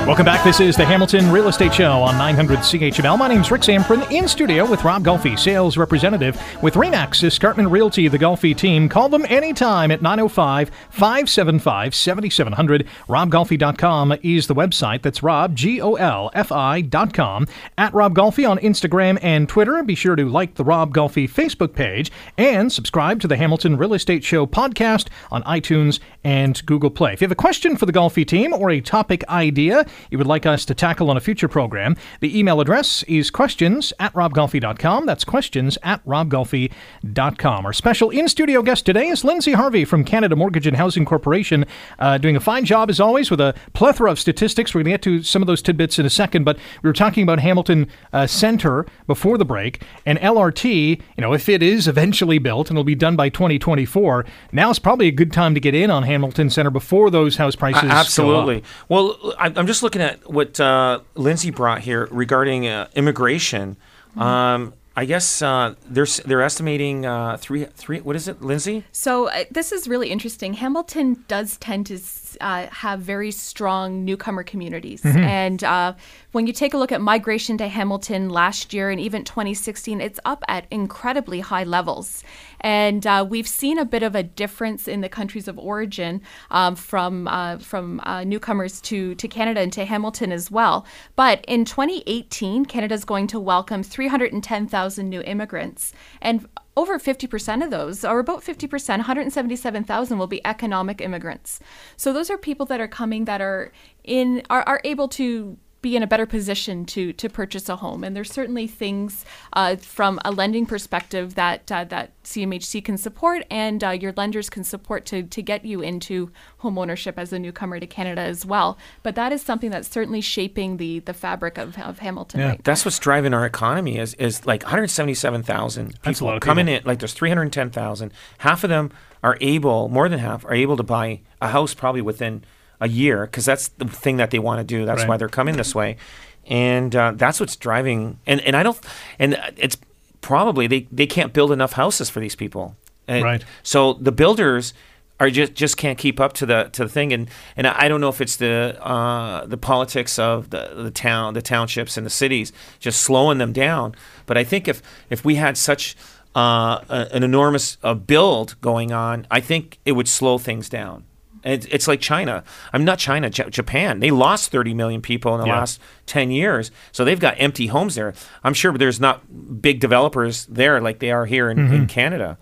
Welcome 0.08 0.24
back. 0.24 0.42
This 0.46 0.62
is 0.62 0.78
the 0.78 0.86
Hamilton 0.86 1.34
Real 1.34 1.50
Estate 1.50 1.74
Show 1.74 1.92
on 1.92 2.18
900 2.18 2.60
CHML. 2.60 3.20
My 3.20 3.28
name 3.28 3.42
is 3.42 3.52
Rick 3.52 3.64
Zamperin 3.64 4.10
in 4.10 4.26
studio 4.26 4.66
with 4.66 4.86
Rob 4.86 5.04
Golfi, 5.04 5.38
sales 5.38 5.76
representative 5.76 6.42
with 6.64 6.76
Remax 6.76 7.22
Escarpment 7.26 7.70
Realty, 7.70 8.08
the 8.08 8.18
Golfi 8.18 8.56
team. 8.56 8.88
Call 8.88 9.10
them 9.10 9.26
anytime 9.28 9.92
at 9.92 10.02
905 10.02 10.72
575 10.92 11.94
7700. 11.94 12.88
RobGolfi.com 13.10 14.18
is 14.24 14.48
the 14.48 14.56
website. 14.56 15.02
That's 15.02 15.22
Rob, 15.22 15.58
G 15.58 15.82
O 15.82 15.96
L 15.96 16.32
F 16.34 16.54
I.com. 16.54 17.46
At 17.78 17.94
Rob 17.94 18.16
Golfi 18.16 18.50
on 18.50 18.60
Instagram 18.60 19.20
and 19.22 19.50
Twitter. 19.50 19.84
Be 19.84 19.94
sure 19.94 20.16
to 20.16 20.24
like 20.24 20.56
the 20.56 20.64
Rob 20.64 20.94
Golfi 20.94 21.30
Facebook 21.30 21.76
page 21.76 22.14
and 22.38 22.72
subscribe 22.72 23.20
to 23.20 23.28
the 23.28 23.36
Hamilton 23.36 23.76
Real 23.76 23.94
Estate 23.94 24.24
Show 24.24 24.48
podcast 24.48 25.10
on 25.32 25.44
iTunes 25.44 26.00
and 26.24 26.66
Google 26.66 26.92
Play. 26.92 27.12
If 27.12 27.20
you 27.20 27.26
have 27.26 27.34
a 27.34 27.36
question 27.36 27.76
for 27.76 27.86
the 27.86 27.92
Golfi 27.94 28.26
team 28.26 28.54
or 28.54 28.70
a 28.70 28.80
topic 28.80 29.28
idea 29.28 29.86
you 30.10 30.18
would 30.18 30.28
like 30.28 30.46
us 30.46 30.66
to 30.66 30.76
tackle 30.76 31.10
on 31.10 31.18
a 31.18 31.22
future 31.22 31.48
program, 31.48 31.96
the 32.20 32.38
email 32.38 32.62
address 32.62 33.04
is 33.04 33.30
questions 33.30 33.94
at 34.00 34.14
robgolfi.com. 34.14 35.06
That's 35.06 35.24
questions 35.24 35.78
at 35.84 36.06
robgolfi.com. 36.06 37.66
Our 37.66 37.74
special 37.74 38.10
in 38.10 38.28
studio 38.28 38.62
guest 38.62 38.86
today 38.86 39.08
is 39.08 39.24
Lindsay 39.24 39.54
Harvey 39.54 39.86
from 39.86 40.04
Canada 40.04 40.36
Mortgage 40.36 40.68
and 40.68 40.78
Housing 40.78 41.06
Corporation, 41.06 41.66
uh, 42.00 42.18
doing 42.18 42.36
a 42.36 42.40
fine 42.40 42.66
job 42.66 42.90
as 42.90 43.00
always 43.00 43.32
with 43.32 43.42
a 43.42 43.56
plethora 43.74 44.12
of 44.12 44.20
statistics. 44.20 44.74
We're 44.74 44.84
going 44.84 44.86
to 44.86 44.92
get 44.92 45.02
to 45.04 45.24
some 45.24 45.42
of 45.42 45.48
those 45.48 45.62
tidbits 45.62 46.00
in 46.00 46.06
a 46.06 46.10
second, 46.10 46.44
but 46.44 46.58
we 46.82 46.88
were 46.88 46.94
talking 46.94 47.24
about 47.24 47.40
Hamilton 47.40 47.88
uh, 48.14 48.28
Center 48.28 48.86
before 49.06 49.38
the 49.38 49.46
break 49.46 49.84
and 50.06 50.18
LRT. 50.20 51.02
You 51.18 51.22
know, 51.22 51.34
if 51.34 51.50
it 51.50 51.64
is 51.64 51.88
eventually 51.88 52.38
built 52.40 52.70
and 52.70 52.78
it'll 52.78 52.84
be 52.84 52.96
done 52.96 53.16
by 53.16 53.30
2024, 53.30 54.26
now 54.52 54.70
is 54.70 54.80
probably 54.80 55.08
a 55.08 55.12
good 55.12 55.32
time 55.32 55.54
to 55.54 55.60
get 55.60 55.76
in 55.76 55.92
on 55.92 56.04
Hamilton 56.04 56.50
Center 56.50 56.70
before 56.70 57.10
those 57.10 57.38
house 57.38 57.56
prices. 57.56 57.84
Up. 57.84 57.92
Absolutely. 57.92 58.64
Well, 58.90 59.18
I'm 59.40 59.68
just 59.68 59.84
looking 59.88 60.02
at 60.02 60.30
what 60.30 60.60
uh, 60.60 61.00
Lindsay 61.16 61.50
brought 61.50 61.80
here 61.80 62.10
regarding 62.12 62.68
uh, 62.68 62.90
immigration. 62.94 63.78
Um, 64.18 64.74
I 64.98 65.06
guess 65.06 65.42
uh, 65.42 65.76
they're 65.86 66.08
they're 66.26 66.42
estimating 66.42 67.06
uh, 67.06 67.38
three 67.38 67.66
three. 67.66 68.02
What 68.02 68.16
is 68.16 68.28
it, 68.28 68.42
Lindsay? 68.42 68.84
So 68.92 69.30
uh, 69.30 69.46
this 69.50 69.72
is 69.72 69.88
really 69.88 70.10
interesting. 70.10 70.56
Hamilton 70.56 71.24
does 71.30 71.56
tend 71.58 71.86
to 71.86 72.00
uh, 72.42 72.66
have 72.68 73.00
very 73.00 73.32
strong 73.32 74.04
newcomer 74.04 74.44
communities, 74.44 75.06
and 75.06 75.64
uh, 75.64 75.94
when 76.32 76.48
you 76.48 76.54
take 76.54 76.74
a 76.74 76.78
look 76.78 76.92
at 76.92 77.00
migration 77.00 77.58
to 77.60 77.68
Hamilton 77.68 78.30
last 78.30 78.74
year 78.74 78.90
and 78.90 79.00
even 79.00 79.24
2016, 79.24 80.02
it's 80.02 80.20
up 80.26 80.44
at 80.48 80.66
incredibly 80.72 81.42
high 81.42 81.64
levels. 81.64 82.24
And 82.68 83.08
uh, 83.08 83.26
we've 83.28 83.48
seen 83.48 83.78
a 83.78 83.86
bit 83.86 84.04
of 84.04 84.14
a 84.14 84.24
difference 84.24 84.90
in 84.90 85.00
the 85.00 85.08
countries 85.08 85.48
of 85.48 85.58
origin 85.58 86.22
um, 86.52 86.76
from 86.76 87.26
uh, 87.26 87.60
from 87.60 88.02
uh, 88.04 88.26
newcomers 88.26 88.82
to 88.82 89.16
to 89.16 89.28
Canada 89.30 89.62
and 89.62 89.72
to 89.72 89.86
Hamilton 89.86 90.34
as 90.34 90.52
well. 90.52 90.86
But 91.16 91.46
in 91.48 91.64
2018, 91.64 92.66
Canada 92.66 92.94
is 92.94 93.06
going 93.06 93.28
to 93.28 93.40
welcome 93.40 93.84
310,000 93.84 95.10
new 95.10 95.22
immigrants, 95.22 95.94
and 96.22 96.46
over 96.76 97.00
50% 97.00 97.64
of 97.64 97.72
those, 97.72 98.04
or 98.04 98.20
about 98.20 98.44
50%, 98.44 98.70
177,000 98.90 100.18
will 100.20 100.28
be 100.28 100.46
economic 100.46 101.00
immigrants. 101.00 101.62
So 101.96 102.12
those 102.12 102.30
are 102.30 102.38
people 102.38 102.66
that 102.66 102.82
are 102.82 102.88
coming 102.88 103.24
that 103.26 103.40
are 103.40 103.72
in 104.04 104.44
are, 104.50 104.64
are 104.64 104.82
able 104.84 105.08
to 105.10 105.58
be 105.88 105.96
in 105.96 106.04
a 106.04 106.08
better 106.08 106.26
position 106.26 106.86
to 106.86 107.14
to 107.22 107.28
purchase 107.30 107.70
a 107.70 107.76
home. 107.78 108.04
And 108.06 108.16
there's 108.16 108.32
certainly 108.32 108.68
things 108.68 109.26
uh, 109.54 109.76
from 109.78 110.20
a 110.26 110.32
lending 110.32 110.66
perspective 110.66 111.36
that 111.36 111.72
uh, 111.72 111.84
that 111.86 112.08
CMHC 112.24 112.84
can 112.84 112.98
support 112.98 113.40
and 113.50 113.84
uh, 113.84 113.90
your 114.04 114.14
lenders 114.22 114.50
can 114.50 114.64
support 114.64 115.06
to 115.12 115.18
to 115.24 115.42
get 115.42 115.64
you 115.72 115.82
into 115.82 116.32
home 116.64 116.78
ownership 116.78 117.16
as 117.18 117.32
a 117.34 117.40
newcomer 117.40 117.80
to 117.80 117.88
Canada 117.88 118.22
as 118.22 118.46
well. 118.46 118.78
But 119.04 119.16
that 119.16 119.32
is 119.32 119.42
something 119.42 119.72
that's 119.72 119.88
certainly 119.88 120.22
shaping 120.22 120.78
the 120.78 121.00
the 121.10 121.14
fabric 121.14 121.58
of, 121.58 121.78
of 121.78 122.00
Hamilton 122.00 122.40
Yeah. 122.40 122.50
right 122.50 122.64
That's 122.64 122.84
what's 122.86 123.00
driving 123.00 123.34
our 123.34 123.46
economy 123.46 123.98
is 123.98 124.14
is 124.16 124.46
like 124.46 124.64
177,000 124.64 125.88
people 125.88 126.00
That's 126.04 126.20
a 126.20 126.26
lot 126.26 126.42
coming 126.42 126.66
people. 126.68 126.80
in. 126.82 126.86
Like 126.86 127.00
there's 127.00 127.14
310,000. 127.14 128.12
Half 128.40 128.64
of 128.64 128.70
them 128.70 128.92
are 129.24 129.38
able, 129.42 129.90
more 129.90 130.10
than 130.10 130.20
half, 130.20 130.46
are 130.46 130.54
able 130.54 130.78
to 130.78 130.84
buy 130.84 131.22
a 131.42 131.50
house 131.50 131.74
probably 131.74 132.02
within 132.02 132.44
a 132.80 132.88
year 132.88 133.26
because 133.26 133.46
that's 133.46 133.70
the 133.70 133.86
thing 133.86 134.18
that 134.18 134.32
they 134.32 134.40
want 134.40 134.60
to 134.60 134.64
do. 134.64 134.86
That's 134.86 135.02
Right. 135.02 135.10
why 135.10 135.18
they're 135.18 135.30
coming 135.30 135.58
this 135.58 135.74
way, 135.76 135.98
and 136.46 136.96
uh, 136.96 137.14
that's 137.16 137.40
what's 137.40 137.56
driving. 137.56 138.20
And 138.26 138.42
and 138.42 138.56
I 138.56 138.64
don't, 138.64 138.80
and 139.20 139.38
it's 139.58 139.78
probably 140.22 140.68
they 140.68 140.88
they 140.92 141.08
can't 141.08 141.34
build 141.34 141.52
enough 141.52 141.74
houses 141.74 142.10
for 142.10 142.20
these 142.20 142.36
people. 142.36 142.76
And 143.08 143.24
Right. 143.24 143.44
So 143.64 143.94
the 143.94 144.12
builders 144.12 144.74
are 145.20 145.30
just 145.32 145.56
just 145.56 145.78
can't 145.78 145.98
keep 145.98 146.20
up 146.20 146.34
to 146.34 146.46
the 146.46 146.70
to 146.74 146.84
the 146.84 146.90
thing 146.90 147.12
and 147.12 147.28
and 147.56 147.66
I 147.66 147.88
don't 147.88 148.00
know 148.02 148.10
if 148.10 148.22
it's 148.22 148.36
the 148.36 148.78
uh, 148.82 149.46
the 149.48 149.58
politics 149.58 150.20
of 150.20 150.52
the 150.52 150.74
the 150.76 150.92
town 150.92 151.34
the 151.34 151.42
townships 151.42 151.98
and 151.98 152.06
the 152.06 152.12
cities 152.12 152.54
just 152.80 153.02
slowing 153.02 153.40
them 153.40 153.52
down 153.52 153.96
but 154.28 154.38
I 154.38 154.44
think 154.44 154.68
if 154.68 154.84
if 155.10 155.26
we 155.26 155.34
had 155.36 155.58
such 155.58 155.96
uh, 156.36 156.82
a- 156.88 157.08
an 157.16 157.24
enormous 157.24 157.80
uh, 157.84 157.96
build 157.96 158.62
going 158.62 158.92
on 158.92 159.26
I 159.32 159.40
think 159.40 159.80
it 159.86 159.94
would 159.94 160.08
slow 160.08 160.38
things 160.38 160.70
down 160.70 161.04
and 161.48 161.54
it's, 161.56 161.66
it's 161.72 161.88
like 161.88 162.02
China 162.02 162.44
I'm 162.74 162.84
not 162.84 163.00
China 163.00 163.30
J- 163.30 163.50
Japan 163.50 164.00
they 164.02 164.12
lost 164.12 164.52
30 164.52 164.74
million 164.74 165.02
people 165.02 165.34
in 165.36 165.42
the 165.42 165.48
Yeah. 165.48 165.60
last 165.60 165.80
10 166.06 166.30
years 166.32 166.72
so 166.92 167.06
they've 167.06 167.20
got 167.20 167.36
empty 167.38 167.68
homes 167.68 167.96
there 167.96 168.14
I'm 168.44 168.54
sure 168.54 168.78
there's 168.78 169.00
not 169.00 169.62
big 169.62 169.80
developers 169.80 170.46
there 170.48 170.82
like 170.82 171.00
they 171.00 171.12
are 171.12 171.26
here 171.26 171.50
in, 171.50 171.60
in 171.74 171.88
Canada 171.88 172.38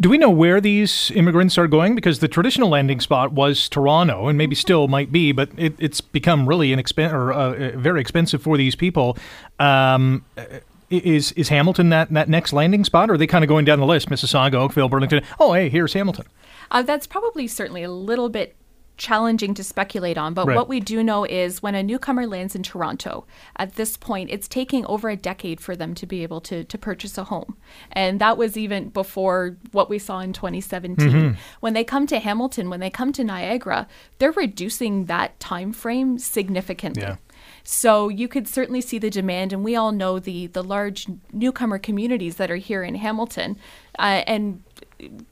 Do 0.00 0.08
we 0.10 0.18
know 0.18 0.30
where 0.30 0.60
these 0.60 1.10
immigrants 1.14 1.56
are 1.56 1.68
going? 1.68 1.94
Because 1.94 2.18
the 2.18 2.28
traditional 2.28 2.68
landing 2.68 3.00
spot 3.00 3.32
was 3.32 3.68
Toronto, 3.68 4.28
and 4.28 4.36
maybe 4.36 4.54
still 4.54 4.88
might 4.88 5.10
be, 5.12 5.32
but 5.32 5.48
it, 5.56 5.74
it's 5.78 6.00
become 6.00 6.48
really 6.48 6.70
inexpen- 6.74 7.12
or 7.12 7.32
uh, 7.32 7.36
uh, 7.54 7.78
very 7.78 8.00
expensive 8.00 8.42
for 8.42 8.56
these 8.56 8.74
people. 8.74 9.16
Um, 9.58 10.24
uh, 10.36 10.44
is 10.90 11.32
is 11.32 11.48
Hamilton 11.50 11.90
that, 11.90 12.10
that 12.14 12.28
next 12.28 12.52
landing 12.52 12.82
spot, 12.84 13.10
or 13.10 13.14
are 13.14 13.18
they 13.18 13.26
kind 13.26 13.44
of 13.44 13.48
going 13.48 13.64
down 13.66 13.78
the 13.78 13.86
list? 13.86 14.08
Mississauga, 14.08 14.54
Oakville, 14.54 14.88
Burlington. 14.88 15.22
Oh, 15.38 15.52
hey, 15.52 15.68
here's 15.68 15.92
Hamilton. 15.92 16.24
Uh, 16.70 16.82
that's 16.82 17.06
probably 17.06 17.46
certainly 17.46 17.82
a 17.82 17.90
little 17.90 18.28
bit 18.28 18.54
challenging 18.96 19.54
to 19.54 19.62
speculate 19.62 20.18
on. 20.18 20.34
But 20.34 20.48
Right. 20.48 20.56
what 20.56 20.68
we 20.68 20.80
do 20.80 21.04
know 21.04 21.24
is 21.24 21.62
when 21.62 21.76
a 21.76 21.82
newcomer 21.84 22.26
lands 22.26 22.56
in 22.56 22.64
Toronto, 22.64 23.24
at 23.56 23.76
this 23.76 23.96
point, 23.96 24.28
it's 24.30 24.48
taking 24.48 24.84
over 24.86 25.08
a 25.08 25.16
decade 25.16 25.60
for 25.60 25.76
them 25.76 25.94
to 25.94 26.04
be 26.04 26.24
able 26.24 26.40
to, 26.42 26.64
to 26.64 26.76
purchase 26.78 27.16
a 27.16 27.24
home. 27.24 27.56
And 27.92 28.20
that 28.20 28.36
was 28.36 28.56
even 28.56 28.88
before 28.88 29.56
what 29.70 29.88
we 29.88 30.00
saw 30.00 30.18
in 30.18 30.32
2017. 30.32 31.36
When 31.60 31.74
they 31.74 31.84
come 31.84 32.08
to 32.08 32.18
Hamilton, 32.18 32.68
when 32.70 32.80
they 32.80 32.90
come 32.90 33.12
to 33.12 33.22
Niagara, 33.22 33.86
they're 34.18 34.32
reducing 34.32 35.04
that 35.04 35.38
time 35.38 35.72
frame 35.72 36.18
significantly. 36.18 37.02
Yeah. 37.02 37.16
So 37.62 38.08
you 38.08 38.28
could 38.28 38.48
certainly 38.48 38.80
see 38.80 38.98
the 38.98 39.10
demand, 39.10 39.52
and 39.52 39.62
we 39.62 39.76
all 39.76 39.92
know 39.92 40.18
the 40.18 40.48
the 40.48 40.62
large 40.62 41.06
newcomer 41.32 41.78
communities 41.78 42.36
that 42.36 42.50
are 42.50 42.56
here 42.56 42.82
in 42.82 42.94
Hamilton, 42.96 43.58
uh, 43.98 44.22
and 44.26 44.62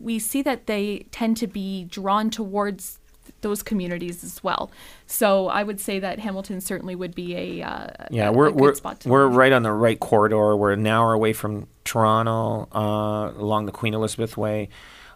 we 0.01 0.19
see 0.19 0.43
that 0.43 0.67
they 0.67 1.07
tend 1.11 1.37
to 1.39 1.47
be 1.47 1.85
drawn 1.85 2.31
towards 2.31 2.99
those 3.41 3.63
communities 3.63 4.23
as 4.23 4.43
well. 4.45 4.71
So 5.07 5.49
I 5.49 5.63
would 5.65 5.81
say 5.81 5.99
that 5.99 6.21
Hamilton 6.21 6.61
certainly 6.61 6.95
would 6.95 7.15
be 7.15 7.35
a 7.37 7.63
uh, 7.67 7.89
Yeah, 8.11 8.29
a- 8.29 8.33
we're 8.33 8.47
a 8.49 8.53
good 8.53 8.61
we're 8.61 8.75
spot 8.75 9.01
to 9.01 9.09
we're 9.09 9.27
right 9.27 9.53
on 9.53 9.63
the 9.63 9.73
right 9.73 9.99
corridor. 9.99 10.57
We're 10.57 10.73
an 10.73 10.87
hour 10.87 11.13
away 11.13 11.33
from 11.33 11.67
Toronto, 11.85 12.69
uh, 12.73 13.33
along 13.39 13.67
the 13.67 13.73
Queen 13.73 13.95
Elizabeth 13.95 14.37
Way. 14.37 14.69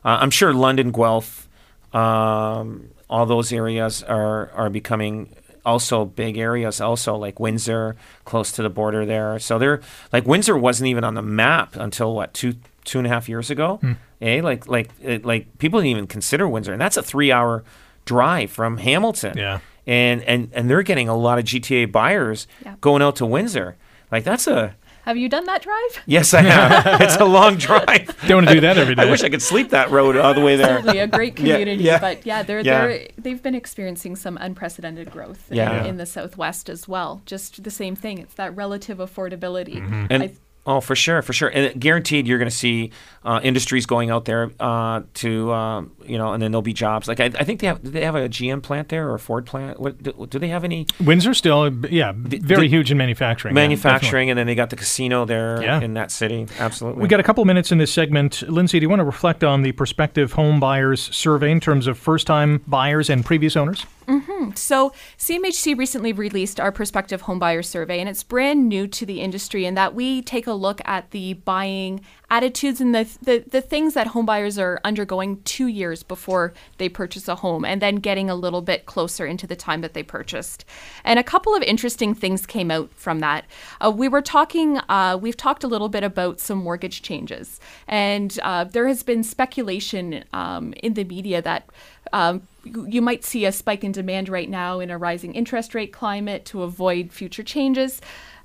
Uh, 0.05 0.19
I'm 0.21 0.31
sure 0.31 0.53
London, 0.53 0.91
Guelph, 0.93 1.49
um, 1.93 2.89
all 3.09 3.27
those 3.27 3.53
areas 3.53 4.03
are 4.03 4.51
are 4.53 4.71
becoming 4.71 5.35
also 5.65 6.05
big 6.05 6.39
areas. 6.39 6.81
Also, 6.81 7.15
like 7.17 7.39
Windsor, 7.41 7.97
close 8.25 8.51
to 8.53 8.63
the 8.63 8.71
border 8.71 9.05
there. 9.05 9.39
So 9.39 9.59
they're 9.59 9.81
like 10.13 10.27
Windsor 10.27 10.57
wasn't 10.57 10.89
even 10.89 11.05
on 11.05 11.15
the 11.15 11.23
map 11.23 11.77
until 11.77 12.15
what 12.15 12.33
two 12.35 12.55
two 12.85 12.99
and 12.99 13.07
a 13.07 13.11
half 13.11 13.29
years 13.29 13.51
ago. 13.51 13.77
Hmm. 13.77 13.93
Eh? 14.21 14.41
Like 14.43 14.67
like 14.69 14.91
it, 15.03 15.25
like 15.25 15.59
people 15.59 15.81
didn't 15.81 15.91
even 15.91 16.07
consider 16.07 16.49
Windsor, 16.49 16.73
and 16.73 16.81
that's 16.81 16.97
a 16.97 17.03
three 17.03 17.33
hour 17.33 17.65
drive 18.05 18.51
from 18.51 18.79
Hamilton 18.79 19.37
Yeah. 19.37 19.61
and 19.87 20.23
and 20.25 20.49
and 20.53 20.69
they're 20.71 20.83
getting 20.83 21.09
a 21.09 21.17
lot 21.17 21.39
of 21.39 21.45
GTA 21.45 21.91
buyers 21.93 22.47
Yeah. 22.65 22.75
going 22.81 23.03
out 23.03 23.17
to 23.17 23.27
Windsor. 23.27 23.77
Like 24.11 24.25
that's 24.25 24.47
a 24.47 24.75
Have 25.05 25.17
you 25.17 25.29
done 25.29 25.45
that 25.45 25.63
drive? 25.63 26.03
yes, 26.07 26.35
I 26.35 26.43
have. 26.43 27.01
it's 27.01 27.17
a 27.17 27.25
long 27.25 27.57
drive. 27.57 28.15
Don't 28.27 28.39
want 28.39 28.49
to 28.49 28.55
do 28.55 28.61
that 28.63 28.77
every 28.79 28.95
day. 28.95 29.03
I 29.03 29.11
wish 29.11 29.23
I 29.23 29.29
could 29.29 29.43
sleep 29.43 29.71
that 29.71 29.91
road 29.91 30.17
all 30.17 30.35
the 30.35 30.41
way 30.41 30.57
there. 30.57 30.67
Certainly 30.79 30.99
a 30.99 31.07
great 31.07 31.39
Yeah, 31.39 31.55
community, 31.57 31.85
yeah. 31.85 31.99
but 32.01 32.27
yeah, 32.27 32.43
they're 32.43 32.61
Yeah. 32.61 32.87
they're 32.87 33.09
they've 33.17 33.43
been 33.43 33.55
experiencing 33.55 34.17
some 34.17 34.37
unprecedented 34.39 35.11
growth 35.11 35.47
Yeah. 35.51 35.81
in, 35.83 35.87
in 35.91 35.97
the 35.99 36.07
southwest 36.07 36.69
as 36.69 36.89
well. 36.89 37.23
Just 37.27 37.63
the 37.63 37.71
same 37.71 37.95
thing. 37.97 38.19
It's 38.19 38.35
that 38.35 38.55
relative 38.57 38.99
affordability. 38.99 39.77
Mm-hmm. 39.77 40.07
And 40.11 40.23
I- 40.25 40.33
oh, 40.67 40.81
for 40.81 40.95
sure, 40.95 41.23
for 41.23 41.33
sure, 41.33 41.49
and 41.49 41.81
guaranteed 41.81 42.27
you're 42.27 42.39
going 42.39 42.51
to 42.51 42.55
see 42.57 42.91
uh, 43.25 43.41
industries 43.43 43.87
going 43.87 44.11
out 44.11 44.25
there 44.25 44.51
uh, 44.61 45.03
to 45.15 45.53
um, 45.53 45.93
you 46.07 46.17
know, 46.17 46.33
and 46.33 46.43
then 46.43 46.51
there'll 46.53 46.63
be 46.63 46.73
jobs. 46.73 47.07
Like 47.09 47.21
I, 47.21 47.27
I 47.27 47.45
think 47.45 47.61
they 47.61 47.67
have. 47.67 47.83
Do 47.83 47.91
they 47.91 48.05
have 48.05 48.15
a 48.15 48.29
GM 48.29 48.63
plant 48.63 48.89
there 48.89 49.09
or 49.09 49.15
a 49.15 49.19
Ford 49.19 49.47
plant? 49.47 49.79
What 49.81 50.03
do, 50.03 50.27
do 50.29 50.39
they 50.39 50.49
have 50.49 50.65
any 50.65 50.87
Windsor 51.05 51.35
still, 51.35 51.73
yeah, 51.87 52.13
very 52.15 52.63
the- 52.63 52.69
huge 52.69 52.91
in 52.91 52.97
manufacturing. 52.99 53.55
yeah, 53.55 53.63
manufacturing? 53.63 54.31
and 54.31 54.39
then 54.39 54.47
they 54.47 54.55
got 54.55 54.71
the 54.71 54.77
casino 54.77 55.25
there 55.25 55.63
Yeah. 55.63 55.81
in 55.81 55.95
that 55.95 56.11
city. 56.11 56.47
Absolutely. 56.59 57.03
We 57.03 57.09
got 57.09 57.21
a 57.21 57.25
couple 57.25 57.45
minutes 57.45 57.73
in 57.73 57.79
this 57.79 57.93
segment. 57.93 58.43
Lindsay, 58.49 58.79
do 58.81 58.85
you 58.85 58.89
want 58.89 59.01
to 59.01 59.05
reflect 59.05 59.45
on 59.45 59.63
the 59.63 59.73
prospective 59.73 60.33
home 60.33 60.61
buyers 60.61 61.15
survey 61.15 61.51
in 61.51 61.61
terms 61.61 61.87
of 61.87 61.99
first 61.99 62.27
time 62.27 62.63
buyers 62.67 63.11
and 63.11 63.25
previous 63.25 63.57
owners? 63.57 63.87
So, 64.57 64.93
CMHC 65.19 65.77
recently 65.77 66.13
released 66.13 66.59
our 66.59 66.73
prospective 66.73 67.23
homebuyer 67.23 67.65
survey, 67.65 68.01
and 68.01 68.09
it's 68.09 68.23
brand 68.23 68.69
new 68.69 68.87
to 68.89 69.07
the 69.07 69.21
industry 69.21 69.65
in 69.65 69.75
that 69.75 69.95
we 69.95 70.23
take 70.23 70.47
a 70.47 70.53
look 70.53 70.81
at 70.85 71.11
the 71.11 71.35
buying 71.35 72.01
attitudes 72.31 72.81
and 72.81 72.95
the, 72.95 73.09
the, 73.23 73.45
the 73.51 73.61
things 73.61 73.95
that 73.95 74.09
homebuyers 74.09 74.61
are 74.61 74.81
undergoing 74.85 75.43
two 75.43 75.67
years 75.67 76.03
before 76.03 76.53
they 76.79 76.89
purchase 76.89 77.27
a 77.27 77.35
home 77.37 77.65
and 77.65 77.83
then 77.83 77.97
getting 77.97 78.31
a 78.31 78.35
little 78.35 78.63
bit 78.63 78.87
closer 78.87 79.27
into 79.27 79.47
the 79.47 79.57
time 79.57 79.81
that 79.81 79.95
they 79.95 80.03
purchased. 80.03 80.65
And 81.05 81.19
a 81.19 81.25
couple 81.25 81.55
of 81.55 81.63
interesting 81.63 82.15
things 82.15 82.47
came 82.47 82.71
out 82.71 82.91
from 82.95 83.19
that. 83.21 83.47
Uh, 83.81 83.91
we 83.91 84.09
were 84.09 84.23
talking, 84.23 84.79
uh, 84.89 85.19
we've 85.21 85.37
talked 85.37 85.65
a 85.65 85.69
little 85.69 85.89
bit 85.89 86.05
about 86.05 86.39
some 86.41 86.59
mortgage 86.59 87.03
changes, 87.03 87.61
and 87.89 88.39
uh, 88.43 88.65
there 88.65 88.87
has 88.87 89.03
been 89.03 89.25
speculation 89.25 90.25
um, 90.33 90.73
in 90.83 90.95
the 90.95 91.05
media 91.05 91.43
that 91.43 91.69
um, 92.13 92.43
you 92.65 93.01
might 93.03 93.25
see 93.25 93.45
a 93.45 93.53
spike 93.53 93.85
in 93.85 93.93
demand 93.93 94.29
right 94.29 94.49
now 94.49 94.81
in 94.81 94.91
a 94.91 94.99
rising 94.99 95.35
interest 95.35 95.75
rate 95.75 95.93
climate 95.93 96.45
to 96.47 96.63
avoid 96.63 97.13
future 97.13 97.43
changes. 97.43 98.01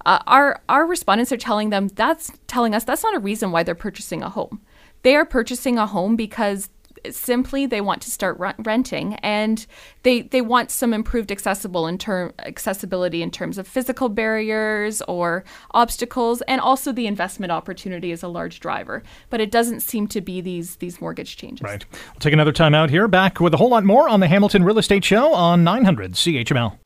Uh, 0.05 0.20
our 0.28 0.61
our 0.70 0.86
respondents 0.86 1.32
are 1.32 1.38
telling 1.38 1.70
them 1.70 1.88
that's 1.89 2.32
telling 2.47 2.76
us 2.76 2.84
that's 2.84 3.03
not 3.03 3.16
a 3.16 3.20
reason 3.20 3.51
why 3.51 3.63
they're 3.63 3.76
purchasing 3.76 4.22
a 4.22 4.30
home. 4.30 4.61
They 5.01 5.16
are 5.16 5.26
purchasing 5.26 5.78
a 5.78 5.88
home 5.88 6.16
because 6.16 6.70
simply 7.11 7.65
they 7.65 7.81
want 7.81 8.01
to 8.01 8.09
start 8.09 8.39
rent- 8.39 8.55
renting 8.63 9.15
and 9.15 9.65
they 10.03 10.21
they 10.21 10.41
want 10.41 10.71
some 10.71 10.93
improved 10.93 11.31
accessible 11.31 11.87
in 11.87 11.97
term 11.97 12.31
accessibility 12.39 13.21
in 13.21 13.31
terms 13.31 13.57
of 13.57 13.67
physical 13.67 14.07
barriers 14.07 15.01
or 15.07 15.43
obstacles 15.71 16.41
and 16.43 16.61
also 16.61 16.91
the 16.91 17.07
investment 17.07 17.51
opportunity 17.51 18.11
is 18.11 18.23
a 18.23 18.27
large 18.27 18.59
driver 18.59 19.03
but 19.29 19.41
it 19.41 19.51
doesn't 19.51 19.81
seem 19.81 20.07
to 20.07 20.21
be 20.21 20.39
these 20.41 20.77
these 20.77 21.01
mortgage 21.01 21.35
changes 21.35 21.65
Right. 21.65 21.83
We'll 21.91 22.19
take 22.19 22.33
another 22.33 22.51
time 22.51 22.75
out 22.75 22.89
here. 22.91 23.07
Back 23.07 23.39
with 23.39 23.53
a 23.53 23.57
whole 23.57 23.69
lot 23.69 23.83
more 23.83 24.07
on 24.07 24.19
the 24.19 24.27
Hamilton 24.27 24.63
Real 24.63 24.77
Estate 24.77 25.03
Show 25.03 25.33
on 25.33 25.63
900 25.63 26.13
CHML. 26.13 26.77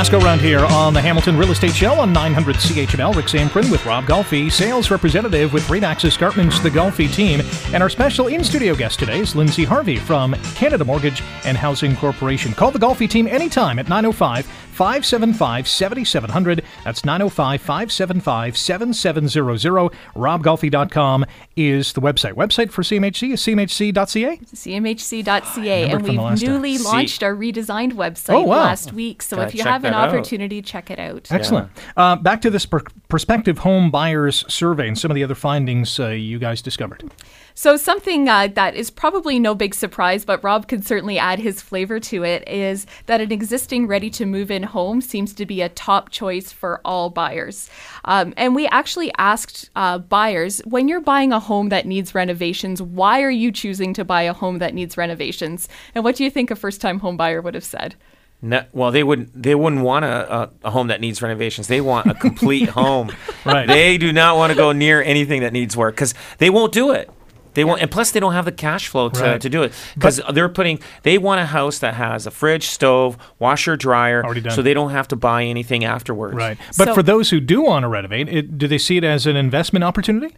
Last 0.00 0.12
go 0.12 0.18
round 0.20 0.40
here 0.40 0.60
on 0.64 0.94
the 0.94 1.00
Hamilton 1.02 1.36
Real 1.36 1.50
Estate 1.50 1.74
Show 1.74 1.92
on 1.92 2.10
900 2.10 2.56
CHML. 2.56 3.14
Rick 3.14 3.26
Zamperin 3.26 3.70
with 3.70 3.84
Rob 3.84 4.04
Golfi, 4.06 4.50
sales 4.50 4.90
representative 4.90 5.52
with 5.52 5.62
Remax 5.64 6.06
Escarpment's 6.06 6.58
The 6.58 6.70
Golfi 6.70 7.12
Team. 7.12 7.42
And 7.74 7.82
our 7.82 7.90
special 7.90 8.28
in 8.28 8.42
studio 8.42 8.74
guest 8.74 8.98
today 8.98 9.18
is 9.18 9.36
Lindsay 9.36 9.64
Harvey 9.64 9.96
from 9.96 10.32
Canada 10.54 10.86
Mortgage 10.86 11.20
and 11.44 11.54
Housing 11.54 11.94
Corporation. 11.96 12.54
Call 12.54 12.70
the 12.70 12.78
Golfi 12.78 13.10
Team 13.10 13.26
anytime 13.26 13.78
at 13.78 13.90
905 13.90 14.46
575 14.46 15.68
7700. 15.68 16.64
That's 16.84 17.04
905 17.04 17.60
575 17.60 18.56
7700. 18.56 19.92
RobGolfi.com 20.14 21.26
is 21.56 21.92
the 21.92 22.00
website. 22.00 22.32
Website 22.32 22.70
for 22.70 22.80
CMHC 22.82 23.34
is 23.34 23.42
cmhc.ca. 23.42 24.38
cmhc.ca 24.38 25.90
and 25.90 26.06
from 26.06 26.16
the 26.16 26.22
last 26.22 26.40
we've 26.40 26.48
newly 26.50 26.78
See- 26.78 26.84
launched 26.84 27.22
our 27.22 27.34
redesigned 27.34 27.92
website 27.92 28.32
Oh, 28.32 28.40
wow. 28.44 28.56
last 28.64 28.94
week 28.94 29.20
so 29.20 29.36
Gotta 29.36 29.48
if 29.48 29.54
you 29.54 29.62
check 29.62 29.70
have 29.72 29.84
an 29.90 30.00
out. 30.00 30.08
opportunity 30.08 30.62
check 30.62 30.90
it 30.90 30.98
out 30.98 31.30
Excellent. 31.30 31.70
Uh, 31.96 32.16
back 32.16 32.40
to 32.42 32.50
this 32.50 32.66
per- 32.66 32.82
prospective 33.08 33.58
home 33.58 33.90
buyers 33.90 34.44
survey 34.48 34.88
and 34.88 34.98
some 34.98 35.10
of 35.10 35.14
the 35.14 35.24
other 35.24 35.34
findings 35.34 35.98
uh, 35.98 36.08
you 36.08 36.38
guys 36.38 36.62
discovered. 36.62 37.10
So, 37.54 37.76
something 37.76 38.28
uh, 38.28 38.48
that 38.54 38.74
is 38.74 38.90
probably 38.90 39.38
no 39.38 39.54
big 39.54 39.74
surprise, 39.74 40.24
but 40.24 40.42
Rob 40.42 40.68
could 40.68 40.86
certainly 40.86 41.18
add 41.18 41.38
his 41.38 41.60
flavor 41.60 42.00
to 42.00 42.24
it, 42.24 42.48
is 42.48 42.86
that 43.06 43.20
an 43.20 43.32
existing 43.32 43.86
ready 43.86 44.08
to 44.10 44.24
move 44.24 44.50
in 44.50 44.62
home 44.62 45.00
seems 45.00 45.34
to 45.34 45.44
be 45.44 45.60
a 45.60 45.68
top 45.68 46.10
choice 46.10 46.52
for 46.52 46.80
all 46.84 47.10
buyers. 47.10 47.68
Um, 48.04 48.32
and 48.36 48.54
we 48.54 48.66
actually 48.68 49.12
asked 49.18 49.68
uh, 49.76 49.98
buyers 49.98 50.60
when 50.64 50.88
you're 50.88 51.00
buying 51.00 51.32
a 51.32 51.40
home 51.40 51.68
that 51.68 51.86
needs 51.86 52.14
renovations, 52.14 52.80
why 52.80 53.20
are 53.22 53.30
you 53.30 53.52
choosing 53.52 53.92
to 53.94 54.04
buy 54.04 54.22
a 54.22 54.32
home 54.32 54.58
that 54.58 54.72
needs 54.74 54.96
renovations? 54.96 55.68
And 55.94 56.04
what 56.04 56.16
do 56.16 56.24
you 56.24 56.30
think 56.30 56.50
a 56.50 56.56
first 56.56 56.80
time 56.80 57.00
home 57.00 57.16
buyer 57.16 57.42
would 57.42 57.54
have 57.54 57.64
said? 57.64 57.94
No, 58.42 58.64
well, 58.72 58.90
they 58.90 59.02
wouldn't. 59.02 59.42
They 59.42 59.54
wouldn't 59.54 59.82
want 59.82 60.04
a, 60.06 60.34
a, 60.34 60.50
a 60.64 60.70
home 60.70 60.86
that 60.88 61.00
needs 61.00 61.20
renovations. 61.20 61.66
They 61.68 61.80
want 61.82 62.06
a 62.06 62.14
complete 62.14 62.68
home. 62.80 63.12
Right. 63.44 63.66
They 63.66 63.98
do 63.98 64.12
not 64.12 64.36
want 64.36 64.50
to 64.50 64.56
go 64.56 64.72
near 64.72 65.02
anything 65.02 65.42
that 65.42 65.52
needs 65.52 65.76
work 65.76 65.94
because 65.94 66.14
they 66.38 66.48
won't 66.48 66.72
do 66.72 66.90
it. 66.92 67.10
They 67.52 67.64
won't, 67.64 67.82
and 67.82 67.90
plus 67.90 68.12
they 68.12 68.20
don't 68.20 68.32
have 68.32 68.44
the 68.44 68.52
cash 68.52 68.86
flow 68.86 69.08
to, 69.08 69.20
Right. 69.20 69.40
to 69.40 69.48
do 69.50 69.64
it 69.64 69.72
because 69.94 70.20
they're 70.32 70.48
putting. 70.48 70.78
They 71.02 71.18
want 71.18 71.40
a 71.40 71.46
house 71.46 71.80
that 71.80 71.94
has 71.94 72.26
a 72.26 72.30
fridge, 72.30 72.68
stove, 72.68 73.18
washer, 73.40 73.76
dryer, 73.76 74.24
Already 74.24 74.40
done. 74.42 74.52
so 74.52 74.62
they 74.62 74.72
don't 74.72 74.90
have 74.90 75.08
to 75.08 75.16
buy 75.16 75.42
anything 75.44 75.84
afterwards. 75.84 76.34
Right. 76.36 76.56
But 76.78 76.88
So- 76.88 76.94
for 76.94 77.02
those 77.02 77.28
who 77.30 77.40
do 77.40 77.60
want 77.62 77.82
to 77.82 77.88
renovate, 77.88 78.28
it, 78.28 78.56
do 78.56 78.68
they 78.68 78.78
see 78.78 78.96
it 78.98 79.04
as 79.04 79.26
an 79.26 79.36
investment 79.36 79.84
opportunity? 79.84 80.34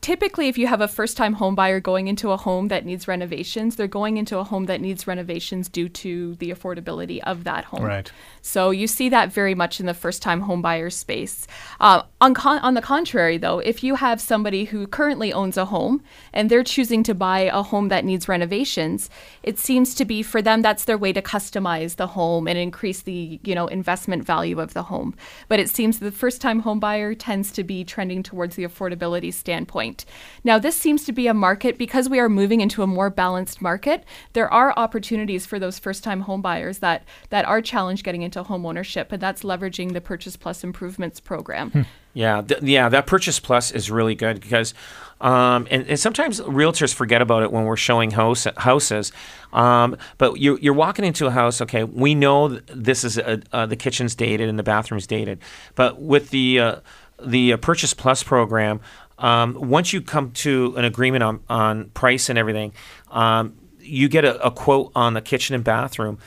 Typically 0.00 0.48
if 0.48 0.58
you 0.58 0.66
have 0.66 0.80
a 0.80 0.88
first 0.88 1.16
time 1.16 1.34
home 1.34 1.54
buyer 1.54 1.80
going 1.80 2.08
into 2.08 2.30
a 2.30 2.36
home 2.36 2.68
that 2.68 2.84
needs 2.84 3.08
renovations 3.08 3.76
they're 3.76 3.86
going 3.86 4.16
into 4.16 4.38
a 4.38 4.44
home 4.44 4.66
that 4.66 4.80
needs 4.80 5.06
renovations 5.06 5.68
due 5.68 5.88
to 5.88 6.34
the 6.36 6.50
affordability 6.50 7.20
of 7.24 7.44
that 7.44 7.64
home. 7.64 7.82
Right. 7.82 8.10
so 8.40 8.70
you 8.70 8.86
see 8.86 9.08
that 9.08 9.32
very 9.32 9.54
much 9.54 9.80
in 9.80 9.86
the 9.86 9.94
first 9.94 10.22
time 10.22 10.42
home 10.42 10.62
buyer 10.62 10.90
space. 10.90 11.46
Uh, 11.80 12.02
on, 12.20 12.34
con- 12.34 12.58
on 12.60 12.74
the 12.74 12.82
contrary 12.82 13.38
though 13.38 13.58
if 13.60 13.82
you 13.82 13.96
have 13.96 14.20
somebody 14.20 14.64
who 14.64 14.86
currently 14.86 15.32
owns 15.32 15.56
a 15.56 15.66
home 15.66 16.02
and 16.32 16.50
they're 16.50 16.64
choosing 16.64 17.02
to 17.02 17.14
buy 17.14 17.40
a 17.40 17.62
home 17.62 17.88
that 17.88 18.04
needs 18.04 18.28
renovations 18.28 19.08
it 19.42 19.58
seems 19.58 19.94
to 19.94 20.04
be 20.04 20.22
for 20.22 20.42
them 20.42 20.62
that's 20.62 20.84
their 20.84 20.98
way 20.98 21.12
to 21.12 21.22
customize 21.22 21.96
the 21.96 22.08
home 22.08 22.46
and 22.46 22.58
increase 22.58 23.02
the 23.02 23.40
you 23.42 23.54
know 23.54 23.66
investment 23.66 24.24
value 24.24 24.60
of 24.60 24.74
the 24.74 24.84
home. 24.84 25.14
But 25.48 25.60
it 25.60 25.68
seems 25.68 25.98
the 25.98 26.12
first 26.12 26.40
time 26.40 26.60
home 26.60 26.80
buyer 26.80 27.14
tends 27.14 27.52
to 27.52 27.64
be 27.64 27.84
trending 27.84 28.22
towards 28.22 28.56
the 28.56 28.64
affordability 28.64 29.32
standpoint 29.62 29.72
point. 29.72 30.04
Now, 30.44 30.58
this 30.58 30.76
seems 30.76 31.04
to 31.04 31.12
be 31.12 31.28
a 31.28 31.34
market 31.34 31.78
because 31.78 32.08
we 32.08 32.18
are 32.18 32.28
moving 32.28 32.60
into 32.60 32.82
a 32.82 32.86
more 32.86 33.10
balanced 33.10 33.62
market. 33.62 34.04
There 34.32 34.52
are 34.52 34.74
opportunities 34.76 35.46
for 35.46 35.58
those 35.58 35.78
first-time 35.78 36.22
home 36.22 36.42
buyers 36.42 36.78
that 36.78 37.04
that 37.30 37.44
are 37.46 37.62
challenged 37.62 38.04
getting 38.04 38.22
into 38.22 38.42
home 38.42 38.66
ownership, 38.66 39.12
and 39.12 39.22
that's 39.22 39.42
leveraging 39.42 39.92
the 39.92 40.00
Purchase 40.00 40.36
Plus 40.36 40.64
improvements 40.64 41.20
program. 41.20 41.86
Yeah, 42.14 42.42
th- 42.42 42.62
yeah, 42.62 42.90
that 42.90 43.06
purchase 43.06 43.40
plus 43.40 43.70
is 43.70 43.90
really 43.90 44.14
good 44.14 44.40
because, 44.40 44.74
um, 45.22 45.66
and, 45.70 45.86
and 45.88 45.98
sometimes 45.98 46.40
realtors 46.42 46.92
forget 46.92 47.22
about 47.22 47.42
it 47.42 47.50
when 47.50 47.64
we're 47.64 47.78
showing 47.78 48.10
house 48.10 48.46
houses. 48.58 49.12
Um, 49.52 49.96
but 50.18 50.38
you're, 50.38 50.58
you're 50.58 50.74
walking 50.74 51.06
into 51.06 51.26
a 51.26 51.30
house. 51.30 51.62
Okay, 51.62 51.84
we 51.84 52.14
know 52.14 52.48
this 52.48 53.04
is 53.04 53.16
a, 53.16 53.40
uh, 53.52 53.64
the 53.64 53.76
kitchen's 53.76 54.14
dated 54.14 54.50
and 54.50 54.58
the 54.58 54.62
bathroom's 54.62 55.06
dated, 55.06 55.38
but 55.74 56.02
with 56.02 56.28
the 56.30 56.60
uh, 56.60 56.76
the 57.24 57.52
uh, 57.52 57.56
purchase 57.56 57.94
plus 57.94 58.22
program, 58.22 58.80
um, 59.22 59.54
once 59.54 59.92
you 59.92 60.02
come 60.02 60.32
to 60.32 60.74
an 60.76 60.84
agreement 60.84 61.22
on 61.22 61.40
on 61.48 61.90
price 61.90 62.28
and 62.28 62.38
everything, 62.38 62.72
um, 63.10 63.54
you 63.80 64.08
get 64.08 64.24
a, 64.24 64.44
a 64.44 64.50
quote 64.50 64.92
on 64.94 65.14
the 65.14 65.22
kitchen 65.22 65.54
and 65.54 65.64
bathroom. 65.64 66.18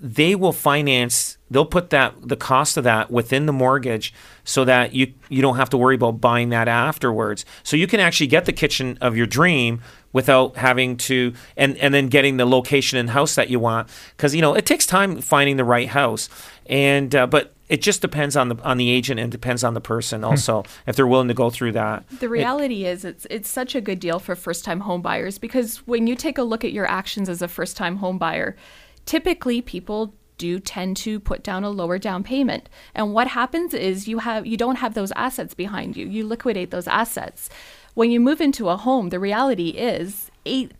They 0.00 0.34
will 0.34 0.52
finance 0.52 1.38
they'll 1.50 1.66
put 1.66 1.90
that 1.90 2.14
the 2.20 2.36
cost 2.36 2.76
of 2.76 2.84
that 2.84 3.10
within 3.10 3.46
the 3.46 3.52
mortgage 3.52 4.12
so 4.44 4.64
that 4.64 4.94
you 4.94 5.12
you 5.28 5.42
don't 5.42 5.56
have 5.56 5.70
to 5.70 5.78
worry 5.78 5.94
about 5.94 6.20
buying 6.20 6.50
that 6.50 6.68
afterwards. 6.68 7.44
So 7.62 7.76
you 7.76 7.86
can 7.86 8.00
actually 8.00 8.28
get 8.28 8.44
the 8.44 8.52
kitchen 8.52 8.98
of 9.00 9.16
your 9.16 9.26
dream 9.26 9.80
without 10.12 10.56
having 10.56 10.96
to 10.96 11.32
and 11.56 11.76
and 11.78 11.92
then 11.92 12.08
getting 12.08 12.36
the 12.36 12.46
location 12.46 12.98
and 12.98 13.10
house 13.10 13.34
that 13.34 13.50
you 13.50 13.60
want 13.60 13.88
because 14.16 14.34
you 14.34 14.40
know 14.40 14.54
it 14.54 14.66
takes 14.66 14.86
time 14.86 15.20
finding 15.20 15.56
the 15.56 15.64
right 15.64 15.88
house 15.88 16.28
and 16.66 17.14
uh, 17.14 17.26
but 17.26 17.54
it 17.68 17.82
just 17.82 18.00
depends 18.00 18.36
on 18.36 18.48
the 18.48 18.56
on 18.62 18.78
the 18.78 18.90
agent 18.90 19.20
and 19.20 19.30
depends 19.30 19.62
on 19.62 19.74
the 19.74 19.80
person 19.80 20.24
also 20.24 20.64
if 20.86 20.96
they're 20.96 21.06
willing 21.06 21.28
to 21.28 21.34
go 21.34 21.50
through 21.50 21.72
that 21.72 22.08
The 22.20 22.28
reality 22.28 22.86
is 22.86 23.04
it's 23.04 23.26
it's 23.30 23.48
such 23.48 23.74
a 23.74 23.80
good 23.80 24.00
deal 24.00 24.18
for 24.18 24.34
first-time 24.34 24.80
home 24.80 25.02
buyers 25.02 25.38
because 25.38 25.86
when 25.86 26.06
you 26.06 26.14
take 26.14 26.38
a 26.38 26.42
look 26.42 26.64
at 26.64 26.72
your 26.72 26.86
actions 26.86 27.28
as 27.28 27.42
a 27.42 27.48
first-time 27.48 27.96
home 27.96 28.18
buyer, 28.18 28.56
typically 29.04 29.60
people 29.60 30.14
do 30.38 30.60
tend 30.60 30.96
to 30.96 31.20
put 31.20 31.42
down 31.42 31.64
a 31.64 31.70
lower 31.70 31.98
down 31.98 32.22
payment. 32.22 32.68
And 32.94 33.12
what 33.12 33.28
happens 33.28 33.74
is 33.74 34.08
you 34.08 34.20
have 34.20 34.46
you 34.46 34.56
don't 34.56 34.76
have 34.76 34.94
those 34.94 35.12
assets 35.16 35.52
behind 35.52 35.96
you. 35.96 36.06
You 36.06 36.26
liquidate 36.26 36.70
those 36.70 36.88
assets. 36.88 37.50
When 37.98 38.12
you 38.12 38.20
move 38.20 38.40
into 38.40 38.68
a 38.68 38.76
home, 38.76 39.08
the 39.08 39.18
reality 39.18 39.70
is 39.70 40.30
eight 40.46 40.70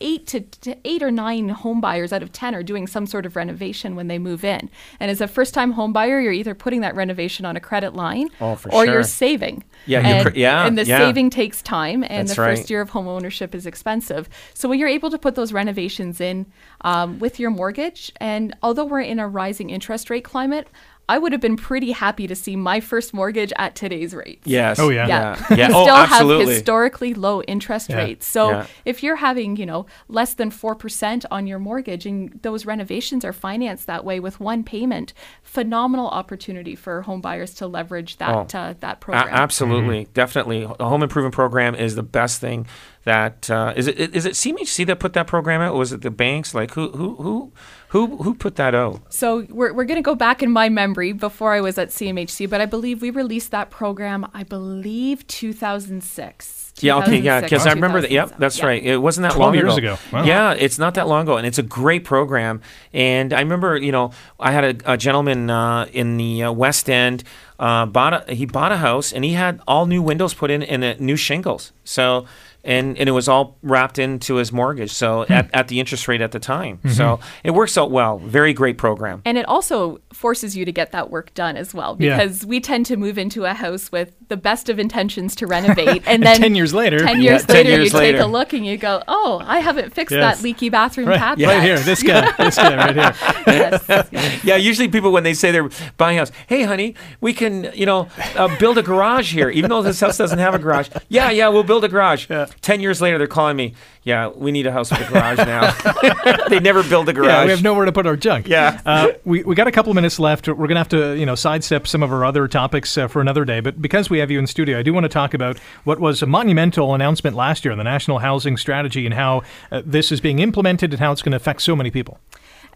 eight 0.00 0.26
to, 0.28 0.40
to 0.40 0.76
eight 0.84 1.02
or 1.02 1.10
nine 1.10 1.48
home 1.48 1.80
buyers 1.80 2.12
out 2.12 2.22
of 2.22 2.32
10 2.32 2.54
are 2.56 2.62
doing 2.62 2.86
some 2.86 3.06
sort 3.06 3.24
of 3.24 3.36
renovation 3.36 3.94
when 3.94 4.08
they 4.08 4.18
move 4.18 4.44
in. 4.44 4.68
And 5.00 5.10
as 5.10 5.20
a 5.20 5.28
first 5.28 5.54
time 5.54 5.72
home 5.72 5.92
buyer, 5.92 6.20
you're 6.20 6.32
either 6.32 6.54
putting 6.54 6.80
that 6.80 6.94
renovation 6.96 7.44
on 7.44 7.56
a 7.56 7.60
credit 7.60 7.94
line 7.94 8.28
Oh, 8.40 8.52
or 8.52 8.58
sure. 8.58 8.84
you're 8.84 9.02
saving. 9.04 9.62
Yeah, 9.86 10.00
and, 10.00 10.36
yeah, 10.36 10.66
And 10.66 10.76
the 10.76 10.84
yeah. 10.84 10.98
saving 10.98 11.30
takes 11.30 11.62
time, 11.62 12.02
and 12.04 12.28
That's 12.28 12.36
the 12.36 12.42
right. 12.42 12.56
first 12.58 12.70
year 12.70 12.80
of 12.80 12.90
home 12.90 13.06
ownership 13.08 13.54
is 13.54 13.66
expensive. 13.66 14.28
So 14.54 14.68
when 14.68 14.78
you're 14.78 14.88
able 14.88 15.10
to 15.10 15.18
put 15.18 15.34
those 15.36 15.52
renovations 15.52 16.20
in 16.20 16.46
um, 16.82 17.18
with 17.20 17.38
your 17.40 17.50
mortgage, 17.50 18.12
and 18.18 18.56
although 18.62 18.84
we're 18.84 19.00
in 19.00 19.18
a 19.18 19.28
rising 19.28 19.70
interest 19.70 20.10
rate 20.10 20.24
climate, 20.24 20.68
I 21.12 21.18
would 21.18 21.32
have 21.32 21.40
been 21.42 21.56
pretty 21.56 21.92
happy 21.92 22.26
to 22.26 22.34
see 22.34 22.56
my 22.56 22.80
first 22.80 23.12
mortgage 23.12 23.52
at 23.64 23.74
today's 23.74 24.12
rates. 24.14 24.46
yes 24.46 24.78
Oh, 24.78 24.88
yeah. 24.88 25.06
Yeah. 25.06 25.36
yeah, 25.50 25.56
yeah. 25.56 25.68
we 25.68 25.74
oh 25.74 25.82
still 25.84 25.96
absolutely 25.96 26.44
have 26.46 26.54
historically 26.54 27.12
low 27.14 27.42
interest 27.42 27.90
Yeah. 27.90 27.96
rates. 28.04 28.26
So 28.26 28.50
Yeah. 28.50 28.66
if 28.84 29.02
you're 29.02 29.16
having, 29.28 29.56
you 29.56 29.66
know, 29.66 29.84
less 30.08 30.32
than 30.34 30.50
4% 30.50 31.24
on 31.30 31.46
your 31.46 31.58
mortgage 31.58 32.06
and 32.06 32.38
those 32.42 32.64
renovations 32.66 33.24
are 33.24 33.32
financed 33.34 33.86
that 33.88 34.04
way 34.04 34.20
with 34.20 34.40
one 34.40 34.64
payment, 34.64 35.12
phenomenal 35.42 36.08
opportunity 36.08 36.74
for 36.74 37.02
home 37.02 37.20
buyers 37.20 37.52
to 37.54 37.66
leverage 37.66 38.16
that 38.18 38.54
Oh. 38.54 38.58
uh, 38.58 38.74
that 38.80 38.96
A- 38.96 39.00
program. 39.04 39.28
absolutely, 39.34 40.08
definitely. 40.14 40.60
The 40.78 40.88
home 40.88 41.02
improvement 41.02 41.34
program 41.34 41.74
is 41.74 41.94
the 41.94 42.02
best 42.02 42.40
thing. 42.40 42.66
That 43.04 43.50
uh, 43.50 43.72
is 43.74 43.88
it. 43.88 44.14
Is 44.14 44.26
it 44.26 44.34
CMHC 44.34 44.86
that 44.86 45.00
put 45.00 45.12
that 45.14 45.26
program 45.26 45.60
out? 45.60 45.72
Or 45.74 45.78
was 45.78 45.92
it 45.92 46.02
the 46.02 46.10
banks? 46.12 46.54
Like 46.54 46.70
who 46.74 46.90
who 46.92 47.16
who 47.16 47.52
who 47.92 48.16
who 48.22 48.34
put 48.34 48.56
that 48.56 48.74
out? 48.74 49.00
So 49.12 49.46
we're, 49.50 49.72
we're 49.74 49.84
going 49.84 49.96
to 49.96 50.02
go 50.02 50.14
back 50.14 50.42
in 50.42 50.50
my 50.50 50.68
memory 50.70 51.12
before 51.12 51.52
I 51.52 51.60
was 51.60 51.76
at 51.76 51.88
CMHC, 51.90 52.48
but 52.48 52.60
I 52.60 52.66
believe 52.66 53.02
we 53.02 53.10
released 53.10 53.50
that 53.50 53.70
program, 53.70 54.26
I 54.32 54.44
believe 54.44 55.26
2006. 55.26 56.72
Yeah, 56.80 56.96
okay, 56.98 57.18
yeah, 57.18 57.42
because 57.42 57.66
I 57.66 57.72
remember 57.74 58.00
that. 58.00 58.10
Yep, 58.10 58.38
that's 58.38 58.58
Yeah. 58.58 58.66
right. 58.66 58.82
It 58.82 58.96
wasn't 58.96 59.28
that 59.28 59.38
long 59.38 59.54
years 59.54 59.76
ago. 59.76 59.94
ago. 59.94 59.98
Wow. 60.10 60.24
Yeah, 60.24 60.52
it's 60.52 60.78
not 60.78 60.94
that 60.94 61.06
long 61.06 61.22
ago, 61.24 61.36
and 61.36 61.46
it's 61.46 61.58
a 61.58 61.62
great 61.62 62.02
program. 62.04 62.62
And 62.94 63.34
I 63.34 63.40
remember, 63.40 63.76
you 63.76 63.92
know, 63.92 64.10
I 64.40 64.52
had 64.52 64.64
a, 64.64 64.92
a 64.94 64.96
gentleman 64.96 65.50
uh, 65.50 65.86
in 65.92 66.16
the 66.16 66.44
uh, 66.44 66.52
West 66.52 66.88
End. 66.88 67.24
Uh, 67.58 67.84
bought 67.86 68.28
a, 68.28 68.34
he 68.34 68.46
bought 68.46 68.72
a 68.72 68.78
house, 68.78 69.12
and 69.12 69.22
he 69.22 69.34
had 69.34 69.60
all 69.68 69.84
new 69.86 70.00
windows 70.02 70.32
put 70.34 70.50
in 70.50 70.62
and 70.62 70.82
uh, 70.82 70.94
new 70.98 71.16
shingles. 71.16 71.72
So. 71.84 72.24
And, 72.64 72.96
and 72.96 73.08
it 73.08 73.12
was 73.12 73.26
all 73.26 73.58
wrapped 73.62 73.98
into 73.98 74.36
his 74.36 74.52
mortgage, 74.52 74.92
so 74.92 75.24
Hmm. 75.24 75.32
at, 75.32 75.50
at 75.52 75.68
the 75.68 75.80
interest 75.80 76.06
rate 76.06 76.20
at 76.20 76.30
the 76.30 76.38
time. 76.38 76.78
Mm-hmm. 76.78 76.90
So 76.90 77.18
it 77.42 77.50
works 77.50 77.76
out 77.76 77.90
well. 77.90 78.18
Very 78.18 78.52
great 78.52 78.78
program. 78.78 79.20
And 79.24 79.36
it 79.36 79.46
also 79.48 80.00
forces 80.12 80.56
you 80.56 80.64
to 80.64 80.70
get 80.72 80.92
that 80.92 81.10
work 81.10 81.34
done 81.34 81.56
as 81.56 81.74
well 81.74 81.96
Yeah. 81.98 82.16
because 82.18 82.46
we 82.46 82.60
tend 82.60 82.86
to 82.86 82.96
move 82.96 83.18
into 83.18 83.44
a 83.46 83.52
house 83.52 83.90
with 83.90 84.14
the 84.28 84.36
best 84.36 84.68
of 84.68 84.78
intentions 84.78 85.34
to 85.36 85.46
renovate. 85.48 86.02
And 86.12 86.22
then 86.22 86.36
10 86.40 86.54
years 86.54 86.72
later. 86.72 86.98
10 87.00 87.20
Yeah, 87.20 87.30
years 87.32 87.46
10 87.46 87.56
later, 87.56 87.70
years 87.70 87.92
you 87.92 87.98
take 87.98 88.20
a 88.20 88.26
look 88.26 88.52
and 88.52 88.64
you 88.64 88.76
go, 88.76 89.02
oh, 89.08 89.40
I 89.44 89.58
haven't 89.58 89.92
fixed 89.92 90.12
Yes. 90.14 90.36
that 90.38 90.44
leaky 90.44 90.68
bathroom 90.68 91.08
Right, 91.08 91.18
tap 91.18 91.30
right 91.38 91.38
yet. 91.38 91.62
here, 91.64 91.78
this 91.80 92.02
guy, 92.02 92.30
this 92.38 92.56
guy 92.56 92.76
right 92.76 92.94
here. 92.94 93.14
Yes, 93.46 93.84
yes. 93.88 94.44
Yeah, 94.44 94.56
usually 94.56 94.88
people 94.88 95.10
when 95.10 95.24
they 95.24 95.34
say 95.34 95.50
they're 95.50 95.68
buying 95.96 96.16
a 96.18 96.20
house, 96.20 96.32
hey, 96.46 96.62
honey, 96.62 96.94
we 97.20 97.32
can, 97.32 97.70
you 97.74 97.86
know, 97.86 98.08
uh, 98.36 98.56
build 98.58 98.78
a 98.78 98.82
garage 98.82 99.32
here, 99.32 99.50
even 99.50 99.68
though 99.70 99.82
this 99.82 99.98
house 100.00 100.16
doesn't 100.16 100.38
have 100.38 100.54
a 100.54 100.58
garage. 100.58 100.88
Yeah, 101.08 101.30
yeah, 101.30 101.48
we'll 101.48 101.64
build 101.64 101.82
a 101.84 101.88
garage. 101.88 102.28
Ten 102.60 102.80
years 102.80 103.00
later, 103.00 103.18
they're 103.18 103.26
calling 103.26 103.56
me. 103.56 103.74
Yeah, 104.04 104.28
we 104.28 104.50
need 104.50 104.66
a 104.66 104.72
house 104.72 104.90
with 104.90 105.00
a 105.00 105.12
garage 105.12 105.38
now. 105.38 106.48
they 106.48 106.58
never 106.58 106.82
build 106.82 107.08
a 107.08 107.12
garage. 107.12 107.28
Yeah, 107.28 107.44
we 107.44 107.50
have 107.50 107.62
nowhere 107.62 107.84
to 107.84 107.92
put 107.92 108.04
our 108.04 108.16
junk. 108.16 108.48
Yeah. 108.48 108.80
Uh, 108.84 109.12
we, 109.24 109.44
we 109.44 109.54
got 109.54 109.68
a 109.68 109.72
couple 109.72 109.90
of 109.90 109.94
minutes 109.94 110.18
left. 110.18 110.48
We're 110.48 110.54
going 110.54 110.70
to 110.70 110.78
have 110.78 110.88
to, 110.88 111.16
you 111.16 111.24
know, 111.24 111.36
sidestep 111.36 111.86
some 111.86 112.02
of 112.02 112.12
our 112.12 112.24
other 112.24 112.48
topics 112.48 112.98
uh, 112.98 113.06
for 113.06 113.20
another 113.20 113.44
day. 113.44 113.60
But 113.60 113.80
because 113.80 114.10
we 114.10 114.18
have 114.18 114.28
you 114.28 114.40
in 114.40 114.48
studio, 114.48 114.78
I 114.78 114.82
do 114.82 114.92
want 114.92 115.04
to 115.04 115.08
talk 115.08 115.34
about 115.34 115.58
what 115.84 116.00
was 116.00 116.20
a 116.20 116.26
monumental 116.26 116.94
announcement 116.94 117.36
last 117.36 117.64
year, 117.64 117.76
the 117.76 117.84
National 117.84 118.18
Housing 118.18 118.56
Strategy, 118.56 119.06
and 119.06 119.14
how 119.14 119.42
uh, 119.70 119.82
this 119.86 120.10
is 120.10 120.20
being 120.20 120.40
implemented 120.40 120.92
and 120.92 120.98
how 120.98 121.12
it's 121.12 121.22
going 121.22 121.30
to 121.30 121.36
affect 121.36 121.62
so 121.62 121.76
many 121.76 121.90
people. 121.92 122.18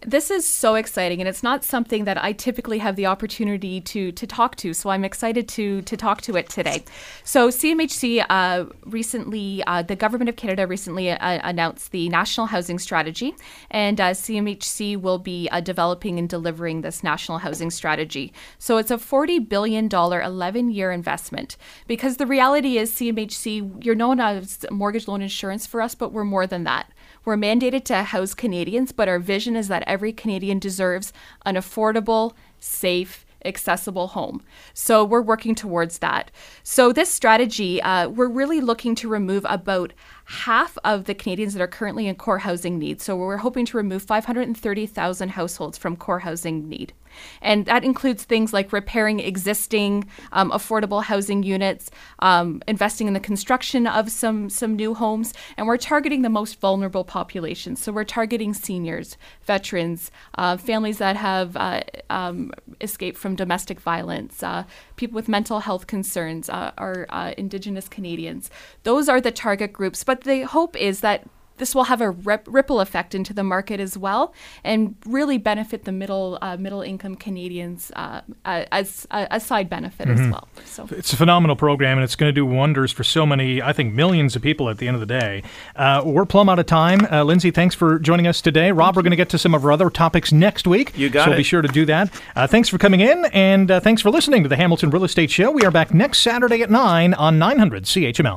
This 0.03 0.31
is 0.31 0.47
so 0.47 0.75
exciting, 0.75 1.21
and 1.21 1.29
it's 1.29 1.43
not 1.43 1.65
something 1.65 2.05
that 2.05 2.23
I 2.23 2.33
typically 2.33 2.79
have 2.79 2.97
the 2.97 3.07
opportunity 3.07 3.81
to 3.81 4.13
to 4.13 4.27
talk 4.27 4.57
to. 4.57 4.75
So 4.75 4.91
I'm 4.91 5.05
excited 5.05 5.49
to 5.49 5.81
to 5.83 5.97
talk 5.97 6.21
to 6.23 6.37
it 6.37 6.51
today. 6.51 6.85
So 7.25 7.49
CMHC 7.49 8.25
uh, 8.29 8.67
recently, 8.85 9.63
uh, 9.67 9.83
the 9.83 9.97
government 9.97 10.29
of 10.29 10.37
Canada 10.37 10.67
recently 10.67 11.11
uh, 11.11 11.17
announced 11.43 11.93
the 11.93 12.11
National 12.11 12.47
Housing 12.47 12.79
Strategy, 12.79 13.35
and 13.71 13.99
uh, 13.99 14.11
CMHC 14.11 15.01
will 15.01 15.19
be 15.19 15.49
uh, 15.51 15.61
developing 15.61 16.19
and 16.19 16.29
delivering 16.29 16.83
this 16.83 17.03
National 17.03 17.39
Housing 17.39 17.71
Strategy. 17.71 18.35
So 18.59 18.77
it's 18.77 18.91
a 18.91 18.99
40 18.99 19.39
billion 19.41 19.89
dollar 19.89 20.21
11 20.21 20.71
year 20.71 20.93
investment. 20.93 21.57
Because 21.87 22.19
the 22.19 22.27
reality 22.27 22.77
is, 22.77 22.93
CMHC, 22.93 23.85
you're 23.85 23.95
known 23.95 24.21
as 24.21 24.67
mortgage 24.71 25.09
loan 25.09 25.23
insurance 25.23 25.67
for 25.67 25.81
us, 25.81 25.95
but 25.95 26.13
we're 26.13 26.25
more 26.25 26.47
than 26.47 26.65
that. 26.65 26.93
We're 27.27 27.37
mandated 27.37 27.83
to 27.87 28.05
house 28.05 28.35
Canadians, 28.35 28.93
but 28.93 29.09
our 29.09 29.19
vision 29.19 29.57
is 29.57 29.67
that 29.67 29.83
every 29.85 30.13
Canadian 30.13 30.61
deserves 30.61 31.13
an 31.45 31.57
affordable, 31.57 32.35
safe, 32.61 33.27
accessible 33.45 34.07
home. 34.07 34.45
So 34.75 35.05
we're 35.05 35.23
working 35.23 35.57
towards 35.57 35.99
that. 35.99 36.31
So 36.63 36.93
this 36.93 37.11
strategy, 37.11 37.83
uh, 37.83 38.09
we're 38.11 38.29
really 38.29 38.61
looking 38.61 38.95
to 38.97 39.09
remove 39.09 39.45
about 39.49 39.93
half 40.27 40.79
of 40.85 41.07
the 41.07 41.17
Canadians 41.17 41.55
that 41.55 41.63
are 41.63 41.67
currently 41.67 42.07
in 42.07 42.15
core 42.15 42.39
housing 42.39 42.79
need. 42.79 43.01
So 43.01 43.17
we're 43.17 43.39
hoping 43.39 43.67
to 43.67 43.77
remove 43.77 44.05
530,000 44.05 45.31
households 45.31 45.77
from 45.77 45.97
core 45.97 46.21
housing 46.21 46.69
need. 46.69 46.93
And 47.41 47.67
that 47.67 47.85
includes 47.85 48.25
things 48.25 48.53
like 48.53 48.73
repairing 48.73 49.21
existing 49.21 50.09
um, 50.33 50.51
affordable 50.51 51.03
housing 51.03 51.43
units, 51.43 51.91
um, 52.21 52.63
investing 52.67 53.07
in 53.07 53.15
the 53.15 53.21
construction 53.21 53.87
of 53.87 54.11
some 54.11 54.51
some 54.51 54.77
new 54.77 54.95
homes, 54.95 55.35
and 55.57 55.67
we're 55.67 55.77
targeting 55.77 56.23
the 56.23 56.31
most 56.31 56.61
vulnerable 56.61 57.05
populations. 57.05 57.83
So 57.83 57.93
we're 57.93 58.05
targeting 58.05 58.55
seniors, 58.55 59.17
veterans, 59.43 60.11
uh, 60.37 60.57
families 60.57 60.99
that 60.99 61.17
have 61.17 61.57
uh, 61.57 61.83
um, 62.11 62.53
escaped 62.81 63.19
from 63.19 63.37
domestic 63.37 63.81
violence, 63.81 64.43
uh, 64.43 64.65
people 64.97 65.15
with 65.15 65.29
mental 65.29 65.61
health 65.61 65.87
concerns, 65.87 66.49
uh, 66.49 66.73
or 66.79 67.07
uh, 67.11 67.33
Indigenous 67.37 67.89
Canadians. 67.89 68.51
Those 68.83 69.09
are 69.09 69.21
the 69.21 69.33
target 69.33 69.73
groups. 69.73 70.05
But 70.05 70.23
the 70.23 70.43
hope 70.43 70.77
is 70.77 71.01
that 71.01 71.29
this 71.59 71.75
will 71.75 71.85
have 71.85 72.01
a 72.01 72.11
rip- 72.11 72.47
ripple 72.49 72.81
effect 72.81 73.15
into 73.15 73.33
the 73.33 73.45
market 73.45 73.81
as 73.81 73.97
well, 73.97 74.35
and 74.65 74.97
really 75.07 75.39
benefit 75.39 75.85
the 75.85 75.93
middle 75.93 76.39
uh, 76.43 76.57
middle 76.57 76.83
income 76.83 77.17
Canadians 77.17 77.91
uh, 77.97 78.21
uh, 78.45 78.65
as 78.73 79.07
a, 79.11 79.27
a 79.33 79.41
side 79.41 79.69
benefit 79.69 80.09
as 80.09 80.21
well. 80.21 80.49
So. 80.65 80.89
It's 80.91 81.13
a 81.13 81.17
phenomenal 81.17 81.57
program, 81.57 81.99
and 81.99 82.05
it's 82.05 82.17
going 82.17 82.29
to 82.29 82.33
do 82.33 82.47
wonders 82.47 82.93
for 82.93 83.05
so 83.05 83.27
many, 83.27 83.63
I 83.63 83.73
think, 83.73 83.95
millions 83.95 84.37
of 84.37 84.43
people 84.43 84.69
at 84.69 84.79
the 84.79 84.89
end 84.89 84.95
of 84.95 85.01
the 85.01 85.07
day. 85.07 85.43
Uh, 85.75 86.03
we're 86.05 86.27
plumb 86.27 86.49
out 86.49 86.59
of 86.59 86.67
time. 86.67 87.07
Uh, 87.11 87.25
Lindsay, 87.25 87.51
thanks 87.51 87.75
for 87.75 87.99
joining 87.99 88.27
us 88.27 88.41
today. 88.41 88.73
Rob, 88.73 88.97
we're 88.97 89.03
going 89.03 89.11
to 89.11 89.17
get 89.17 89.29
to 89.31 89.39
some 89.39 89.55
of 89.55 89.65
our 89.65 89.73
other 89.73 89.91
topics 89.91 90.33
next 90.33 90.67
week. 90.67 90.97
You 90.97 91.11
got 91.11 91.25
so 91.25 91.31
it. 91.31 91.35
So 91.35 91.37
be 91.39 91.43
sure 91.43 91.63
to 91.63 91.69
do 91.69 91.85
that. 91.87 92.13
Uh, 92.35 92.47
thanks 92.47 92.69
for 92.69 92.79
coming 92.79 93.01
in, 93.01 93.25
and 93.27 93.71
uh, 93.71 93.81
thanks 93.81 94.03
for 94.03 94.11
listening 94.11 94.43
to 94.43 94.49
the 94.49 94.57
Hamilton 94.57 94.91
Real 94.91 95.05
Estate 95.05 95.31
Show. 95.31 95.51
We 95.51 95.65
are 95.65 95.71
back 95.71 95.95
next 95.95 96.21
Saturday 96.21 96.63
at 96.63 96.71
9 96.71 97.15
on 97.15 97.39
900 97.39 97.85
CHML. 97.85 98.35